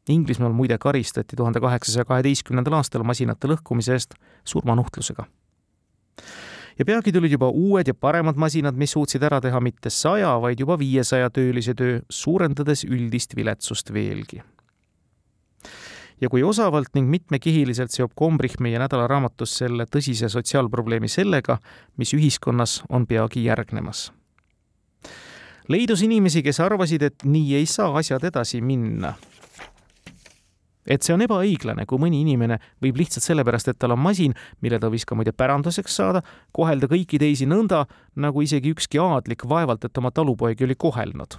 Inglismaal 0.10 0.52
muide 0.52 0.78
karistati 0.78 1.36
tuhande 1.36 1.60
kaheksasaja 1.60 2.06
kaheteistkümnendal 2.06 2.74
aastal 2.74 3.04
masinate 3.04 3.48
lõhkumise 3.48 3.94
eest 3.94 4.18
surmanuhtlusega 4.46 5.28
ja 6.80 6.86
peagi 6.86 7.12
tulid 7.12 7.32
juba 7.32 7.50
uued 7.50 7.88
ja 7.88 7.94
paremad 7.94 8.36
masinad, 8.36 8.76
mis 8.76 8.92
suutsid 8.92 9.24
ära 9.24 9.42
teha 9.42 9.60
mitte 9.62 9.90
saja, 9.90 10.34
vaid 10.42 10.60
juba 10.60 10.80
viiesaja 10.80 11.30
töölise 11.30 11.76
töö, 11.78 12.00
suurendades 12.10 12.84
üldist 12.88 13.36
viletsust 13.36 13.94
veelgi 13.94 14.42
ja 16.22 16.30
kui 16.30 16.44
osavalt 16.44 16.94
ning 16.96 17.10
mitmekihiliselt 17.10 17.94
seob 17.94 18.14
Kombrich 18.16 18.62
meie 18.62 18.80
nädalaraamatus 18.82 19.58
selle 19.64 19.88
tõsise 19.90 20.30
sotsiaalprobleemi 20.30 21.10
sellega, 21.10 21.58
mis 21.98 22.14
ühiskonnas 22.18 22.82
on 22.90 23.08
peagi 23.08 23.46
järgnemas. 23.46 24.12
leidus 25.68 26.02
inimesi, 26.02 26.44
kes 26.44 26.60
arvasid, 26.60 27.02
et 27.02 27.24
nii 27.24 27.56
ei 27.56 27.66
saa 27.66 27.98
asjad 27.98 28.24
edasi 28.24 28.62
minna. 28.62 29.14
et 30.86 31.02
see 31.02 31.14
on 31.14 31.22
ebaõiglane, 31.22 31.86
kui 31.86 31.98
mõni 31.98 32.22
inimene 32.22 32.58
võib 32.82 32.98
lihtsalt 32.98 33.24
sellepärast, 33.24 33.68
et 33.68 33.80
tal 33.80 33.92
on 33.92 34.00
masin, 34.00 34.34
mille 34.62 34.80
ta 34.80 34.90
võis 34.90 35.06
ka 35.06 35.16
muide 35.16 35.32
päranduseks 35.32 35.96
saada, 35.96 36.22
kohelda 36.52 36.88
kõiki 36.88 37.20
teisi 37.20 37.46
nõnda, 37.46 37.86
nagu 38.16 38.42
isegi 38.42 38.74
ükski 38.74 39.00
aadlik 39.00 39.46
vaevalt, 39.46 39.86
et 39.86 39.98
oma 39.98 40.12
talupoegi 40.12 40.66
oli 40.66 40.76
kohelnud 40.76 41.38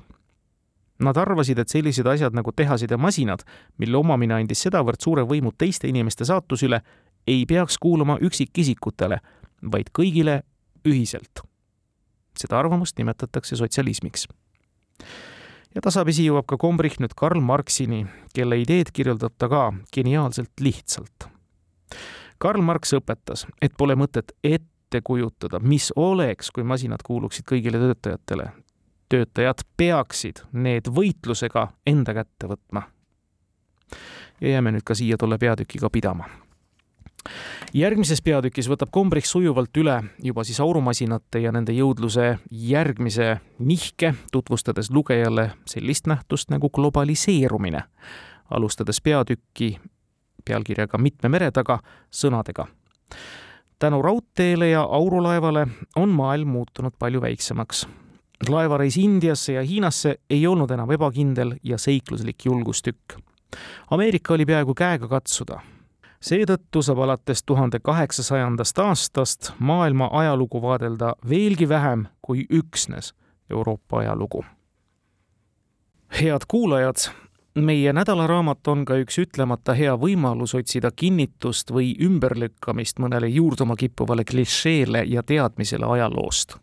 Nad 1.02 1.18
arvasid, 1.18 1.58
et 1.58 1.72
sellised 1.72 2.06
asjad 2.06 2.34
nagu 2.36 2.52
tehased 2.54 2.90
ja 2.90 2.98
masinad, 2.98 3.42
mille 3.82 3.98
omamine 3.98 4.36
andis 4.38 4.62
sedavõrd 4.62 5.02
suure 5.02 5.24
võimu 5.26 5.50
teiste 5.58 5.90
inimeste 5.90 6.26
saatuse 6.28 6.68
üle, 6.68 6.78
ei 7.26 7.42
peaks 7.46 7.78
kuuluma 7.82 8.18
üksikisikutele, 8.22 9.18
vaid 9.72 9.90
kõigile 9.98 10.42
ühiselt. 10.86 11.42
seda 12.38 12.58
arvamust 12.58 12.98
nimetatakse 12.98 13.56
sotsialismiks. 13.56 14.28
ja 15.74 15.80
tasapisi 15.80 16.24
jõuab 16.26 16.46
ka 16.46 16.56
Kombrich 16.56 17.00
nüüd 17.00 17.14
Karl 17.16 17.40
Marxini, 17.40 18.06
kelle 18.34 18.60
ideed 18.60 18.92
kirjeldab 18.92 19.32
ta 19.38 19.48
ka 19.48 19.72
geniaalselt 19.92 20.52
lihtsalt. 20.60 21.28
Karl 22.38 22.62
Marx 22.62 22.92
õpetas, 22.92 23.46
et 23.62 23.72
pole 23.78 23.94
mõtet 23.94 24.32
ette 24.44 25.00
kujutada, 25.04 25.58
mis 25.58 25.92
oleks, 25.96 26.50
kui 26.50 26.62
masinad 26.62 27.02
kuuluksid 27.02 27.44
kõigile 27.44 27.78
töötajatele 27.78 28.52
töötajad 29.12 29.64
peaksid 29.76 30.40
need 30.52 30.88
võitlusega 30.88 31.66
enda 31.86 32.14
kätte 32.16 32.48
võtma. 32.48 32.82
ja 34.40 34.48
jääme 34.48 34.72
nüüd 34.72 34.84
ka 34.88 34.94
siia 34.96 35.18
tolle 35.20 35.38
peatükiga 35.38 35.90
pidama. 35.92 36.24
järgmises 37.74 38.22
peatükis 38.22 38.68
võtab 38.72 38.90
Kombrich 38.90 39.28
sujuvalt 39.28 39.76
üle 39.76 40.02
juba 40.22 40.44
siis 40.44 40.60
aurumasinate 40.60 41.44
ja 41.44 41.52
nende 41.52 41.72
jõudluse 41.72 42.38
järgmise 42.50 43.40
nihke, 43.58 44.14
tutvustades 44.32 44.90
lugejale 44.90 45.50
sellist 45.66 46.06
nähtust 46.06 46.50
nagu 46.50 46.70
globaliseerumine, 46.70 47.84
alustades 48.50 49.00
peatükki 49.00 49.78
pealkirjaga 50.44 50.98
Mitme 50.98 51.28
mere 51.28 51.50
taga 51.50 51.82
sõnadega 52.10 52.66
tänu 53.78 54.02
raudteele 54.02 54.68
ja 54.68 54.82
aurulaevale 54.82 55.66
on 55.96 56.08
maailm 56.08 56.48
muutunud 56.48 56.92
palju 56.98 57.20
väiksemaks 57.20 57.86
laevareis 58.48 58.96
Indiasse 58.96 59.52
ja 59.52 59.62
Hiinasse 59.62 60.16
ei 60.30 60.46
olnud 60.46 60.70
enam 60.70 60.90
ebakindel 60.90 61.54
ja 61.62 61.78
seikluslik 61.78 62.44
julgustükk. 62.44 63.14
Ameerika 63.90 64.34
oli 64.34 64.46
peaaegu 64.46 64.74
käega 64.74 65.08
katsuda. 65.08 65.60
seetõttu 66.22 66.82
saab 66.86 66.98
alates 67.02 67.42
tuhande 67.42 67.80
kaheksasajandast 67.82 68.78
aastast 68.78 69.50
maailma 69.58 70.08
ajalugu 70.12 70.62
vaadelda 70.62 71.16
veelgi 71.28 71.68
vähem 71.68 72.06
kui 72.22 72.46
üksnes 72.50 73.14
Euroopa 73.50 73.98
ajalugu. 73.98 74.44
head 76.22 76.40
kuulajad, 76.48 76.96
meie 77.54 77.92
nädalaraamat 77.92 78.68
on 78.68 78.84
ka 78.84 78.94
üks 78.94 79.18
ütlemata 79.18 79.74
hea 79.74 79.94
võimalus 79.96 80.54
otsida 80.54 80.90
kinnitust 80.90 81.70
või 81.70 81.96
ümberlükkamist 82.00 82.98
mõnele 82.98 83.26
juurduma 83.26 83.76
kippuvale 83.76 84.24
klišeele 84.24 85.04
ja 85.06 85.22
teadmisele 85.22 85.86
ajaloost 85.86 86.56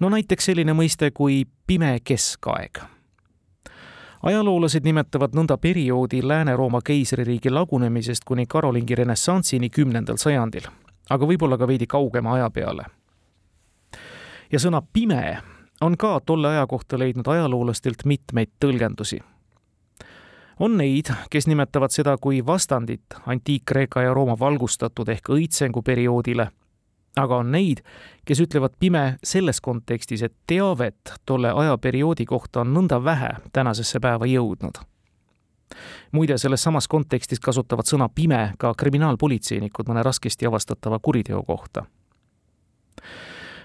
no 0.00 0.08
näiteks 0.08 0.44
selline 0.50 0.74
mõiste 0.76 1.10
kui 1.10 1.44
pime 1.66 1.98
keskaeg. 2.04 2.78
ajaloolased 4.22 4.84
nimetavad 4.84 5.36
nõnda 5.36 5.56
perioodi 5.58 6.22
Lääne-Rooma 6.22 6.80
keisririigi 6.84 7.50
lagunemisest 7.50 8.24
kuni 8.24 8.46
Karolingi 8.46 8.94
renessanssini 8.94 9.70
kümnendal 9.70 10.16
sajandil, 10.16 10.66
aga 11.10 11.26
võib-olla 11.26 11.58
ka 11.58 11.66
veidi 11.66 11.86
kaugema 11.86 12.34
aja 12.34 12.50
peale. 12.50 12.84
ja 14.52 14.58
sõna 14.58 14.82
pime 14.92 15.38
on 15.80 15.96
ka 15.96 16.20
tolle 16.26 16.48
aja 16.48 16.66
kohta 16.66 16.98
leidnud 16.98 17.26
ajaloolastelt 17.26 18.04
mitmeid 18.04 18.48
tõlgendusi 18.64 19.20
on 20.60 20.76
neid, 20.76 21.12
kes 21.30 21.46
nimetavad 21.46 21.90
seda 21.90 22.16
kui 22.18 22.46
vastandit 22.46 23.00
antiik-Kreeka 23.26 24.02
ja 24.02 24.14
Rooma 24.14 24.38
valgustatud 24.40 25.08
ehk 25.08 25.28
õitsengu 25.28 25.82
perioodile 25.82 26.48
aga 27.16 27.36
on 27.36 27.52
neid, 27.52 27.80
kes 28.24 28.40
ütlevad 28.44 28.76
pime 28.78 29.16
selles 29.24 29.60
kontekstis, 29.60 30.22
et 30.22 30.34
teavet 30.46 31.14
tolle 31.26 31.52
ajaperioodi 31.52 32.26
kohta 32.26 32.60
on 32.60 32.74
nõnda 32.74 33.00
vähe 33.04 33.30
tänasesse 33.52 34.00
päeva 34.00 34.26
jõudnud. 34.26 34.78
muide, 36.12 36.38
selles 36.38 36.62
samas 36.62 36.88
kontekstis 36.88 37.40
kasutavad 37.40 37.84
sõna 37.84 38.08
pime 38.14 38.52
ka 38.58 38.74
kriminaalpolitseinikud 38.74 39.88
mõne 39.88 40.02
raskesti 40.02 40.46
avastatava 40.46 40.98
kuriteo 40.98 41.42
kohta 41.42 41.84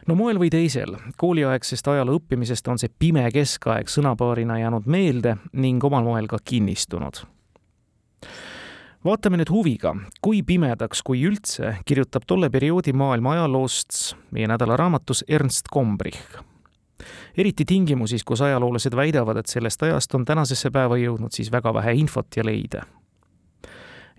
no 0.07 0.15
moel 0.15 0.39
või 0.39 0.49
teisel, 0.49 0.95
kooliaegsest 1.17 1.87
ajaloo 1.87 2.17
õppimisest 2.19 2.67
on 2.67 2.79
see 2.81 2.89
pime 2.99 3.27
keskaeg 3.33 3.89
sõnapaarina 3.89 4.59
jäänud 4.59 4.85
meelde 4.85 5.35
ning 5.53 5.83
omal 5.83 6.03
moel 6.03 6.27
ka 6.27 6.39
kinnistunud. 6.43 7.21
Vaatame 9.05 9.39
nüüd 9.41 9.49
huviga, 9.49 9.95
kui 10.21 10.43
pimedaks, 10.43 11.01
kui 11.05 11.23
üldse, 11.25 11.75
kirjutab 11.85 12.27
tolle 12.27 12.49
perioodi 12.49 12.93
maailma 12.93 13.35
ajaloost 13.37 14.15
meie 14.31 14.47
nädalaraamatus 14.51 15.25
Ernst 15.27 15.71
Gombrich 15.73 16.41
eriti 17.37 17.65
tingimusis, 17.65 18.23
kus 18.23 18.41
ajaloolased 18.41 18.95
väidavad, 18.95 19.37
et 19.37 19.47
sellest 19.47 19.83
ajast 19.83 20.15
on 20.15 20.25
tänasesse 20.25 20.69
päeva 20.71 20.97
jõudnud 20.99 21.33
siis 21.33 21.51
väga 21.51 21.73
vähe 21.73 21.93
infot 21.97 22.37
ja 22.37 22.45
leide. 22.45 22.81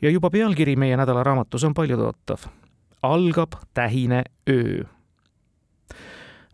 ja 0.03 0.11
juba 0.11 0.31
pealkiri 0.31 0.77
meie 0.77 0.97
nädalaraamatus 0.97 1.65
on 1.65 1.75
paljutootav. 1.75 2.49
algab 3.03 3.53
tähine 3.75 4.25
öö 4.49 4.85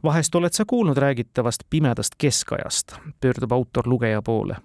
vahest 0.02 0.34
oled 0.34 0.52
sa 0.52 0.64
kuulnud 0.64 0.96
räägitavast 0.96 1.62
pimedast 1.70 2.14
keskajast, 2.18 2.96
pöördub 3.20 3.52
autor 3.52 3.88
lugeja 3.88 4.22
poole. 4.22 4.56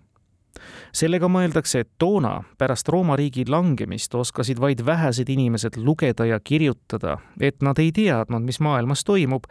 Sellega 0.94 1.28
mõeldakse, 1.32 1.84
et 1.84 1.90
toona, 2.02 2.44
pärast 2.58 2.90
Rooma 2.90 3.16
riigi 3.20 3.46
langemist, 3.50 4.16
oskasid 4.16 4.60
vaid 4.62 4.84
vähesed 4.86 5.30
inimesed 5.30 5.78
lugeda 5.78 6.26
ja 6.26 6.40
kirjutada, 6.40 7.18
et 7.42 7.62
nad 7.62 7.80
ei 7.80 7.92
teadnud, 7.92 8.44
mis 8.46 8.60
maailmas 8.60 9.04
toimub, 9.04 9.48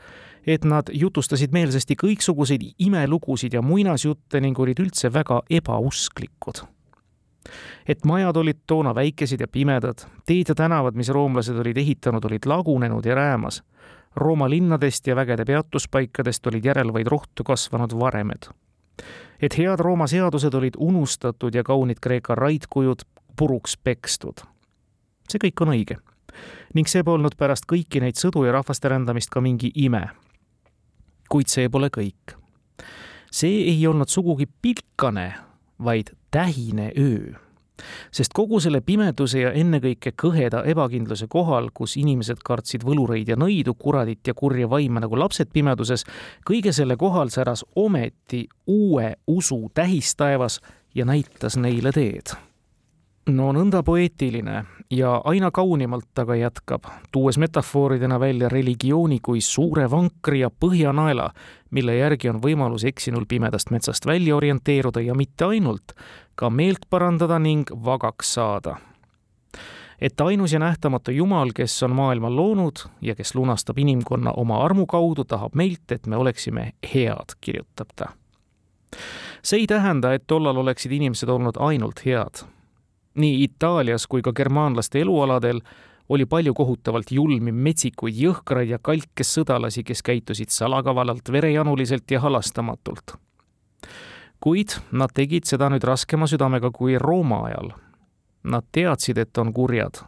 et 0.47 0.65
nad 0.65 0.91
jutustasid 0.93 1.53
meelsasti 1.53 1.97
kõiksuguseid 1.99 2.69
imelugusid 2.79 3.55
ja 3.55 3.63
muinasjutte 3.63 4.41
ning 4.41 4.59
olid 4.59 4.81
üldse 4.83 5.13
väga 5.13 5.43
ebausklikud 5.51 6.67
et 7.89 8.05
majad 8.07 8.37
olid 8.39 8.61
toona 8.71 8.93
väikesed 8.95 9.41
ja 9.43 9.49
pimedad, 9.51 10.05
teed 10.27 10.53
ja 10.53 10.55
tänavad, 10.55 10.95
mis 10.95 11.09
roomlased 11.11 11.57
olid 11.59 11.77
ehitanud, 11.83 12.23
olid 12.25 12.47
lagunenud 12.47 13.07
ja 13.07 13.17
räämas 13.19 13.59
Rooma 14.17 14.51
linnadest 14.51 15.07
ja 15.07 15.17
vägede 15.17 15.45
peatuspaikadest 15.45 16.47
olid 16.47 16.65
järel 16.65 16.93
vaid 16.93 17.09
rohtu 17.09 17.45
kasvanud 17.45 17.95
varemed. 17.99 18.51
Et 19.43 19.59
head 19.59 19.81
Rooma 19.81 20.07
seadused 20.07 20.55
olid 20.55 20.79
unustatud 20.79 21.55
ja 21.55 21.63
kaunid 21.63 22.01
Kreeka 22.01 22.35
raidkujud 22.35 23.03
puruks 23.37 23.77
pekstud. 23.77 24.41
see 25.29 25.39
kõik 25.39 25.63
on 25.63 25.69
õige. 25.75 25.97
ning 26.75 26.89
see 26.89 27.03
polnud 27.03 27.37
pärast 27.37 27.67
kõiki 27.67 28.01
neid 28.01 28.17
sõdu 28.17 28.45
ja 28.47 28.53
rahvaste 28.53 28.89
rändamist 28.89 29.31
ka 29.31 29.41
mingi 29.41 29.73
ime. 29.75 30.11
kuid 31.29 31.49
see 31.49 31.69
pole 31.69 31.89
kõik. 31.91 32.37
see 33.31 33.69
ei 33.71 33.87
olnud 33.87 34.09
sugugi 34.09 34.47
pilkane, 34.63 35.35
vaid 35.79 36.15
tähine 36.31 36.93
öö 36.99 37.35
sest 38.13 38.33
kogu 38.37 38.61
selle 38.61 38.81
pimeduse 38.85 39.41
ja 39.45 39.53
ennekõike 39.57 40.15
kõheda 40.23 40.63
ebakindluse 40.69 41.27
kohal, 41.33 41.71
kus 41.75 41.97
inimesed 42.01 42.43
kartsid 42.45 42.85
võlureid 42.87 43.33
ja 43.33 43.37
nõidu, 43.37 43.75
kuradit 43.75 44.27
ja 44.27 44.35
kurja 44.35 44.71
vaime 44.71 45.03
nagu 45.03 45.19
lapsed 45.19 45.53
pimeduses, 45.53 46.07
kõige 46.49 46.73
selle 46.73 46.97
kohal 47.01 47.33
säras 47.33 47.65
ometi 47.77 48.47
uue 48.67 49.15
usu 49.27 49.65
tähistaevas 49.75 50.61
ja 50.95 51.05
näitas 51.09 51.57
neile 51.57 51.93
teed 51.93 52.37
no 53.27 53.53
nõnda 53.55 53.83
poeetiline 53.87 54.65
ja 54.91 55.15
aina 55.25 55.51
kaunimalt 55.55 56.19
aga 56.19 56.37
jätkab, 56.37 56.87
tuues 57.13 57.39
metafooridena 57.39 58.19
välja 58.21 58.49
religiooni 58.49 59.21
kui 59.23 59.41
suure 59.41 59.91
vankri 59.91 60.41
ja 60.41 60.51
põhjanaela, 60.51 61.31
mille 61.71 61.97
järgi 61.97 62.33
on 62.33 62.41
võimalus 62.43 62.85
eksinul 62.89 63.27
pimedast 63.29 63.71
metsast 63.71 64.07
välja 64.07 64.37
orienteeruda 64.37 65.01
ja 65.01 65.15
mitte 65.15 65.45
ainult, 65.45 65.95
ka 66.35 66.51
meelt 66.51 66.89
parandada 66.91 67.39
ning 67.39 67.71
vagaks 67.71 68.35
saada. 68.35 68.77
et 70.03 70.21
ainus 70.21 70.53
ja 70.53 70.59
nähtamatu 70.59 71.11
Jumal, 71.11 71.53
kes 71.55 71.83
on 71.83 71.93
maailma 71.95 72.31
loonud 72.31 72.81
ja 73.01 73.15
kes 73.15 73.35
lunastab 73.35 73.79
inimkonna 73.79 74.33
oma 74.33 74.65
armu 74.65 74.87
kaudu, 74.87 75.25
tahab 75.25 75.55
meilt, 75.55 75.93
et 75.93 76.07
me 76.07 76.17
oleksime 76.17 76.73
head, 76.95 77.37
kirjutab 77.41 77.89
ta. 77.97 78.07
see 79.43 79.61
ei 79.61 79.67
tähenda, 79.67 80.13
et 80.15 80.27
tollal 80.27 80.57
oleksid 80.57 80.93
inimesed 80.93 81.29
olnud 81.29 81.57
ainult 81.61 82.05
head 82.07 82.43
nii 83.15 83.43
Itaalias 83.43 84.07
kui 84.07 84.23
ka 84.23 84.33
germaanlaste 84.33 85.01
elualadel 85.01 85.61
oli 86.09 86.27
palju 86.27 86.55
kohutavalt 86.55 87.11
julmi, 87.11 87.53
metsikuid, 87.53 88.17
jõhkraid 88.17 88.73
ja 88.75 88.79
kalkes 88.79 89.35
sõdalasi, 89.39 89.85
kes 89.85 90.03
käitusid 90.03 90.53
salakavalalt, 90.53 91.33
verejanuliselt 91.33 92.11
ja 92.11 92.21
halastamatult. 92.21 93.17
kuid 94.41 94.75
nad 94.91 95.13
tegid 95.15 95.47
seda 95.47 95.69
nüüd 95.71 95.85
raskema 95.87 96.27
südamega 96.27 96.71
kui 96.75 96.99
Rooma 96.99 97.45
ajal. 97.47 97.71
Nad 98.43 98.65
teadsid, 98.73 99.19
et 99.19 99.39
on 99.39 99.53
kurjad. 99.53 100.03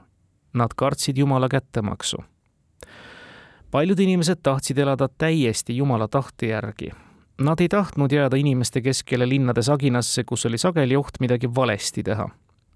Nad 0.54 0.74
kartsid 0.76 1.18
Jumala 1.18 1.48
kättemaksu. 1.48 2.16
paljud 3.70 3.98
inimesed 3.98 4.38
tahtsid 4.42 4.78
elada 4.78 5.08
täiesti 5.08 5.76
Jumala 5.76 6.08
tahte 6.08 6.46
järgi. 6.46 6.90
Nad 7.40 7.60
ei 7.60 7.68
tahtnud 7.68 8.12
jääda 8.12 8.36
inimeste 8.36 8.80
keskele 8.80 9.28
linnade 9.28 9.62
saginasse, 9.62 10.24
kus 10.24 10.46
oli 10.46 10.58
sageli 10.58 10.96
oht 10.96 11.20
midagi 11.20 11.54
valesti 11.54 12.02
teha 12.02 12.28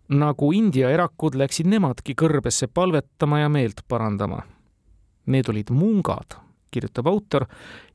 nagu 0.09 0.53
India 0.53 0.91
erakud 0.91 1.37
läksid 1.37 1.69
nemadki 1.69 2.15
kõrbesse 2.17 2.69
palvetama 2.73 3.43
ja 3.43 3.49
meelt 3.53 3.83
parandama. 3.89 4.41
Need 5.29 5.49
olid 5.53 5.71
mungad, 5.71 6.39
kirjutab 6.73 7.07
autor 7.07 7.45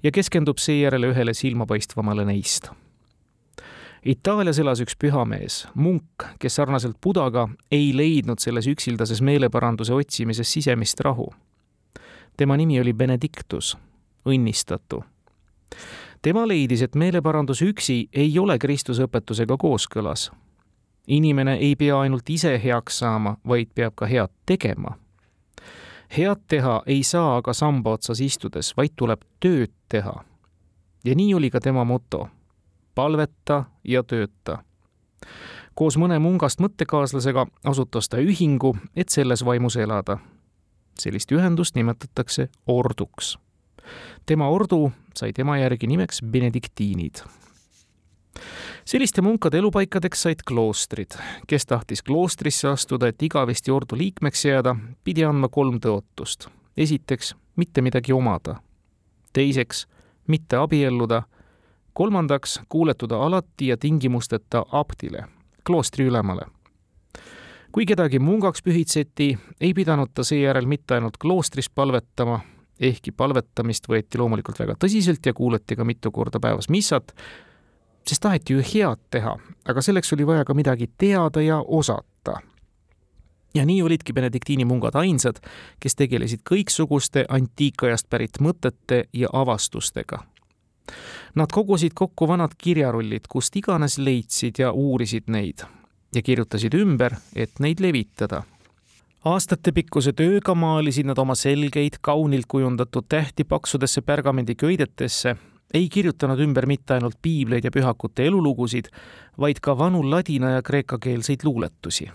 ja 0.04 0.12
keskendub 0.14 0.62
seejärel 0.62 1.10
ühele 1.10 1.34
silmapaistvamale 1.34 2.26
neist. 2.30 2.70
Itaalias 4.04 4.60
elas 4.60 4.82
üks 4.84 4.98
pühamees, 5.00 5.64
munk, 5.80 6.26
kes 6.40 6.60
sarnaselt 6.60 6.98
Budaga 7.02 7.48
ei 7.72 7.94
leidnud 7.96 8.42
selles 8.44 8.68
üksildases 8.68 9.22
meeleparanduse 9.24 9.94
otsimises 9.94 10.52
sisemist 10.52 11.00
rahu. 11.00 11.34
tema 12.38 12.58
nimi 12.58 12.80
oli 12.82 12.94
Benedictus, 12.94 13.78
õnnistatu. 14.26 15.04
tema 16.22 16.48
leidis, 16.48 16.82
et 16.82 16.96
meeleparandus 16.96 17.62
üksi 17.62 18.10
ei 18.14 18.40
ole 18.40 18.60
Kristuse 18.60 19.04
õpetusega 19.04 19.58
kooskõlas 19.58 20.32
inimene 21.08 21.54
ei 21.54 21.76
pea 21.76 22.00
ainult 22.00 22.30
ise 22.30 22.62
heaks 22.64 23.00
saama, 23.00 23.38
vaid 23.48 23.68
peab 23.76 23.94
ka 23.96 24.06
head 24.06 24.32
tegema. 24.46 24.98
head 26.18 26.40
teha 26.48 26.84
ei 26.86 27.04
saa 27.04 27.38
aga 27.38 27.54
samba 27.54 27.92
otsas 27.92 28.22
istudes, 28.22 28.78
vaid 28.78 28.94
tuleb 28.96 29.22
tööd 29.40 29.72
teha. 29.90 30.24
ja 31.06 31.16
nii 31.16 31.34
oli 31.34 31.50
ka 31.50 31.60
tema 31.60 31.84
moto. 31.84 32.30
palveta 32.96 33.64
ja 33.84 34.04
tööta. 34.04 34.64
koos 35.76 35.98
mõne 35.98 36.20
mungast 36.20 36.60
mõttekaaslasega 36.60 37.48
asutas 37.66 38.10
ta 38.10 38.18
ühingu, 38.18 38.78
et 38.96 39.10
selles 39.10 39.46
vaimus 39.46 39.76
elada. 39.76 40.18
sellist 41.00 41.32
ühendust 41.32 41.76
nimetatakse 41.76 42.50
orduks. 42.68 43.38
tema 44.26 44.50
ordu 44.50 44.92
sai 45.16 45.34
tema 45.34 45.58
järgi 45.58 45.88
nimeks 45.88 46.22
benediktiinid 46.22 47.43
selliste 48.86 49.22
munkade 49.22 49.58
elupaikadeks 49.58 50.22
said 50.22 50.40
kloostrid. 50.48 51.12
kes 51.48 51.66
tahtis 51.66 52.04
kloostrisse 52.04 52.68
astuda, 52.68 53.08
et 53.08 53.22
igavesti 53.22 53.72
ordu 53.72 53.98
liikmeks 53.98 54.46
jääda, 54.46 54.76
pidi 55.04 55.26
andma 55.26 55.50
kolm 55.50 55.80
tõotust. 55.80 56.48
esiteks, 56.78 57.36
mitte 57.56 57.82
midagi 57.82 58.14
omada. 58.14 58.56
teiseks, 59.34 59.88
mitte 60.28 60.56
abielluda. 60.56 61.24
kolmandaks, 61.94 62.62
kuuletuda 62.70 63.18
alati 63.18 63.68
ja 63.68 63.78
tingimusteta 63.78 64.66
abdile, 64.72 65.24
kloostri 65.64 66.06
ülemale 66.06 66.46
kui 67.74 67.86
kedagi 67.90 68.20
mungaks 68.22 68.62
pühitseti, 68.62 69.34
ei 69.62 69.74
pidanud 69.74 70.12
ta 70.14 70.24
seejärel 70.24 70.66
mitte 70.70 70.94
ainult 70.94 71.18
kloostris 71.18 71.70
palvetama, 71.70 72.40
ehkki 72.80 73.12
palvetamist 73.12 73.90
võeti 73.90 74.22
loomulikult 74.22 74.60
väga 74.62 74.76
tõsiselt 74.80 75.26
ja 75.26 75.34
kuulati 75.34 75.76
ka 75.76 75.86
mitu 75.88 76.12
korda 76.12 76.40
päevas 76.44 76.70
missat, 76.70 77.16
sest 78.08 78.22
taheti 78.22 78.54
ju 78.54 78.64
head 78.74 79.00
teha, 79.12 79.38
aga 79.66 79.82
selleks 79.82 80.14
oli 80.14 80.28
vaja 80.28 80.46
ka 80.46 80.54
midagi 80.54 80.90
teada 80.98 81.42
ja 81.42 81.60
osata. 81.68 82.40
ja 83.54 83.66
nii 83.66 83.82
olidki 83.82 84.14
benediktiini 84.14 84.66
mungad 84.66 84.96
ainsad, 84.96 85.38
kes 85.80 85.96
tegelesid 85.96 86.42
kõiksuguste 86.50 87.26
antiikajast 87.30 88.10
pärit 88.10 88.40
mõtete 88.42 89.04
ja 89.14 89.30
avastustega. 89.34 90.24
Nad 91.36 91.52
kogusid 91.54 91.94
kokku 91.96 92.28
vanad 92.28 92.58
kirjarullid, 92.58 93.30
kust 93.30 93.56
iganes 93.56 93.98
leidsid 93.98 94.60
ja 94.60 94.72
uurisid 94.72 95.24
neid 95.28 95.64
ja 96.16 96.22
kirjutasid 96.22 96.74
ümber, 96.74 97.16
et 97.36 97.60
neid 97.60 97.80
levitada 97.80 98.44
aastatepikkuse 99.24 100.12
tööga 100.18 100.56
maalisid 100.56 101.08
nad 101.08 101.20
oma 101.20 101.36
selgeid, 101.36 102.02
kaunilt 102.04 102.48
kujundatud 102.52 103.08
tähti 103.10 103.44
paksudesse 103.48 104.02
pergamendiköidetesse 104.02 105.36
ei 105.74 105.90
kirjutanud 105.90 106.40
ümber 106.40 106.68
mitte 106.70 106.94
ainult 106.94 107.18
piibleid 107.22 107.66
ja 107.66 107.72
pühakute 107.72 108.28
elulugusid, 108.28 108.90
vaid 109.40 109.62
ka 109.62 109.78
vanu 109.78 110.04
ladina 110.10 110.50
ja 110.58 110.62
kreekakeelseid 110.62 111.44
luuletusi. 111.44 112.12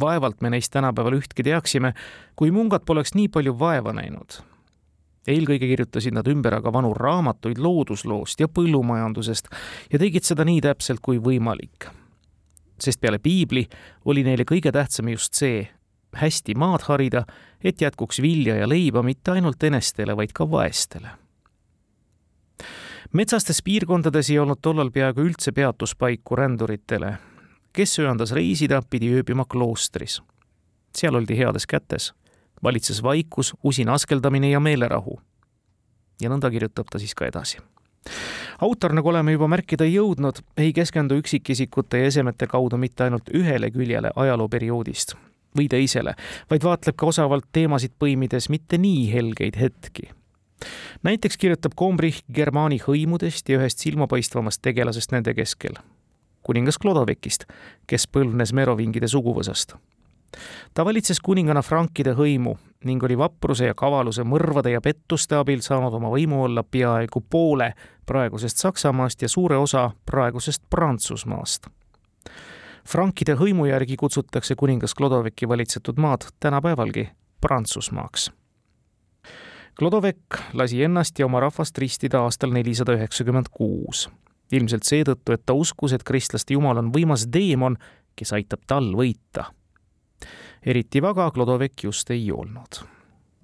vaevalt 0.00 0.40
me 0.40 0.50
neist 0.50 0.72
tänapäeval 0.72 1.20
ühtki 1.20 1.42
teaksime, 1.42 1.92
kui 2.36 2.50
mungad 2.50 2.82
poleks 2.86 3.14
nii 3.14 3.28
palju 3.28 3.58
vaeva 3.58 3.92
näinud. 3.92 4.42
eelkõige 5.26 5.66
kirjutasid 5.66 6.14
nad 6.14 6.26
ümber 6.28 6.54
aga 6.54 6.72
vanu 6.72 6.94
raamatuid 6.94 7.58
loodusloost 7.58 8.40
ja 8.40 8.48
põllumajandusest 8.48 9.48
ja 9.92 9.98
tegid 9.98 10.22
seda 10.22 10.44
nii 10.44 10.60
täpselt 10.60 11.00
kui 11.00 11.18
võimalik 11.18 11.88
sest 12.78 13.00
peale 13.00 13.18
piibli 13.18 13.66
oli 14.04 14.24
neile 14.26 14.44
kõige 14.48 14.72
tähtsam 14.72 15.08
just 15.08 15.34
see, 15.38 15.64
hästi 16.14 16.54
maad 16.58 16.86
harida, 16.88 17.24
et 17.64 17.80
jätkuks 17.80 18.20
vilja 18.22 18.56
ja 18.56 18.68
leiba 18.68 19.02
mitte 19.02 19.34
ainult 19.34 19.62
enestele, 19.62 20.16
vaid 20.16 20.34
ka 20.34 20.46
vaestele. 20.50 21.23
Metsastes 23.14 23.62
piirkondades 23.62 24.30
ei 24.30 24.38
olnud 24.42 24.58
tollal 24.62 24.90
peaaegu 24.90 25.22
üldse 25.22 25.52
peatuspaiku 25.52 26.36
ränduritele. 26.36 27.14
kes 27.72 27.94
söandas 27.94 28.32
reisida, 28.32 28.82
pidi 28.90 29.12
ööbima 29.14 29.44
kloostris. 29.44 30.22
seal 30.96 31.14
oldi 31.14 31.38
heades 31.38 31.66
kätes. 31.66 32.12
valitses 32.62 33.02
vaikus, 33.02 33.54
usin 33.62 33.88
askeldamine 33.88 34.50
ja 34.50 34.60
meelerahu. 34.60 35.20
ja 36.20 36.30
nõnda 36.30 36.50
kirjutab 36.50 36.86
ta 36.90 36.98
siis 36.98 37.14
ka 37.14 37.26
edasi 37.26 37.58
autor, 38.60 38.92
nagu 38.92 39.08
oleme 39.08 39.32
juba 39.32 39.48
märkida 39.48 39.84
jõudnud, 39.84 40.40
ei 40.56 40.72
keskendu 40.72 41.14
üksikisikute 41.14 41.98
ja 41.98 42.06
esemete 42.06 42.46
kaudu 42.46 42.76
mitte 42.76 43.04
ainult 43.04 43.30
ühele 43.34 43.70
küljele 43.70 44.10
ajalooperioodist 44.16 45.14
või 45.58 45.68
teisele, 45.68 46.14
vaid 46.50 46.64
vaatleb 46.64 46.96
ka 46.96 47.06
osavalt 47.06 47.46
teemasid 47.52 47.94
põimides 47.98 48.48
mitte 48.50 48.78
nii 48.78 49.12
helgeid 49.12 49.56
hetki. 49.56 50.10
Näiteks 51.02 51.36
kirjutab 51.36 51.74
Combrich 51.78 52.22
Germaani 52.34 52.78
hõimudest 52.86 53.48
ja 53.48 53.58
ühest 53.58 53.78
silmapaistvamast 53.84 54.62
tegelasest 54.62 55.12
nende 55.12 55.34
keskel, 55.34 55.80
kuningas 56.42 56.78
Klodovekist, 56.78 57.48
kes 57.86 58.06
põlvnes 58.06 58.52
merovingide 58.52 59.08
suguvõsast 59.08 59.76
ta 60.74 60.84
valitses 60.84 61.20
kuningana 61.20 61.62
frankide 61.62 62.14
hõimu 62.18 62.54
ning 62.84 63.02
oli 63.06 63.16
vapruse 63.18 63.68
ja 63.70 63.74
kavaluse 63.74 64.24
mõrvade 64.26 64.72
ja 64.74 64.80
pettuste 64.84 65.36
abil 65.38 65.62
saanud 65.64 65.94
oma 65.94 66.10
võimu 66.12 66.42
olla 66.44 66.64
peaaegu 66.64 67.22
poole 67.30 67.72
praegusest 68.06 68.62
Saksamaast 68.62 69.22
ja 69.22 69.28
suure 69.28 69.56
osa 69.56 69.90
praegusest 70.06 70.62
Prantsusmaast. 70.70 71.66
frankide 72.84 73.34
hõimu 73.34 73.66
järgi 73.66 73.96
kutsutakse 73.96 74.54
kuningas 74.54 74.94
Klodoveki 74.94 75.48
valitsetud 75.48 75.98
maad 75.98 76.26
tänapäevalgi 76.40 77.08
Prantsusmaaks. 77.40 78.32
Klodovek 79.78 80.38
lasi 80.52 80.82
ennast 80.86 81.18
ja 81.18 81.26
oma 81.26 81.40
rahvast 81.42 81.78
ristida 81.78 82.20
aastal 82.22 82.52
nelisada 82.54 82.94
üheksakümmend 82.94 83.50
kuus 83.50 84.08
ilmselt 84.54 84.86
seetõttu, 84.86 85.32
et 85.34 85.42
ta 85.46 85.54
uskus, 85.56 85.92
et 85.92 86.04
kristlaste 86.06 86.54
jumal 86.54 86.78
on 86.78 86.92
võimas 86.94 87.24
teemon, 87.32 87.74
kes 88.14 88.32
aitab 88.36 88.62
tal 88.70 88.92
võita 88.94 89.48
eriti 90.66 91.02
vaga 91.02 91.30
Klodovek 91.30 91.84
just 91.84 92.10
ei 92.10 92.30
olnud. 92.32 92.84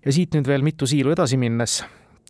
ja 0.04 0.12
siit 0.12 0.34
nüüd 0.34 0.46
veel 0.48 0.62
mitu 0.64 0.86
siilu 0.86 1.12
edasi 1.12 1.36
minnes 1.36 1.82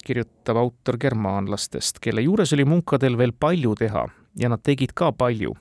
kirjutab 0.04 0.56
autor 0.56 0.96
germaanlastest, 0.98 2.00
kelle 2.00 2.24
juures 2.24 2.52
oli 2.56 2.64
munkadel 2.64 3.18
veel 3.18 3.32
palju 3.32 3.74
teha 3.78 4.06
ja 4.40 4.48
nad 4.48 4.62
tegid 4.64 4.94
ka 4.96 5.12
palju. 5.12 5.54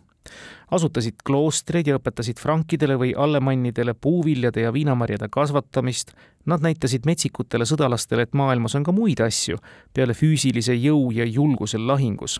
Asutasid 0.72 1.22
kloostreid 1.26 1.88
ja 1.88 1.98
õpetasid 2.00 2.40
frankidele 2.40 2.98
või 3.00 3.14
allemannidele 3.18 3.94
puuviljade 3.94 4.62
ja 4.62 4.74
viinamarjade 4.74 5.30
kasvatamist, 5.32 6.12
nad 6.46 6.62
näitasid 6.66 7.06
metsikutele 7.06 7.66
sõdalastele, 7.66 8.28
et 8.28 8.34
maailmas 8.34 8.76
on 8.76 8.84
ka 8.84 8.92
muid 8.92 9.22
asju 9.22 9.58
peale 9.94 10.14
füüsilise 10.14 10.76
jõu 10.78 11.12
ja 11.16 11.26
julguse 11.26 11.78
lahingus 11.78 12.40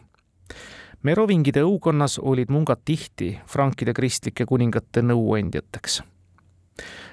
merovingide 1.04 1.64
õukonnas 1.64 2.18
olid 2.20 2.50
mungad 2.52 2.82
tihti 2.86 3.38
frankide 3.48 3.94
kristlike 3.96 4.46
kuningate 4.46 5.02
nõuandjateks 5.02 6.02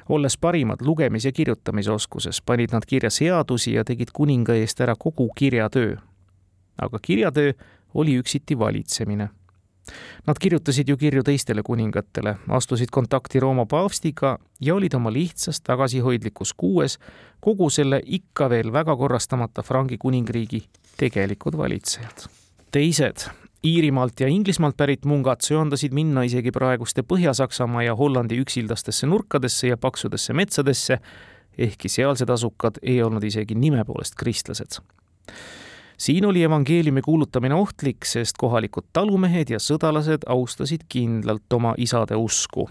olles 0.08 0.36
parimad 0.38 0.80
lugemis- 0.80 1.24
ja 1.24 1.32
kirjutamisoskuses, 1.32 2.42
panid 2.42 2.70
nad 2.72 2.82
kirja 2.86 3.10
seadusi 3.10 3.72
ja 3.72 3.84
tegid 3.84 4.08
kuninga 4.12 4.54
eest 4.54 4.80
ära 4.80 4.94
kogu 4.98 5.30
kirjatöö. 5.36 5.96
aga 6.78 6.98
kirjatöö 7.02 7.52
oli 7.94 8.18
üksiti 8.20 8.58
valitsemine. 8.58 9.28
Nad 10.26 10.38
kirjutasid 10.40 10.88
ju 10.88 10.96
kirju 10.96 11.22
teistele 11.22 11.62
kuningatele, 11.62 12.36
astusid 12.48 12.90
kontakti 12.90 13.40
Rooma 13.40 13.66
paavstiga 13.66 14.38
ja 14.60 14.74
olid 14.74 14.94
oma 14.94 15.12
lihtsas 15.12 15.60
tagasihoidlikus 15.60 16.54
kuues 16.56 16.98
kogu 17.40 17.70
selle 17.70 18.00
ikka 18.04 18.50
veel 18.50 18.72
väga 18.72 18.96
korrastamata 18.96 19.62
Frangi 19.62 19.98
kuningriigi 19.98 20.64
tegelikud 20.96 21.56
valitsejad. 21.56 22.28
teised 22.72 23.28
Iirimaalt 23.66 24.20
ja 24.20 24.28
Inglismaalt 24.28 24.76
pärit 24.76 25.04
mungad 25.04 25.40
söandasid 25.42 25.94
minna 25.96 26.22
isegi 26.22 26.52
praeguste 26.54 27.02
Põhja-Saksamaa 27.02 27.82
ja 27.82 27.94
Hollandi 27.96 28.38
üksildastesse 28.38 29.06
nurkadesse 29.06 29.72
ja 29.72 29.76
paksudesse 29.76 30.32
metsadesse, 30.32 30.98
ehkki 31.58 31.88
sealsed 31.88 32.30
asukad 32.30 32.78
ei 32.82 33.00
olnud 33.02 33.24
isegi 33.24 33.54
nime 33.54 33.84
poolest 33.84 34.14
kristlased. 34.14 34.78
Siin 35.96 36.26
oli 36.26 36.42
evangeeliumi 36.42 37.02
kuulutamine 37.02 37.54
ohtlik, 37.54 38.04
sest 38.04 38.36
kohalikud 38.38 38.84
talumehed 38.92 39.50
ja 39.50 39.60
sõdalased 39.62 40.26
austasid 40.26 40.84
kindlalt 40.88 41.52
oma 41.52 41.74
isade 41.78 42.16
usku 42.16 42.68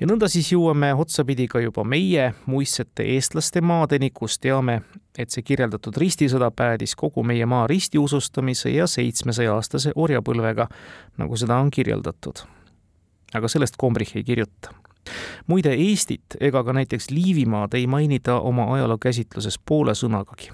ja 0.00 0.06
nõnda 0.08 0.28
siis 0.30 0.50
jõuame 0.52 0.92
otsapidi 0.96 1.46
ka 1.50 1.60
juba 1.60 1.84
meie 1.84 2.30
muistsete 2.46 3.06
eestlaste 3.14 3.60
maadeni, 3.64 4.10
kus 4.14 4.38
teame, 4.38 4.80
et 5.18 5.32
see 5.32 5.44
kirjeldatud 5.46 5.96
ristisõda 6.00 6.50
päädis 6.54 6.96
kogu 6.96 7.24
meie 7.26 7.46
maa 7.46 7.66
ristiusustamise 7.70 8.74
ja 8.74 8.86
seitsmesaja-aastase 8.90 9.94
orjapõlvega, 9.96 10.68
nagu 11.18 11.36
seda 11.40 11.60
on 11.62 11.70
kirjeldatud. 11.70 12.44
aga 13.34 13.48
sellest 13.48 13.76
Kombrich 13.76 14.16
ei 14.16 14.24
kirjuta. 14.24 14.74
muide, 15.46 15.72
Eestit 15.72 16.36
ega 16.40 16.64
ka 16.64 16.72
näiteks 16.72 17.10
Liivimaad 17.10 17.74
ei 17.74 17.86
mainita 17.86 18.40
oma 18.40 18.74
ajalookäsitluses 18.74 19.58
poole 19.58 19.94
sõnagagi 19.94 20.50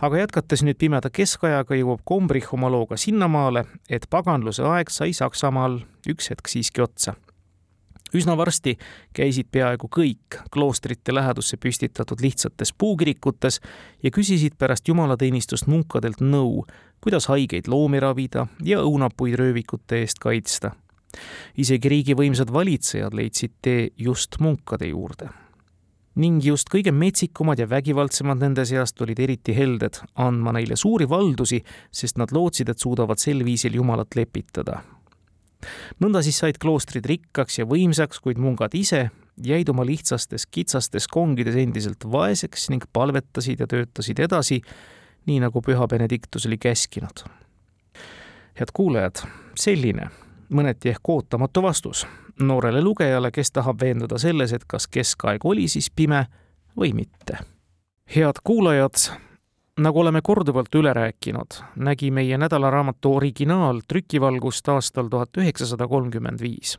aga 0.00 0.24
jätkates 0.24 0.62
nüüd 0.62 0.78
pimeda 0.78 1.10
keskajaga, 1.10 1.74
jõuab 1.78 2.04
Kombrich 2.04 2.54
oma 2.54 2.70
looga 2.70 2.96
sinnamaale, 2.96 3.64
et 3.90 4.06
paganluse 4.10 4.62
aeg 4.62 4.90
sai 4.90 5.12
Saksamaal 5.16 5.80
üks 6.08 6.30
hetk 6.30 6.48
siiski 6.48 6.84
otsa 6.84 7.16
üsna 8.14 8.36
varsti 8.36 8.76
käisid 9.16 9.48
peaaegu 9.52 9.88
kõik 9.92 10.38
kloostrite 10.52 11.14
lähedusse 11.14 11.56
püstitatud 11.60 12.20
lihtsates 12.22 12.72
puukirikutes 12.72 13.60
ja 14.02 14.10
küsisid 14.14 14.56
pärast 14.58 14.88
jumalateenistust 14.88 15.66
munkadelt 15.66 16.20
nõu, 16.20 16.64
kuidas 17.04 17.28
haigeid 17.28 17.68
loomi 17.68 18.00
ravida 18.00 18.46
ja 18.64 18.82
õunapuid 18.84 19.36
röövikute 19.38 20.02
eest 20.02 20.22
kaitsta. 20.22 20.72
isegi 21.56 21.88
riigi 21.88 22.14
võimsad 22.14 22.52
valitsejad 22.52 23.14
leidsid 23.14 23.52
tee 23.62 23.90
just 23.96 24.40
munkade 24.40 24.86
juurde. 24.86 25.28
Ning 26.18 26.42
just 26.44 26.70
kõige 26.72 26.92
metsikumad 26.92 27.60
ja 27.62 27.68
vägivaldsemad 27.70 28.42
nende 28.42 28.64
seast 28.66 29.00
olid 29.04 29.20
eriti 29.22 29.54
helded, 29.54 30.00
andma 30.18 30.52
neile 30.56 30.76
suuri 30.76 31.06
valdusi, 31.08 31.62
sest 31.90 32.18
nad 32.18 32.34
lootsid, 32.34 32.68
et 32.68 32.78
suudavad 32.78 33.22
sel 33.22 33.44
viisil 33.46 33.78
Jumalat 33.78 34.18
lepitada 34.18 34.82
nõnda 36.02 36.22
siis 36.22 36.38
said 36.38 36.58
kloostrid 36.62 37.06
rikkaks 37.08 37.58
ja 37.60 37.66
võimsaks, 37.68 38.20
kuid 38.22 38.38
mungad 38.38 38.74
ise 38.78 39.08
jäid 39.44 39.70
oma 39.70 39.84
lihtsastes 39.86 40.46
kitsastes 40.50 41.08
kongides 41.10 41.58
endiselt 41.58 42.04
vaeseks 42.10 42.68
ning 42.72 42.86
palvetasid 42.92 43.62
ja 43.62 43.68
töötasid 43.70 44.22
edasi, 44.22 44.60
nii 45.28 45.42
nagu 45.44 45.62
püha 45.62 45.86
Benedictus 45.90 46.46
oli 46.46 46.58
käskinud. 46.58 47.26
head 48.58 48.72
kuulajad, 48.74 49.22
selline 49.54 50.10
mõneti 50.50 50.88
ehk 50.88 51.08
ootamatu 51.08 51.62
vastus 51.62 52.06
noorele 52.40 52.82
lugejale, 52.82 53.30
kes 53.30 53.50
tahab 53.52 53.80
veenduda 53.80 54.18
selles, 54.18 54.52
et 54.52 54.64
kas 54.66 54.86
keskaeg 54.86 55.44
oli 55.44 55.68
siis 55.68 55.90
pime 55.90 56.26
või 56.76 56.92
mitte. 56.94 57.38
head 58.16 58.40
kuulajad, 58.44 58.94
nagu 59.78 60.00
oleme 60.00 60.20
korduvalt 60.22 60.74
üle 60.74 60.92
rääkinud, 60.92 61.60
nägi 61.76 62.10
meie 62.10 62.38
nädalaraamatu 62.38 63.14
originaal 63.16 63.80
trükivalgust 63.88 64.68
aastal 64.68 65.08
tuhat 65.08 65.36
üheksasada 65.36 65.88
kolmkümmend 65.88 66.40
viis. 66.40 66.78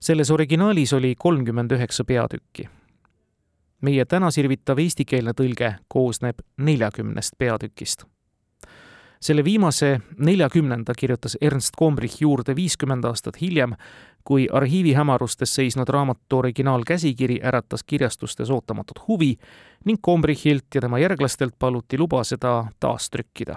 selles 0.00 0.30
originaalis 0.30 0.92
oli 0.92 1.14
kolmkümmend 1.18 1.70
üheksa 1.70 2.04
peatükki. 2.04 2.68
meie 3.80 4.04
täna 4.04 4.30
sirvitav 4.30 4.78
eestikeelne 4.78 5.32
tõlge 5.32 5.74
koosneb 5.88 6.38
neljakümnest 6.56 7.32
peatükist 7.38 8.04
selle 9.20 9.44
viimase 9.44 10.00
neljakümnenda 10.18 10.94
kirjutas 10.98 11.36
Ernst 11.40 11.74
Kombrich 11.76 12.20
juurde 12.20 12.56
viiskümmend 12.56 13.04
aastat 13.04 13.40
hiljem, 13.40 13.72
kui 14.24 14.48
arhiivihämarustes 14.52 15.54
seisnud 15.54 15.88
raamatu 15.88 16.38
originaalkäsikiri 16.38 17.40
äratas 17.44 17.84
kirjastustes 17.84 18.50
ootamatut 18.50 19.08
huvi 19.08 19.36
ning 19.84 19.98
Kombrichilt 20.02 20.74
ja 20.74 20.80
tema 20.80 20.98
järglastelt 20.98 21.54
paluti 21.58 21.98
luba 21.98 22.24
seda 22.24 22.66
taastrükkida. 22.80 23.56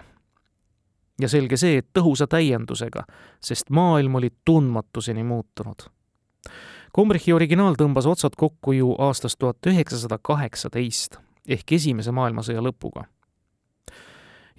ja 1.21 1.27
selge 1.27 1.57
see, 1.57 1.77
et 1.77 1.87
tõhusa 1.97 2.27
täiendusega, 2.31 3.03
sest 3.43 3.69
maailm 3.69 4.15
oli 4.15 4.29
tundmatuseni 4.45 5.23
muutunud. 5.23 5.89
Kombrichi 6.91 7.33
originaal 7.33 7.75
tõmbas 7.75 8.07
otsad 8.07 8.37
kokku 8.37 8.71
ju 8.71 8.95
aastast 8.97 9.39
tuhat 9.39 9.67
üheksasada 9.67 10.17
kaheksateist 10.21 11.19
ehk 11.47 11.71
Esimese 11.71 12.11
maailmasõja 12.11 12.61
lõpuga 12.61 13.03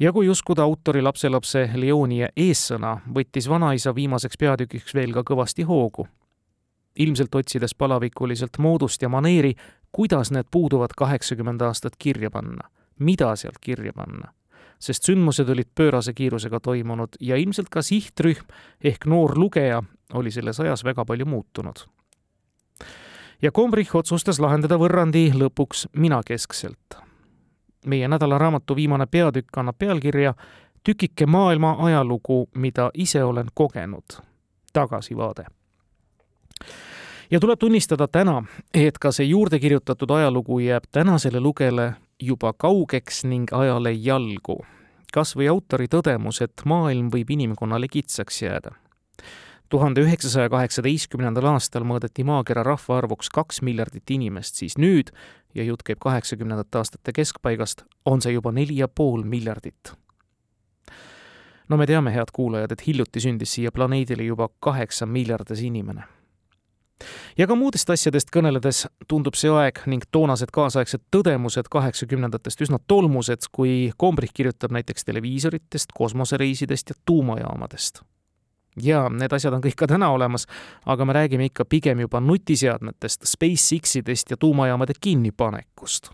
ja 0.01 0.13
kui 0.13 0.29
uskuda 0.29 0.63
autori 0.63 1.03
lapselapse 1.03 1.69
Leonie 1.75 2.29
eessõna, 2.37 2.97
võttis 3.15 3.49
vanaisa 3.49 3.95
viimaseks 3.95 4.39
peatükiks 4.41 4.95
veel 4.95 5.13
ka 5.13 5.25
kõvasti 5.33 5.67
hoogu. 5.69 6.09
ilmselt 6.99 7.35
otsides 7.35 7.75
palavikuliselt 7.75 8.59
moodust 8.59 9.03
ja 9.03 9.09
maneeri, 9.09 9.55
kuidas 9.93 10.31
need 10.31 10.47
puuduvad 10.51 10.91
kaheksakümmend 10.97 11.61
aastat 11.63 11.93
kirja 11.99 12.31
panna, 12.31 12.69
mida 12.99 13.37
sealt 13.37 13.59
kirja 13.61 13.93
panna. 13.93 14.33
sest 14.79 15.05
sündmused 15.05 15.49
olid 15.49 15.69
pöörase 15.75 16.13
kiirusega 16.13 16.61
toimunud 16.61 17.09
ja 17.21 17.37
ilmselt 17.37 17.69
ka 17.69 17.83
sihtrühm 17.83 18.45
ehk 18.85 19.07
noor 19.07 19.39
lugeja 19.39 19.83
oli 20.15 20.31
selles 20.31 20.61
ajas 20.61 20.85
väga 20.85 21.05
palju 21.05 21.27
muutunud. 21.27 21.77
ja 23.43 23.53
Kombrich 23.53 23.97
otsustas 23.97 24.41
lahendada 24.41 24.77
võrrandi 24.77 25.33
lõpuks 25.35 25.87
minakeskselt. 25.93 27.10
Meie 27.87 28.09
nädalaraamatu 28.09 28.77
viimane 28.77 29.07
peatükk 29.07 29.59
annab 29.59 29.79
pealkirja 29.79 30.35
Tükike 30.85 31.27
maailma 31.27 31.77
ajalugu, 31.79 32.49
mida 32.57 32.91
ise 32.95 33.25
olen 33.25 33.47
kogenud. 33.55 34.23
tagasivaade 34.73 35.45
ja 37.31 37.41
tuleb 37.41 37.59
tunnistada 37.59 38.09
täna, 38.09 38.43
et 38.75 38.99
ka 38.99 39.13
see 39.13 39.27
juurde 39.27 39.59
kirjutatud 39.59 40.11
ajalugu 40.11 40.59
jääb 40.59 40.85
tänasele 40.93 41.41
lugejale 41.41 41.95
juba 42.23 42.53
kaugeks 42.53 43.25
ning 43.25 43.53
ajale 43.53 43.93
jalgu. 43.93 44.65
kas 45.13 45.35
või 45.37 45.49
autori 45.51 45.89
tõdemus, 45.91 46.39
et 46.43 46.63
maailm 46.65 47.09
võib 47.11 47.31
inimkonnale 47.31 47.89
kitsaks 47.89 48.43
jääda. 48.43 48.71
Tuhande 49.71 50.03
üheksasaja 50.05 50.51
kaheksateistkümnendal 50.51 51.47
aastal 51.53 51.87
mõõdeti 51.87 52.25
maakera 52.27 52.65
rahvaarvuks 52.67 53.31
kaks 53.35 53.63
miljardit 53.63 54.11
inimest, 54.11 54.61
siis 54.61 54.77
nüüd, 54.79 55.15
ja 55.55 55.65
jutt 55.65 55.87
käib 55.87 56.03
kaheksakümnendate 56.03 56.79
aastate 56.79 57.15
keskpaigast, 57.17 57.87
on 58.05 58.23
see 58.23 58.35
juba 58.35 58.53
neli 58.53 58.83
ja 58.83 58.89
pool 58.89 59.25
miljardit 59.25 59.95
no 61.71 61.77
me 61.79 61.87
teame, 61.87 62.11
head 62.11 62.33
kuulajad, 62.35 62.73
et 62.75 62.87
hiljuti 62.87 63.23
sündis 63.23 63.55
siia 63.55 63.71
planeedile 63.73 64.27
juba 64.27 64.49
kaheksa 64.61 65.07
miljardis 65.07 65.63
inimene 65.63 66.03
ja 67.39 67.47
ka 67.49 67.57
muudest 67.57 67.91
asjadest 67.95 68.31
kõneledes 68.35 68.85
tundub 69.09 69.39
see 69.39 69.53
aeg 69.55 69.83
ning 69.91 70.05
toonased 70.13 70.53
kaasaegsed 70.55 71.07
tõdemused 71.15 71.71
kaheksakümnendatest 71.73 72.67
üsna 72.67 72.81
tolmused, 72.91 73.49
kui 73.53 73.93
Kombrich 73.97 74.35
kirjutab 74.37 74.75
näiteks 74.77 75.07
televiisoritest, 75.09 75.95
kosmosereisidest 75.97 76.93
ja 76.93 76.99
tuumajaamadest. 77.07 78.03
Ja 78.77 79.09
need 79.09 79.33
asjad 79.33 79.55
on 79.55 79.63
kõik 79.65 79.77
ka 79.77 79.89
täna 79.91 80.11
olemas, 80.15 80.47
aga 80.87 81.05
me 81.05 81.17
räägime 81.17 81.51
ikka 81.51 81.65
pigem 81.65 82.01
juba 82.01 82.21
nutiseadmetest, 82.21 83.27
SpaceX-idest 83.27 84.31
ja 84.31 84.37
tuumajaamade 84.37 84.93
kinnipanekust. 85.01 86.11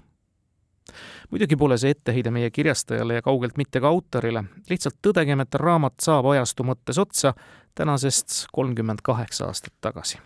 Muidugi 1.30 1.56
pole 1.56 1.78
see 1.78 1.90
etteheide 1.90 2.30
meie 2.30 2.50
kirjastajale 2.50 3.18
ja 3.18 3.22
kaugelt 3.22 3.56
mitte 3.58 3.80
ka 3.82 3.90
autorile, 3.90 4.44
lihtsalt 4.70 5.00
tõdegem, 5.02 5.42
et 5.42 5.58
raamat 5.58 5.98
saab 6.00 6.30
ajastu 6.30 6.64
mõttes 6.64 7.00
otsa 7.02 7.34
tänasest 7.74 8.46
kolmkümmend 8.52 9.02
kaheksa 9.02 9.50
aastat 9.50 9.74
tagasi 9.80 10.22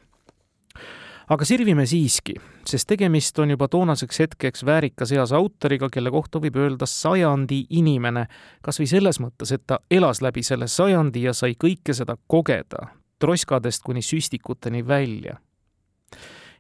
aga 1.30 1.46
sirvime 1.46 1.86
siiski, 1.86 2.34
sest 2.66 2.88
tegemist 2.90 3.38
on 3.38 3.54
juba 3.54 3.68
toonaseks 3.70 4.18
hetkeks 4.24 4.64
väärikas 4.66 5.12
eas 5.14 5.32
autoriga, 5.36 5.88
kelle 5.92 6.10
kohta 6.10 6.40
võib 6.42 6.58
öelda 6.58 6.88
sajandi 6.90 7.62
inimene, 7.78 8.26
kas 8.62 8.80
või 8.82 8.88
selles 8.90 9.20
mõttes, 9.22 9.52
et 9.54 9.62
ta 9.66 9.78
elas 9.90 10.22
läbi 10.26 10.42
selle 10.46 10.66
sajandi 10.68 11.28
ja 11.28 11.34
sai 11.36 11.54
kõike 11.54 11.94
seda 11.94 12.16
kogeda, 12.26 12.88
troskadest 13.22 13.86
kuni 13.86 14.02
süstikuteni 14.02 14.86
välja. 14.86 15.38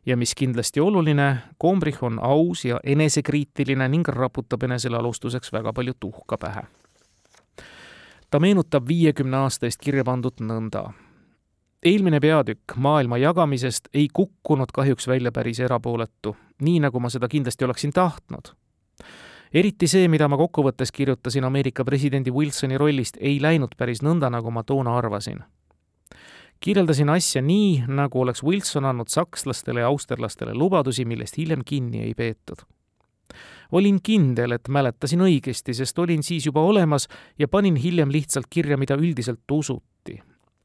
ja 0.06 0.16
mis 0.16 0.34
kindlasti 0.34 0.80
oluline, 0.80 1.36
Kombrich 1.58 2.02
on 2.02 2.18
aus 2.22 2.64
ja 2.64 2.80
enesekriitiline 2.84 3.88
ning 3.88 4.08
raputab 4.08 4.62
enesele 4.62 4.96
alustuseks 4.96 5.52
väga 5.52 5.72
palju 5.72 5.94
tuhka 6.00 6.38
pähe. 6.38 6.62
ta 8.30 8.40
meenutab 8.40 8.88
viiekümne 8.88 9.36
aasta 9.36 9.66
eest 9.66 9.80
kirja 9.80 10.04
pandud 10.04 10.40
nõnda 10.40 10.92
eelmine 11.82 12.20
peatükk 12.20 12.76
maailma 12.76 13.18
jagamisest 13.18 13.88
ei 13.94 14.08
kukkunud 14.12 14.68
kahjuks 14.74 15.08
välja 15.08 15.32
päris 15.32 15.60
erapooletu, 15.60 16.36
nii 16.62 16.80
nagu 16.80 17.00
ma 17.00 17.08
seda 17.08 17.28
kindlasti 17.28 17.64
oleksin 17.64 17.92
tahtnud. 17.92 18.52
eriti 19.54 19.86
see, 19.86 20.08
mida 20.08 20.28
ma 20.28 20.36
kokkuvõttes 20.36 20.92
kirjutasin 20.92 21.44
Ameerika 21.44 21.84
presidendi 21.84 22.30
Wilsoni 22.30 22.78
rollist, 22.78 23.16
ei 23.20 23.40
läinud 23.42 23.74
päris 23.76 24.02
nõnda, 24.02 24.30
nagu 24.30 24.50
ma 24.50 24.62
toona 24.62 24.96
arvasin. 24.96 25.40
kirjeldasin 26.60 27.08
asja 27.08 27.42
nii, 27.42 27.84
nagu 27.88 28.20
oleks 28.20 28.44
Wilson 28.44 28.84
andnud 28.84 29.08
sakslastele 29.08 29.80
ja 29.80 29.86
austerlastele 29.86 30.54
lubadusi, 30.54 31.04
millest 31.04 31.36
hiljem 31.36 31.62
kinni 31.64 32.02
ei 32.02 32.14
peetud 32.14 32.66
olin 33.72 34.00
kindel, 34.02 34.52
et 34.52 34.68
mäletasin 34.68 35.20
õigesti, 35.22 35.74
sest 35.74 35.98
olin 35.98 36.22
siis 36.22 36.46
juba 36.46 36.60
olemas 36.60 37.06
ja 37.38 37.48
panin 37.48 37.76
hiljem 37.76 38.10
lihtsalt 38.10 38.46
kirja, 38.50 38.76
mida 38.76 38.96
üldiselt 38.98 39.46
usuti 39.50 40.18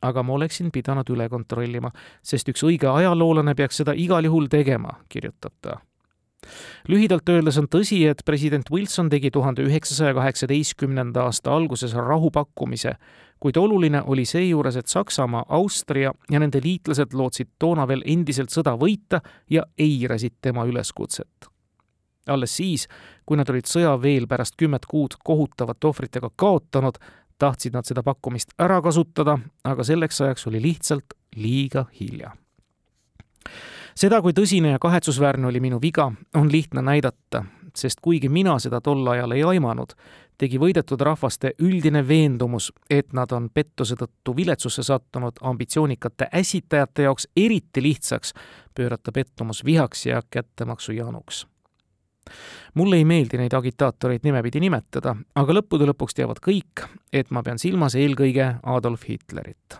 aga 0.06 0.24
ma 0.24 0.36
oleksin 0.38 0.72
pidanud 0.72 1.10
üle 1.14 1.28
kontrollima, 1.32 1.92
sest 2.24 2.50
üks 2.52 2.64
õige 2.68 2.90
ajaloolane 2.92 3.56
peaks 3.56 3.82
seda 3.82 3.96
igal 3.98 4.26
juhul 4.26 4.48
tegema, 4.52 5.00
kirjutab 5.10 5.54
ta. 5.62 5.80
lühidalt 6.88 7.30
öeldes 7.30 7.58
on 7.58 7.68
tõsi, 7.72 8.04
et 8.06 8.22
president 8.26 8.70
Wilson 8.72 9.10
tegi 9.10 9.32
tuhande 9.32 9.64
üheksasaja 9.66 10.14
kaheksateistkümnenda 10.14 11.24
aasta 11.26 11.56
alguses 11.56 11.94
rahupakkumise, 11.94 12.94
kuid 13.40 13.58
oluline 13.58 14.04
oli 14.06 14.26
seejuures, 14.26 14.76
et 14.76 14.88
Saksamaa, 14.88 15.46
Austria 15.50 16.14
ja 16.30 16.40
nende 16.40 16.62
liitlased 16.64 17.14
lootsid 17.14 17.56
toona 17.60 17.88
veel 17.88 18.06
endiselt 18.06 18.54
sõda 18.54 18.78
võita 18.78 19.22
ja 19.50 19.66
eirasid 19.78 20.38
tema 20.42 20.66
üleskutset 20.70 21.50
alles 22.28 22.58
siis, 22.58 22.88
kui 23.26 23.38
nad 23.38 23.50
olid 23.50 23.70
sõja 23.70 23.94
veel 24.02 24.28
pärast 24.30 24.58
kümmet 24.58 24.86
kuud 24.90 25.18
kohutavate 25.24 25.88
ohvritega 25.88 26.32
kaotanud, 26.36 26.98
tahtsid 27.38 27.74
nad 27.74 27.86
seda 27.88 28.04
pakkumist 28.04 28.56
ära 28.60 28.82
kasutada, 28.82 29.38
aga 29.64 29.84
selleks 29.84 30.22
ajaks 30.22 30.48
oli 30.48 30.62
lihtsalt 30.62 31.16
liiga 31.36 31.86
hilja. 32.00 32.32
seda, 33.96 34.22
kui 34.22 34.34
tõsine 34.34 34.74
ja 34.76 34.80
kahetsusväärne 34.80 35.48
oli 35.48 35.60
minu 35.60 35.80
viga, 35.82 36.12
on 36.36 36.52
lihtne 36.52 36.82
näidata, 36.82 37.46
sest 37.76 38.00
kuigi 38.02 38.30
mina 38.30 38.60
seda 38.60 38.82
tol 38.82 39.08
ajal 39.08 39.32
ei 39.32 39.44
aimanud, 39.44 39.96
tegi 40.38 40.60
võidetud 40.60 41.02
rahvaste 41.02 41.54
üldine 41.60 42.04
veendumus, 42.08 42.72
et 42.90 43.14
nad 43.14 43.32
on 43.32 43.50
pettuse 43.54 43.96
tõttu 43.96 44.36
viletsusse 44.36 44.84
sattunud 44.84 45.40
ambitsioonikate 45.42 46.28
ässitajate 46.34 47.08
jaoks 47.08 47.28
eriti 47.36 47.84
lihtsaks 47.84 48.34
pöörata 48.76 49.12
pettumus 49.12 49.66
vihaks 49.66 50.06
ja 50.06 50.22
kättemaksu 50.30 50.92
januks 50.92 51.46
mulle 52.74 53.00
ei 53.00 53.06
meeldi 53.06 53.38
neid 53.38 53.54
agitaatoreid 53.54 54.24
nimepidi 54.24 54.60
nimetada, 54.64 55.16
aga 55.36 55.58
lõppude 55.58 55.88
lõpuks 55.90 56.18
teavad 56.18 56.42
kõik, 56.44 56.86
et 57.14 57.32
ma 57.32 57.44
pean 57.44 57.60
silmas 57.60 57.96
eelkõige 57.96 58.56
Adolf 58.64 59.08
Hitlerit. 59.10 59.80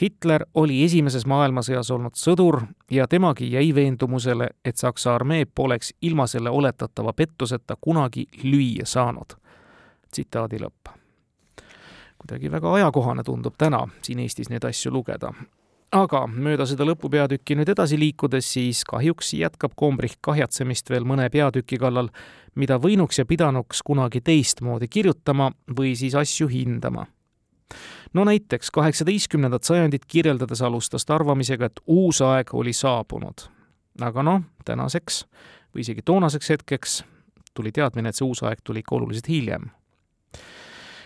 Hitler 0.00 0.42
oli 0.58 0.80
esimeses 0.84 1.22
maailmasõjas 1.30 1.90
olnud 1.94 2.18
sõdur 2.18 2.64
ja 2.90 3.06
temagi 3.06 3.52
jäi 3.52 3.70
veendumusele, 3.74 4.48
et 4.64 4.76
Saksa 4.76 5.14
armee 5.14 5.46
poleks 5.46 5.92
ilma 6.02 6.26
selle 6.26 6.50
oletatava 6.50 7.12
pettuseta 7.12 7.76
kunagi 7.80 8.26
lüüa 8.42 8.86
saanud. 8.86 9.38
tsitaadi 10.10 10.58
lõpp 10.62 10.94
kuidagi 12.24 12.50
väga 12.50 12.72
ajakohane 12.74 13.22
tundub 13.22 13.54
täna 13.58 13.82
siin 14.02 14.18
Eestis 14.18 14.48
neid 14.48 14.64
asju 14.64 14.92
lugeda 14.92 15.32
aga 15.92 16.24
mööda 16.26 16.66
seda 16.68 16.86
lõpupeatükki 16.88 17.56
nüüd 17.58 17.70
edasi 17.74 17.98
liikudes, 17.98 18.46
siis 18.56 18.82
kahjuks 18.88 19.32
jätkab 19.38 19.74
Kombrich 19.76 20.18
kahjatsemist 20.24 20.90
veel 20.90 21.06
mõne 21.08 21.28
peatüki 21.30 21.78
kallal, 21.80 22.10
mida 22.54 22.78
võinuks 22.78 23.18
ja 23.18 23.26
pidanuks 23.26 23.82
kunagi 23.82 24.22
teistmoodi 24.24 24.88
kirjutama 24.88 25.50
või 25.76 25.94
siis 25.96 26.14
asju 26.14 26.48
hindama. 26.48 27.06
no 28.14 28.24
näiteks 28.24 28.70
kaheksateistkümnendat 28.70 29.64
sajandit 29.64 30.04
kirjeldades 30.06 30.62
alustas 30.62 31.04
ta 31.04 31.14
arvamisega, 31.14 31.66
et 31.66 31.80
uus 31.86 32.20
aeg 32.20 32.54
oli 32.54 32.72
saabunud. 32.72 33.48
aga 34.00 34.22
noh, 34.22 34.42
tänaseks 34.64 35.24
või 35.74 35.80
isegi 35.80 36.02
toonaseks 36.02 36.50
hetkeks 36.50 37.04
tuli 37.54 37.72
teadmine, 37.72 38.08
et 38.08 38.16
see 38.16 38.26
uus 38.26 38.42
aeg 38.42 38.58
tuli 38.64 38.80
ikka 38.80 38.96
oluliselt 38.96 39.28
hiljem 39.28 39.70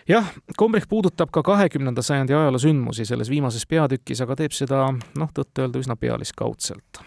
jah, 0.09 0.33
Kombrich 0.57 0.89
puudutab 0.89 1.31
ka 1.33 1.43
kahekümnenda 1.43 2.03
sajandi 2.03 2.35
ajaloo 2.35 2.59
sündmusi 2.59 3.05
selles 3.05 3.31
viimases 3.31 3.67
peatükis, 3.67 4.21
aga 4.25 4.37
teeb 4.37 4.57
seda 4.57 4.87
noh, 4.93 5.31
tõtt-öelda 5.35 5.81
üsna 5.83 5.97
pealiskaudselt. 5.97 7.03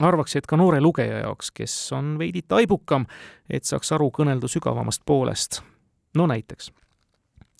arvaks, 0.00 0.36
et 0.36 0.46
ka 0.46 0.56
noore 0.56 0.80
lugeja 0.80 1.18
jaoks, 1.24 1.50
kes 1.50 1.92
on 1.92 2.18
veidi 2.18 2.42
taibukam, 2.48 3.06
et 3.50 3.64
saaks 3.64 3.92
aru 3.92 4.10
kõneldu 4.14 4.48
sügavamast 4.48 5.02
poolest. 5.06 5.62
no 6.14 6.26
näiteks 6.26 6.72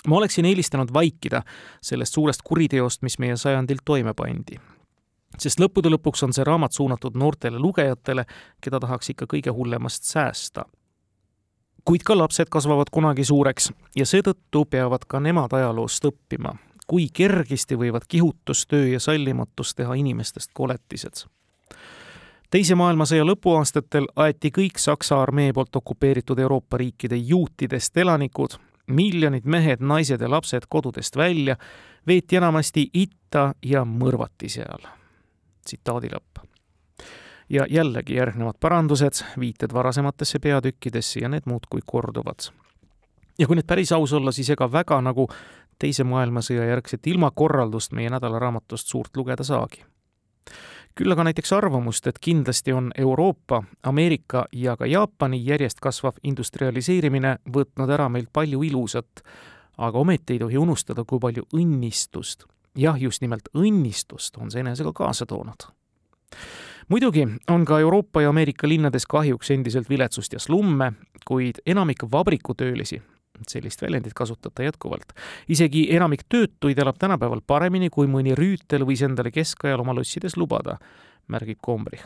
ma 0.06 0.16
oleksin 0.16 0.44
eelistanud 0.44 0.92
vaikida 0.94 1.42
sellest 1.82 2.14
suurest 2.14 2.42
kuriteost, 2.44 3.02
mis 3.02 3.18
meie 3.18 3.36
sajandil 3.36 3.78
toime 3.84 4.14
pandi. 4.14 4.58
sest 5.38 5.60
lõppude 5.60 5.90
lõpuks 5.90 6.24
on 6.24 6.32
see 6.32 6.44
raamat 6.44 6.72
suunatud 6.72 7.14
noortele 7.14 7.58
lugejatele, 7.58 8.24
keda 8.60 8.80
tahaks 8.80 9.10
ikka 9.10 9.26
kõige 9.26 9.50
hullemast 9.50 10.04
säästa 10.04 10.64
kuid 11.88 12.02
ka 12.04 12.18
lapsed 12.18 12.50
kasvavad 12.50 12.90
kunagi 12.92 13.24
suureks 13.24 13.70
ja 13.96 14.04
seetõttu 14.06 14.66
peavad 14.68 15.06
ka 15.08 15.20
nemad 15.24 15.54
ajaloost 15.56 16.04
õppima, 16.04 16.50
kui 16.86 17.06
kergesti 17.12 17.78
võivad 17.80 18.04
kihutustöö 18.08 18.90
ja 18.90 19.00
sallimatus 19.00 19.72
teha 19.74 19.94
inimestest 19.96 20.50
koletised. 20.52 21.24
teise 22.50 22.74
maailmasõja 22.74 23.24
lõpuaastatel 23.24 24.06
aeti 24.16 24.50
kõik 24.58 24.76
Saksa 24.76 25.22
armee 25.22 25.52
poolt 25.52 25.76
okupeeritud 25.76 26.38
Euroopa 26.38 26.76
riikide 26.76 27.16
juutidest 27.16 27.96
elanikud, 27.96 28.58
miljonid 28.86 29.44
mehed, 29.44 29.80
naised 29.80 30.20
ja 30.20 30.30
lapsed 30.30 30.68
kodudest 30.68 31.16
välja, 31.16 31.56
veeti 32.06 32.36
enamasti 32.36 32.90
itta 32.92 33.54
ja 33.62 33.84
mõrvati 33.84 34.48
seal. 34.48 34.84
tsitaadi 35.64 36.08
lõpp 36.12 36.47
ja 37.50 37.66
jällegi 37.70 38.14
järgnevad 38.14 38.54
parandused, 38.60 39.24
viited 39.40 39.72
varasematesse 39.72 40.38
peatükkidesse 40.38 41.20
ja 41.20 41.28
need 41.28 41.42
muudkui 41.44 41.80
korduvad. 41.86 42.52
ja 43.38 43.46
kui 43.46 43.56
nüüd 43.56 43.66
päris 43.66 43.92
aus 43.92 44.12
olla, 44.12 44.32
siis 44.32 44.50
ega 44.50 44.72
väga 44.72 45.00
nagu 45.00 45.28
teise 45.78 46.04
maailmasõja 46.04 46.64
järgset 46.64 47.06
ilmakorraldust 47.06 47.92
meie 47.92 48.10
nädalaraamatust 48.10 48.86
suurt 48.86 49.16
lugeda 49.16 49.44
saagi. 49.44 49.84
küll 50.94 51.12
aga 51.12 51.24
näiteks 51.24 51.52
arvamust, 51.52 52.06
et 52.06 52.18
kindlasti 52.18 52.72
on 52.72 52.90
Euroopa, 52.98 53.62
Ameerika 53.82 54.46
ja 54.52 54.76
ka 54.76 54.86
Jaapani 54.86 55.46
järjest 55.46 55.80
kasvav 55.80 56.18
industrialiseerimine 56.22 57.36
võtnud 57.54 57.90
ära 57.90 58.08
meilt 58.08 58.32
palju 58.32 58.62
ilusat, 58.62 59.22
aga 59.78 59.98
ometi 59.98 60.32
ei 60.32 60.38
tohi 60.38 60.58
unustada, 60.58 61.04
kui 61.04 61.18
palju 61.18 61.46
õnnistust, 61.54 62.44
jah, 62.76 63.00
just 63.00 63.22
nimelt 63.22 63.48
õnnistust 63.54 64.36
on 64.36 64.50
see 64.50 64.60
enesega 64.60 64.92
kaasa 64.92 65.26
toonud 65.26 65.70
muidugi 66.88 67.28
on 67.50 67.64
ka 67.64 67.80
Euroopa 67.80 68.22
ja 68.22 68.28
Ameerika 68.28 68.68
linnades 68.68 69.06
kahjuks 69.06 69.50
endiselt 69.50 69.88
viletsust 69.88 70.32
ja 70.32 70.38
slumme, 70.38 70.92
kuid 71.26 71.60
enamik 71.66 72.04
vabrikutöölisi, 72.12 73.02
sellist 73.48 73.82
väljendit 73.82 74.14
kasutab 74.14 74.54
ta 74.54 74.62
jätkuvalt. 74.62 75.12
isegi 75.48 75.88
enamik 75.96 76.24
töötuid 76.28 76.78
elab 76.78 76.96
tänapäeval 76.98 77.40
paremini, 77.46 77.90
kui 77.90 78.06
mõni 78.06 78.34
rüütel 78.34 78.86
võis 78.86 79.04
endale 79.04 79.30
keskajal 79.30 79.80
oma 79.80 79.94
lossides 79.94 80.36
lubada, 80.36 80.78
märgib 81.28 81.58
Kombrich. 81.60 82.04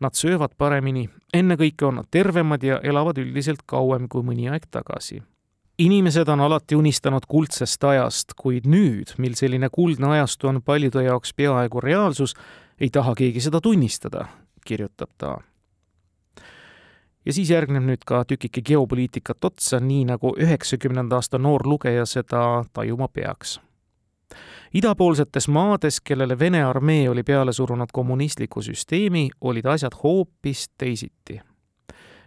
Nad 0.00 0.14
söövad 0.14 0.52
paremini, 0.58 1.08
ennekõike 1.34 1.86
on 1.86 1.94
nad 1.94 2.08
tervemad 2.10 2.62
ja 2.62 2.80
elavad 2.82 3.18
üldiselt 3.18 3.62
kauem 3.66 4.08
kui 4.08 4.22
mõni 4.22 4.50
aeg 4.52 4.68
tagasi 4.70 5.22
inimesed 5.84 6.28
on 6.28 6.40
alati 6.40 6.76
unistanud 6.76 7.26
kuldsest 7.28 7.84
ajast, 7.84 8.34
kuid 8.38 8.66
nüüd, 8.70 9.14
mil 9.18 9.34
selline 9.38 9.68
kuldne 9.72 10.12
ajastu 10.16 10.50
on 10.50 10.60
paljude 10.62 11.02
jaoks 11.02 11.34
peaaegu 11.34 11.80
reaalsus, 11.80 12.34
ei 12.80 12.90
taha 12.90 13.14
keegi 13.18 13.40
seda 13.40 13.60
tunnistada, 13.60 14.26
kirjutab 14.66 15.10
ta. 15.18 15.36
ja 17.24 17.32
siis 17.32 17.50
järgneb 17.50 17.84
nüüd 17.86 18.06
ka 18.06 18.24
tükike 18.24 18.62
geopoliitikat 18.62 19.44
otsa, 19.44 19.80
nii 19.80 20.04
nagu 20.14 20.34
üheksakümnenda 20.38 21.18
aasta 21.18 21.38
noor 21.38 21.66
lugeja 21.66 22.06
seda 22.06 22.64
tajuma 22.72 23.08
peaks. 23.08 23.60
idapoolsetes 24.74 25.48
maades, 25.48 26.00
kellele 26.00 26.38
Vene 26.38 26.64
armee 26.64 27.08
oli 27.10 27.22
peale 27.22 27.52
surunud 27.52 27.88
kommunistliku 27.92 28.62
süsteemi, 28.62 29.30
olid 29.40 29.66
asjad 29.66 29.98
hoopis 30.02 30.68
teisiti 30.78 31.40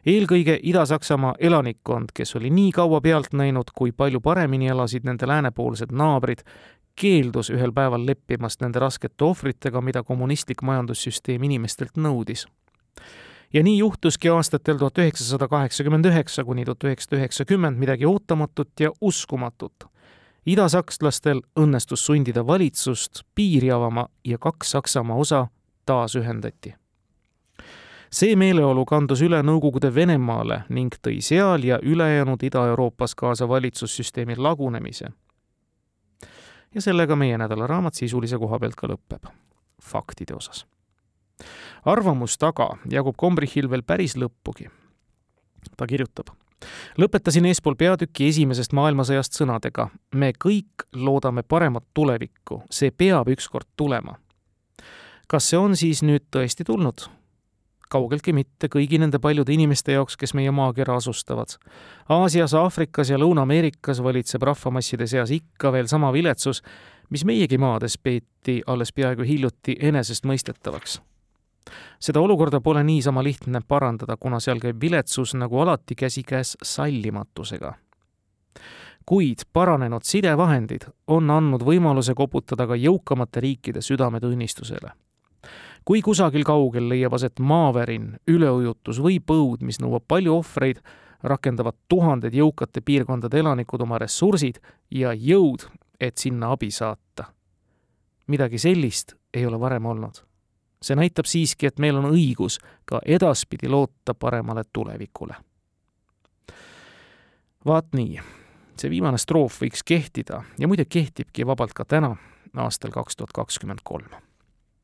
eelkõige 0.05 0.59
Ida-Saksamaa 0.63 1.35
elanikkond, 1.39 2.13
kes 2.13 2.35
oli 2.35 2.49
nii 2.49 2.71
kaua 2.71 3.01
pealt 3.01 3.33
näinud, 3.33 3.71
kui 3.75 3.91
palju 3.91 4.21
paremini 4.21 4.67
elasid 4.69 5.05
nende 5.05 5.27
läänepoolsed 5.27 5.91
naabrid, 5.91 6.43
keeldus 6.95 7.49
ühel 7.49 7.73
päeval 7.75 8.05
leppimast 8.05 8.61
nende 8.61 8.79
raskete 8.79 9.25
ohvritega, 9.25 9.81
mida 9.81 10.03
kommunistlik 10.03 10.61
majandussüsteem 10.61 11.43
inimestelt 11.43 11.97
nõudis. 11.97 12.45
ja 13.53 13.63
nii 13.63 13.77
juhtuski 13.77 14.29
aastatel 14.29 14.77
tuhat 14.77 14.97
üheksasada 14.97 15.47
kaheksakümmend 15.47 16.05
üheksa 16.05 16.43
kuni 16.43 16.65
tuhat 16.65 16.83
üheksasada 16.83 17.17
üheksakümmend 17.21 17.77
midagi 17.77 18.05
ootamatut 18.05 18.79
ja 18.79 18.91
uskumatut. 19.01 19.83
idasakslastel 20.45 21.41
õnnestus 21.59 22.05
sundida 22.05 22.47
valitsust 22.47 23.23
piiri 23.35 23.71
avama 23.71 24.07
ja 24.23 24.37
kaks 24.37 24.71
Saksamaa 24.71 25.17
osa 25.17 25.47
taasühendati 25.85 26.75
see 28.15 28.35
meeleolu 28.39 28.85
kandus 28.87 29.19
üle 29.25 29.41
Nõukogude 29.43 29.89
Venemaale 29.95 30.61
ning 30.71 30.93
tõi 31.03 31.19
seal 31.25 31.65
ja 31.67 31.79
ülejäänud 31.83 32.43
Ida-Euroopas 32.47 33.15
kaasa 33.15 33.47
valitsussüsteemi 33.49 34.37
lagunemise 34.37 35.09
ja 36.75 36.81
sellega 36.81 37.15
meie 37.15 37.37
nädalaraamat 37.37 37.93
sisulise 37.93 38.39
koha 38.39 38.59
pealt 38.59 38.75
ka 38.79 38.87
lõpeb, 38.87 39.27
faktide 39.83 40.35
osas. 40.35 40.65
arvamus 41.85 42.37
taga 42.37 42.69
jagub 42.91 43.15
Kombrichil 43.17 43.69
veel 43.69 43.83
päris 43.83 44.15
lõppugi. 44.15 44.69
ta 45.77 45.87
kirjutab. 45.87 46.31
lõpetasin 46.97 47.45
eespool 47.45 47.75
peatüki 47.75 48.27
esimesest 48.27 48.71
maailmasõjast 48.73 49.33
sõnadega. 49.33 49.89
me 50.15 50.31
kõik 50.45 50.87
loodame 50.93 51.43
paremat 51.43 51.83
tulevikku, 51.93 52.63
see 52.71 52.91
peab 52.91 53.27
ükskord 53.27 53.67
tulema. 53.75 54.15
kas 55.27 55.49
see 55.49 55.57
on 55.57 55.75
siis 55.75 56.03
nüüd 56.03 56.23
tõesti 56.31 56.63
tulnud? 56.63 57.09
Kaugeltki 57.89 58.33
mitte 58.33 58.69
kõigi 58.71 58.99
nende 59.01 59.19
paljude 59.21 59.53
inimeste 59.53 59.95
jaoks, 59.95 60.17
kes 60.17 60.33
meie 60.37 60.51
maakera 60.51 60.97
asustavad. 60.99 61.57
Aasias, 62.09 62.53
Aafrikas 62.53 63.09
ja 63.09 63.19
Lõuna-Ameerikas 63.21 64.01
valitseb 64.03 64.43
rahvamasside 64.43 65.07
seas 65.07 65.31
ikka 65.31 65.71
veel 65.71 65.87
sama 65.91 66.11
viletsus, 66.13 66.63
mis 67.09 67.25
meiegi 67.25 67.57
maades 67.61 67.97
peeti 67.97 68.61
alles 68.67 68.93
peaaegu 68.93 69.23
hiljuti 69.23 69.77
enesestmõistetavaks. 69.79 71.01
seda 71.99 72.21
olukorda 72.21 72.59
pole 72.61 72.83
niisama 72.83 73.23
lihtne 73.23 73.61
parandada, 73.67 74.17
kuna 74.17 74.39
seal 74.39 74.59
käib 74.59 74.81
viletsus 74.81 75.33
nagu 75.33 75.59
alati 75.59 75.95
käsikäes 75.95 76.57
sallimatusega 76.61 77.73
kuid 79.05 79.45
paranenud 79.53 80.01
sidevahendid 80.03 80.87
on 81.07 81.29
andnud 81.29 81.61
võimaluse 81.61 82.13
koputada 82.13 82.67
ka 82.67 82.75
jõukamate 82.75 83.41
riikide 83.41 83.81
südametunnistusele 83.81 84.93
kui 85.85 86.01
kusagil 86.01 86.43
kaugel 86.43 86.89
leiab 86.89 87.13
aset 87.13 87.39
maavärin, 87.39 88.15
üleujutus 88.27 88.99
või 89.01 89.19
põud, 89.21 89.61
mis 89.61 89.79
nõuab 89.79 90.07
palju 90.07 90.39
ohvreid, 90.39 90.81
rakendavad 91.23 91.77
tuhanded 91.89 92.33
jõukate 92.33 92.81
piirkondade 92.81 93.39
elanikud 93.39 93.81
oma 93.81 93.99
ressursid 94.01 94.59
ja 94.91 95.13
jõud, 95.13 95.67
et 95.99 96.17
sinna 96.17 96.51
abi 96.51 96.71
saata. 96.71 97.31
midagi 98.27 98.57
sellist 98.57 99.13
ei 99.33 99.45
ole 99.45 99.59
varem 99.59 99.85
olnud. 99.85 100.23
see 100.81 100.95
näitab 100.95 101.25
siiski, 101.25 101.67
et 101.67 101.79
meil 101.79 101.95
on 101.95 102.05
õigus 102.05 102.59
ka 102.85 102.99
edaspidi 103.05 103.67
loota 103.67 104.13
paremale 104.13 104.63
tulevikule. 104.73 105.35
vaat 107.65 107.93
nii, 107.93 108.19
see 108.77 108.89
viimane 108.89 109.17
stroof 109.17 109.61
võiks 109.61 109.83
kehtida 109.85 110.43
ja 110.59 110.67
muide 110.67 110.85
kehtibki 110.85 111.45
vabalt 111.45 111.73
ka 111.73 111.85
täna, 111.85 112.15
aastal 112.55 112.91
kaks 112.91 113.15
tuhat 113.15 113.31
kakskümmend 113.31 113.79
kolm. 113.83 114.09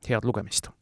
head 0.10 0.26
lugemist! 0.26 0.81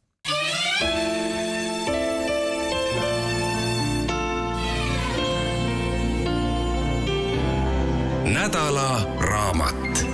Nädala 8.34 9.06
raamat. 9.18 10.06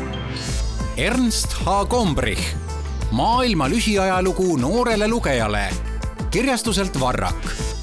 Ernst 0.97 1.53
H. 1.53 1.87
Gombrich, 1.89 2.57
maailma 3.11 3.69
lühiajalugu 3.69 4.57
noorele 4.57 5.09
lugejale, 5.09 5.69
kirjastuselt 6.31 7.01
Varrak 7.01 7.76